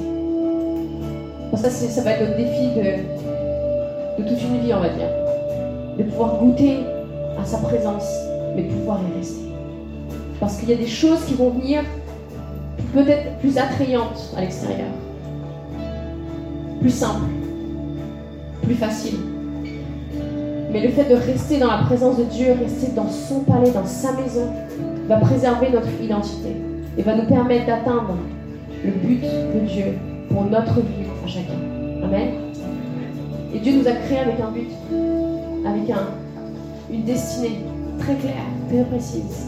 Ça, 1.56 1.70
ça 1.70 2.02
va 2.04 2.12
être 2.12 2.22
notre 2.22 2.38
défi 2.38 2.68
de, 2.76 4.24
de 4.24 4.30
toute 4.30 4.42
une 4.42 4.60
vie, 4.62 4.74
on 4.74 4.80
va 4.80 4.90
dire. 4.90 5.10
De 5.98 6.04
pouvoir 6.04 6.38
goûter 6.38 6.78
à 7.40 7.44
sa 7.44 7.58
présence, 7.58 8.08
mais 8.56 8.64
de 8.64 8.70
pouvoir 8.70 9.00
y 9.14 9.18
rester. 9.18 9.52
Parce 10.40 10.58
qu'il 10.58 10.70
y 10.70 10.74
a 10.74 10.78
des 10.78 10.88
choses 10.88 11.26
qui 11.26 11.34
vont 11.34 11.50
venir 11.50 11.84
peut-être 12.94 13.38
plus 13.40 13.58
attrayantes 13.58 14.34
à 14.38 14.42
l'extérieur, 14.42 14.88
plus 16.80 16.92
simples, 16.92 17.28
plus 18.64 18.76
faciles. 18.76 19.20
Mais 20.72 20.82
le 20.82 20.90
fait 20.90 21.10
de 21.10 21.16
rester 21.16 21.58
dans 21.58 21.68
la 21.68 21.80
présence 21.80 22.18
de 22.18 22.24
Dieu, 22.24 22.54
rester 22.58 22.92
dans 22.96 23.10
son 23.10 23.42
palais, 23.42 23.72
dans 23.72 23.86
sa 23.86 24.14
maison, 24.14 24.48
va 25.10 25.18
préserver 25.18 25.70
notre 25.72 25.90
identité 26.02 26.56
et 26.96 27.02
va 27.02 27.16
nous 27.16 27.26
permettre 27.26 27.66
d'atteindre 27.66 28.16
le 28.86 28.92
but 28.92 29.22
de 29.24 29.60
Dieu 29.68 29.98
pour 30.32 30.46
notre 30.46 30.76
vie 30.76 31.08
à 31.26 31.28
chacun. 31.28 31.58
Amen. 32.04 32.30
Et 33.54 33.60
Dieu 33.60 33.74
nous 33.74 33.88
a 33.88 33.94
créés 33.94 34.20
avec 34.20 34.40
un 34.40 34.52
but, 34.52 34.70
avec 35.66 35.90
un, 35.90 36.94
une 36.94 37.04
destinée 37.04 37.62
très 37.98 38.14
claire, 38.16 38.44
très 38.70 38.84
précise. 38.84 39.48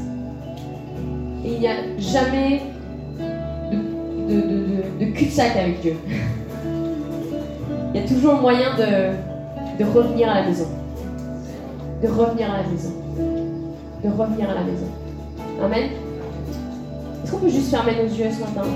Et 1.46 1.54
il 1.54 1.60
n'y 1.60 1.68
a 1.68 1.76
jamais 2.00 2.62
de, 3.20 4.34
de, 4.34 5.06
de, 5.06 5.12
cul-de-sac 5.12 5.56
avec 5.56 5.82
Dieu. 5.82 5.96
Il 7.94 8.02
y 8.02 8.04
a 8.04 8.08
toujours 8.08 8.42
moyen 8.42 8.76
de 8.78 9.86
revenir 9.86 10.28
à 10.28 10.42
la 10.42 10.48
maison. 10.48 10.68
De 12.02 12.08
revenir 12.08 12.52
à 12.52 12.64
la 12.64 12.68
maison. 12.68 12.94
De 14.04 14.10
revenir 14.10 14.50
à 14.50 14.56
la 14.56 14.64
maison. 14.64 14.88
Amen. 15.64 15.92
Est-ce 17.24 17.32
qu'on 17.32 17.38
peut 17.38 17.50
juste 17.50 17.70
fermer 17.70 17.96
nos 17.96 18.10
yeux 18.10 18.30
ce 18.32 18.40
matin? 18.40 18.68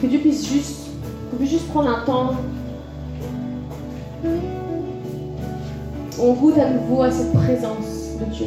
Que 0.00 0.06
Dieu 0.06 0.18
puisse 0.18 0.48
juste, 0.48 0.90
qu'on 1.30 1.36
puisse 1.36 1.50
juste 1.50 1.68
prendre 1.68 1.88
un 1.88 2.04
temps. 2.04 2.34
On 6.20 6.32
goûte 6.32 6.58
à 6.58 6.70
nouveau 6.70 7.02
à 7.02 7.10
cette 7.10 7.32
présence 7.32 8.16
de 8.18 8.24
Dieu. 8.34 8.46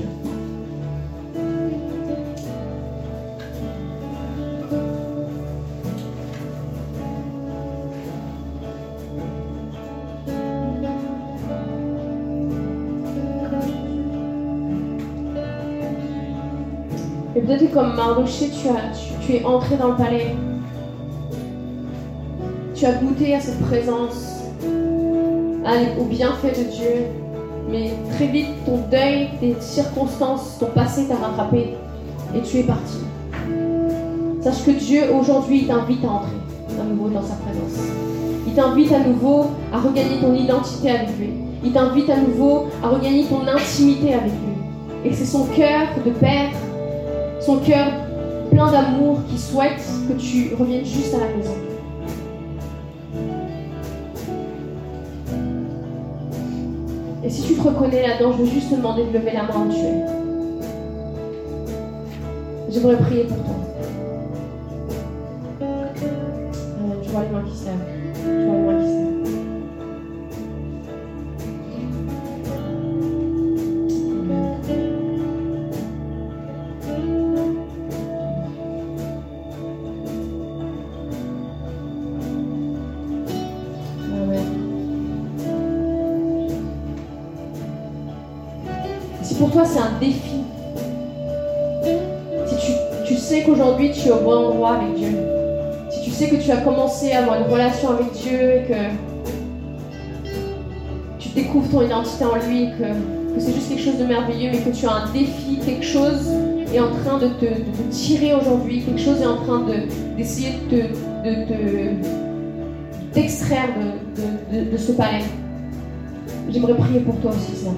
Peut-être 17.45 17.71
comme 17.73 17.95
Mardoché, 17.95 18.49
tu, 18.49 18.67
tu, 19.25 19.35
es 19.35 19.43
entré 19.45 19.75
dans 19.77 19.89
le 19.89 19.95
palais. 19.95 20.35
Tu 22.75 22.85
as 22.85 22.93
goûté 22.93 23.35
à 23.35 23.39
cette 23.39 23.59
présence, 23.61 24.43
au 25.99 26.03
bienfait 26.05 26.51
de 26.51 26.69
Dieu. 26.71 27.05
Mais 27.69 27.91
très 28.15 28.27
vite, 28.27 28.47
ton 28.65 28.79
deuil, 28.91 29.29
tes 29.39 29.55
circonstances, 29.59 30.57
ton 30.59 30.67
passé 30.67 31.07
t'a 31.07 31.15
rattrapé 31.15 31.75
et 32.35 32.41
tu 32.41 32.57
es 32.57 32.63
parti. 32.63 32.97
Sache 34.41 34.65
que 34.65 34.71
Dieu, 34.71 35.03
aujourd'hui, 35.13 35.67
t'invite 35.67 36.03
à 36.03 36.09
entrer 36.09 36.31
à 36.79 36.83
nouveau 36.83 37.09
dans 37.09 37.21
sa 37.21 37.35
présence. 37.35 37.87
Il 38.47 38.53
t'invite 38.53 38.91
à 38.91 38.99
nouveau 38.99 39.45
à 39.71 39.79
regagner 39.79 40.19
ton 40.19 40.33
identité 40.33 40.89
avec 40.89 41.17
lui. 41.17 41.29
Il 41.63 41.71
t'invite 41.71 42.09
à 42.09 42.17
nouveau 42.17 42.65
à 42.83 42.89
regagner 42.89 43.25
ton 43.25 43.47
intimité 43.47 44.15
avec 44.15 44.31
lui. 44.31 45.09
Et 45.09 45.13
c'est 45.13 45.25
son 45.25 45.45
cœur 45.45 45.87
de 46.03 46.11
père 46.11 46.49
son 47.41 47.57
cœur 47.57 47.87
plein 48.51 48.71
d'amour 48.71 49.19
qui 49.27 49.37
souhaite 49.37 49.81
que 50.07 50.13
tu 50.13 50.53
reviennes 50.55 50.85
juste 50.85 51.13
à 51.15 51.19
la 51.19 51.35
maison. 51.35 51.55
Et 57.23 57.29
si 57.29 57.43
tu 57.43 57.53
te 57.53 57.61
reconnais 57.61 58.07
là-dedans, 58.07 58.33
je 58.33 58.43
veux 58.43 58.49
juste 58.49 58.69
te 58.69 58.75
demander 58.75 59.03
de 59.05 59.11
lever 59.17 59.31
la 59.31 59.43
main 59.43 59.67
où 59.67 59.71
tu 59.71 59.79
es. 59.79 60.05
J'aimerais 62.69 62.97
prier 62.97 63.23
pour 63.25 63.37
toi. 63.37 63.70
Sais 93.31 93.43
qu'aujourd'hui 93.43 93.91
tu 93.91 94.09
es 94.09 94.11
au 94.11 94.17
bon 94.17 94.49
endroit 94.49 94.73
avec 94.75 94.95
Dieu, 94.95 95.15
si 95.89 96.01
tu 96.01 96.11
sais 96.11 96.27
que 96.27 96.35
tu 96.35 96.51
as 96.51 96.57
commencé 96.57 97.13
à 97.13 97.19
avoir 97.19 97.39
une 97.39 97.49
relation 97.51 97.91
avec 97.91 98.11
Dieu 98.11 98.33
et 98.33 98.63
que 98.67 98.73
tu 101.17 101.29
découvres 101.29 101.69
ton 101.69 101.81
identité 101.81 102.25
en 102.25 102.35
lui, 102.45 102.67
que, 102.77 103.39
c'est 103.39 103.53
juste 103.53 103.69
quelque 103.69 103.81
chose 103.83 103.97
de 103.97 104.03
merveilleux, 104.03 104.49
mais 104.51 104.57
que 104.59 104.75
tu 104.75 104.85
as 104.85 104.91
un 104.91 105.09
défi, 105.13 105.59
quelque 105.65 105.85
chose 105.85 106.29
est 106.73 106.79
en 106.81 106.91
train 106.91 107.19
de 107.19 107.27
te, 107.27 107.45
tirer 107.89 108.33
aujourd'hui, 108.33 108.81
quelque 108.81 108.99
chose 108.99 109.21
est 109.21 109.25
en 109.25 109.37
train 109.37 109.65
d'essayer 110.17 110.55
de, 110.69 110.81
de, 111.23 112.05
t'extraire 113.13 113.69
de, 114.51 114.77
ce 114.77 114.91
palais. 114.91 115.23
J'aimerais 116.49 116.75
prier 116.75 116.99
pour 116.99 117.15
toi 117.21 117.31
aussi, 117.31 117.55
ça. 117.63 117.71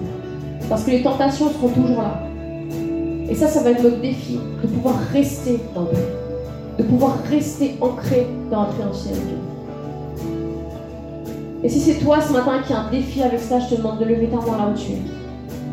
Parce 0.68 0.84
que 0.84 0.90
les 0.90 1.04
tentations 1.04 1.52
seront 1.52 1.70
toujours 1.70 2.02
là. 2.02 2.33
Et 3.30 3.36
ça, 3.36 3.48
ça 3.48 3.64
va 3.64 3.72
être 3.72 3.84
notre 3.84 4.02
défi, 4.02 4.40
de 4.62 4.68
pouvoir 4.68 4.96
rester 5.12 5.60
dans 5.74 5.82
le 5.84 6.24
de 6.78 6.84
pouvoir 6.84 7.18
rester 7.30 7.78
ancré 7.82 8.28
dans 8.50 8.64
la 8.64 8.70
créance 8.70 9.08
de 9.08 9.14
Dieu. 9.14 9.38
Et 11.64 11.70
si 11.70 11.80
c'est 11.80 12.00
toi 12.00 12.20
ce 12.20 12.34
matin 12.34 12.62
qui 12.66 12.74
a 12.74 12.80
un 12.82 12.92
défi 12.92 13.22
avec 13.22 13.40
ça, 13.40 13.60
je 13.60 13.70
te 13.70 13.76
demande 13.76 14.00
de 14.00 14.06
lever 14.06 14.28
ta 14.28 14.38
main 14.38 14.58
là 14.58 14.70
où 14.74 14.78
tu 14.78 14.94
es. 14.94 15.02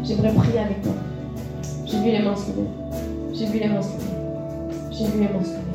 J'aimerais 0.05 0.33
prier 0.35 0.59
avec 0.59 0.83
toi. 0.83 0.93
J'ai 1.87 1.99
vu 1.99 2.11
les 2.11 2.23
mains 2.23 2.37
se 2.37 2.51
lever. 2.51 2.69
J'ai 3.33 3.47
vu 3.47 3.59
les 3.59 3.69
mains 3.69 3.83
se 3.83 3.89
lever. 3.95 4.05
J'ai 4.93 5.05
vu 5.07 5.21
les 5.21 5.29
mains 5.29 5.43
se 5.43 5.51
lever. 5.51 5.70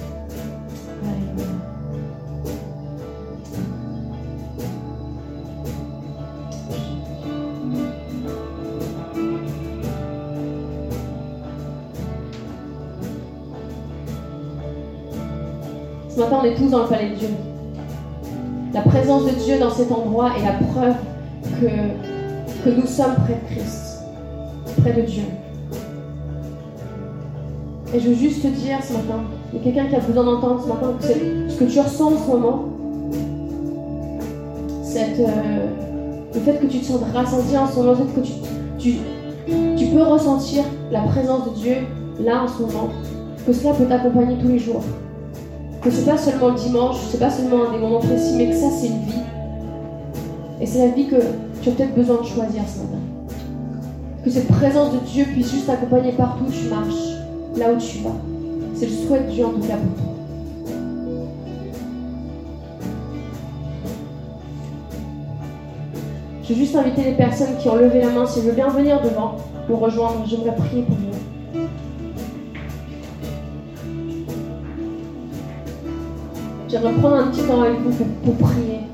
Matin, 16.25 16.39
on 16.41 16.45
est 16.45 16.55
tous 16.55 16.69
dans 16.69 16.83
le 16.83 16.87
palais 16.89 17.09
de 17.09 17.15
Dieu. 17.15 17.29
La 18.73 18.81
présence 18.81 19.25
de 19.25 19.31
Dieu 19.31 19.59
dans 19.59 19.69
cet 19.69 19.91
endroit 19.91 20.31
est 20.37 20.43
la 20.43 20.53
preuve 20.53 20.95
que, 21.61 22.63
que 22.63 22.75
nous 22.75 22.85
sommes 22.85 23.15
près 23.23 23.35
de 23.35 23.55
Christ, 23.55 24.01
près 24.81 24.93
de 24.93 25.01
Dieu. 25.01 25.23
Et 27.93 27.99
je 27.99 28.09
veux 28.09 28.15
juste 28.15 28.41
te 28.41 28.47
dire 28.47 28.79
ce 28.83 28.93
matin, 28.93 29.23
il 29.53 29.59
y 29.59 29.61
a 29.61 29.63
quelqu'un 29.63 29.89
qui 29.89 29.95
a 29.95 29.99
besoin 29.99 30.25
d'entendre 30.25 30.61
ce 30.61 30.67
matin 30.67 30.93
ce 31.47 31.55
que 31.55 31.65
tu 31.65 31.79
ressens 31.79 32.13
en 32.13 32.17
ce 32.17 32.27
moment, 32.27 32.65
cette, 34.83 35.19
euh, 35.19 35.67
le 36.33 36.39
fait 36.41 36.59
que 36.59 36.65
tu 36.65 36.79
te 36.79 36.85
sens 36.85 36.99
rassasié 37.13 37.57
en 37.57 37.67
ce 37.67 37.77
moment, 37.77 37.91
le 37.91 37.97
fait 37.97 38.21
que 38.21 38.27
tu, 38.77 38.95
tu 39.77 39.85
peux 39.93 40.03
ressentir 40.03 40.63
la 40.91 41.01
présence 41.01 41.45
de 41.45 41.55
Dieu 41.55 41.75
là 42.19 42.43
en 42.43 42.47
ce 42.47 42.61
moment, 42.61 42.89
que 43.45 43.53
cela 43.53 43.73
peut 43.73 43.85
t'accompagner 43.85 44.37
tous 44.41 44.47
les 44.47 44.59
jours 44.59 44.83
que 45.85 45.91
c'est 45.91 46.05
pas 46.05 46.17
seulement 46.17 46.47
le 46.47 46.55
dimanche, 46.55 46.95
c'est 47.11 47.19
pas 47.19 47.29
seulement 47.29 47.71
des 47.71 47.77
moments 47.77 47.99
précis, 47.99 48.33
mais 48.35 48.49
que 48.49 48.55
ça 48.55 48.71
c'est 48.71 48.87
une 48.87 49.03
vie. 49.03 49.21
Et 50.59 50.65
c'est 50.65 50.79
la 50.79 50.87
vie 50.87 51.05
que 51.05 51.17
tu 51.61 51.69
as 51.69 51.73
peut-être 51.73 51.93
besoin 51.93 52.21
de 52.21 52.25
choisir 52.25 52.63
ce 52.67 52.79
matin. 52.79 52.97
Que 54.23 54.31
cette 54.31 54.47
présence 54.47 54.93
de 54.93 54.97
Dieu 55.05 55.25
puisse 55.25 55.51
juste 55.51 55.67
t'accompagner 55.67 56.11
partout 56.13 56.45
où 56.47 56.51
tu 56.51 56.69
marches, 56.69 57.19
là 57.55 57.71
où 57.71 57.77
tu 57.77 57.99
vas. 57.99 58.15
C'est 58.73 58.87
le 58.87 58.91
souhait 58.93 59.19
de 59.25 59.31
Dieu 59.31 59.45
en 59.45 59.51
tout 59.51 59.59
cas 59.59 59.75
pour 59.75 60.03
toi. 60.03 60.13
Je 66.41 66.53
veux 66.53 66.59
juste 66.59 66.75
inviter 66.75 67.03
les 67.03 67.13
personnes 67.13 67.57
qui 67.59 67.69
ont 67.69 67.75
levé 67.75 67.99
la 67.99 68.09
main, 68.09 68.25
si 68.25 68.39
elles 68.39 68.45
veulent 68.45 68.55
bien 68.55 68.69
venir 68.69 69.01
devant, 69.03 69.35
nous 69.69 69.75
rejoindre. 69.75 70.23
J'aimerais 70.25 70.55
prier 70.55 70.81
pour 70.81 70.95
vous. 70.95 71.04
J'aimerais 76.75 76.93
prendre 76.95 77.15
un 77.15 77.27
petit 77.27 77.41
temps 77.43 77.61
avec 77.61 77.79
vous 77.79 78.05
pour 78.25 78.35
prier. 78.35 78.84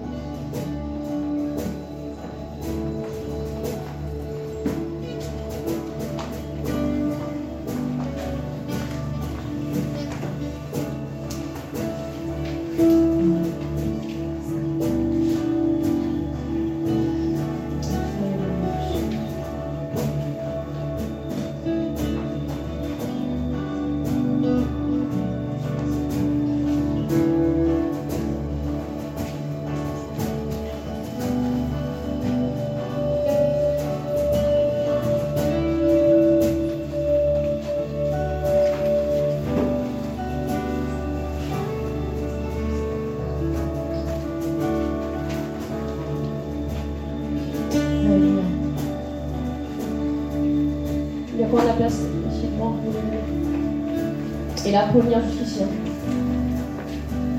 Et 54.66 54.72
la 54.72 54.82
première 54.84 55.22
juste 55.24 55.64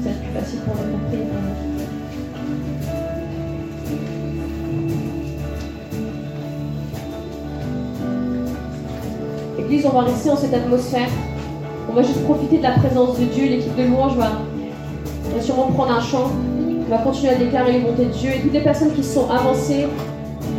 C'est 0.03 0.21
plus 0.21 0.33
facile 0.35 0.61
pour 0.61 0.75
pour 0.75 0.99
prier 1.09 1.25
Église, 9.59 9.87
on 9.87 9.91
va 9.91 10.01
rester 10.01 10.29
dans 10.31 10.37
cette 10.37 10.55
atmosphère. 10.55 11.09
On 11.91 11.93
va 11.93 12.03
juste 12.03 12.25
profiter 12.25 12.59
de 12.59 12.63
la 12.63 12.73
présence 12.73 13.19
de 13.19 13.25
Dieu. 13.27 13.45
L'équipe 13.45 13.77
de 13.77 13.85
louange 13.85 14.17
va, 14.17 14.31
va 15.35 15.43
sûrement 15.43 15.67
prendre 15.73 15.93
un 15.93 16.01
chant. 16.01 16.31
On 16.87 16.91
va 16.91 16.99
continuer 16.99 17.33
à 17.33 17.37
déclarer 17.37 17.73
les 17.73 17.81
bontés 17.81 18.07
de 18.07 18.13
Dieu. 18.13 18.31
Et 18.35 18.41
toutes 18.41 18.55
les 18.55 18.61
personnes 18.61 18.93
qui 18.95 19.05
sont 19.05 19.31
avancées, 19.31 19.89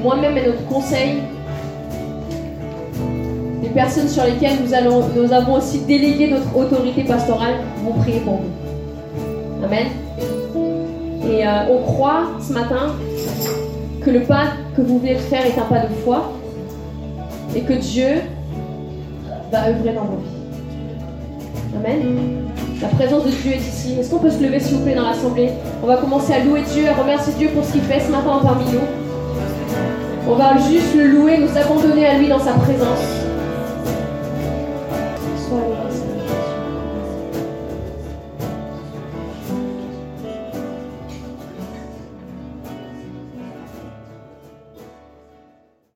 moi-même 0.03 0.37
et 0.37 0.45
notre 0.45 0.65
conseil, 0.67 1.23
personnes 3.73 4.07
sur 4.07 4.23
lesquelles 4.23 4.57
nous, 4.61 5.21
nous 5.21 5.33
avons 5.33 5.55
aussi 5.55 5.79
délégué 5.79 6.29
notre 6.29 6.55
autorité 6.55 7.03
pastorale 7.03 7.55
vont 7.83 7.93
prier 8.01 8.19
pour 8.19 8.35
vous. 8.35 9.65
Amen. 9.65 9.87
Et 11.29 11.45
euh, 11.45 11.71
on 11.71 11.81
croit 11.83 12.23
ce 12.41 12.53
matin 12.53 12.95
que 14.03 14.09
le 14.09 14.21
pas 14.21 14.45
que 14.75 14.81
vous 14.81 14.99
venez 14.99 15.15
de 15.15 15.19
faire 15.19 15.45
est 15.45 15.57
un 15.57 15.63
pas 15.63 15.79
de 15.79 15.93
foi 16.03 16.31
et 17.55 17.61
que 17.61 17.73
Dieu 17.73 18.21
va 19.51 19.69
œuvrer 19.69 19.93
dans 19.93 20.05
vos 20.05 20.17
vies. 20.17 21.77
Amen. 21.77 22.43
La 22.81 22.89
présence 22.89 23.25
de 23.25 23.29
Dieu 23.29 23.53
est 23.53 23.57
ici. 23.57 23.95
Est-ce 23.99 24.11
qu'on 24.11 24.19
peut 24.19 24.29
se 24.29 24.43
lever 24.43 24.59
s'il 24.59 24.77
vous 24.77 24.83
plaît 24.83 24.95
dans 24.95 25.07
l'assemblée? 25.07 25.49
On 25.81 25.87
va 25.87 25.97
commencer 25.97 26.33
à 26.33 26.43
louer 26.43 26.61
Dieu, 26.73 26.83
à 26.89 26.93
remercier 27.01 27.33
Dieu 27.37 27.49
pour 27.53 27.63
ce 27.63 27.71
qu'il 27.71 27.81
fait 27.81 28.01
ce 28.01 28.11
matin 28.11 28.39
parmi 28.43 28.65
nous. 28.65 28.81
On 30.29 30.35
va 30.35 30.57
juste 30.57 30.93
le 30.95 31.07
louer, 31.07 31.37
nous 31.37 31.57
abandonner 31.57 32.05
à 32.05 32.17
lui 32.17 32.27
dans 32.27 32.39
sa 32.39 32.53
présence. 32.53 33.22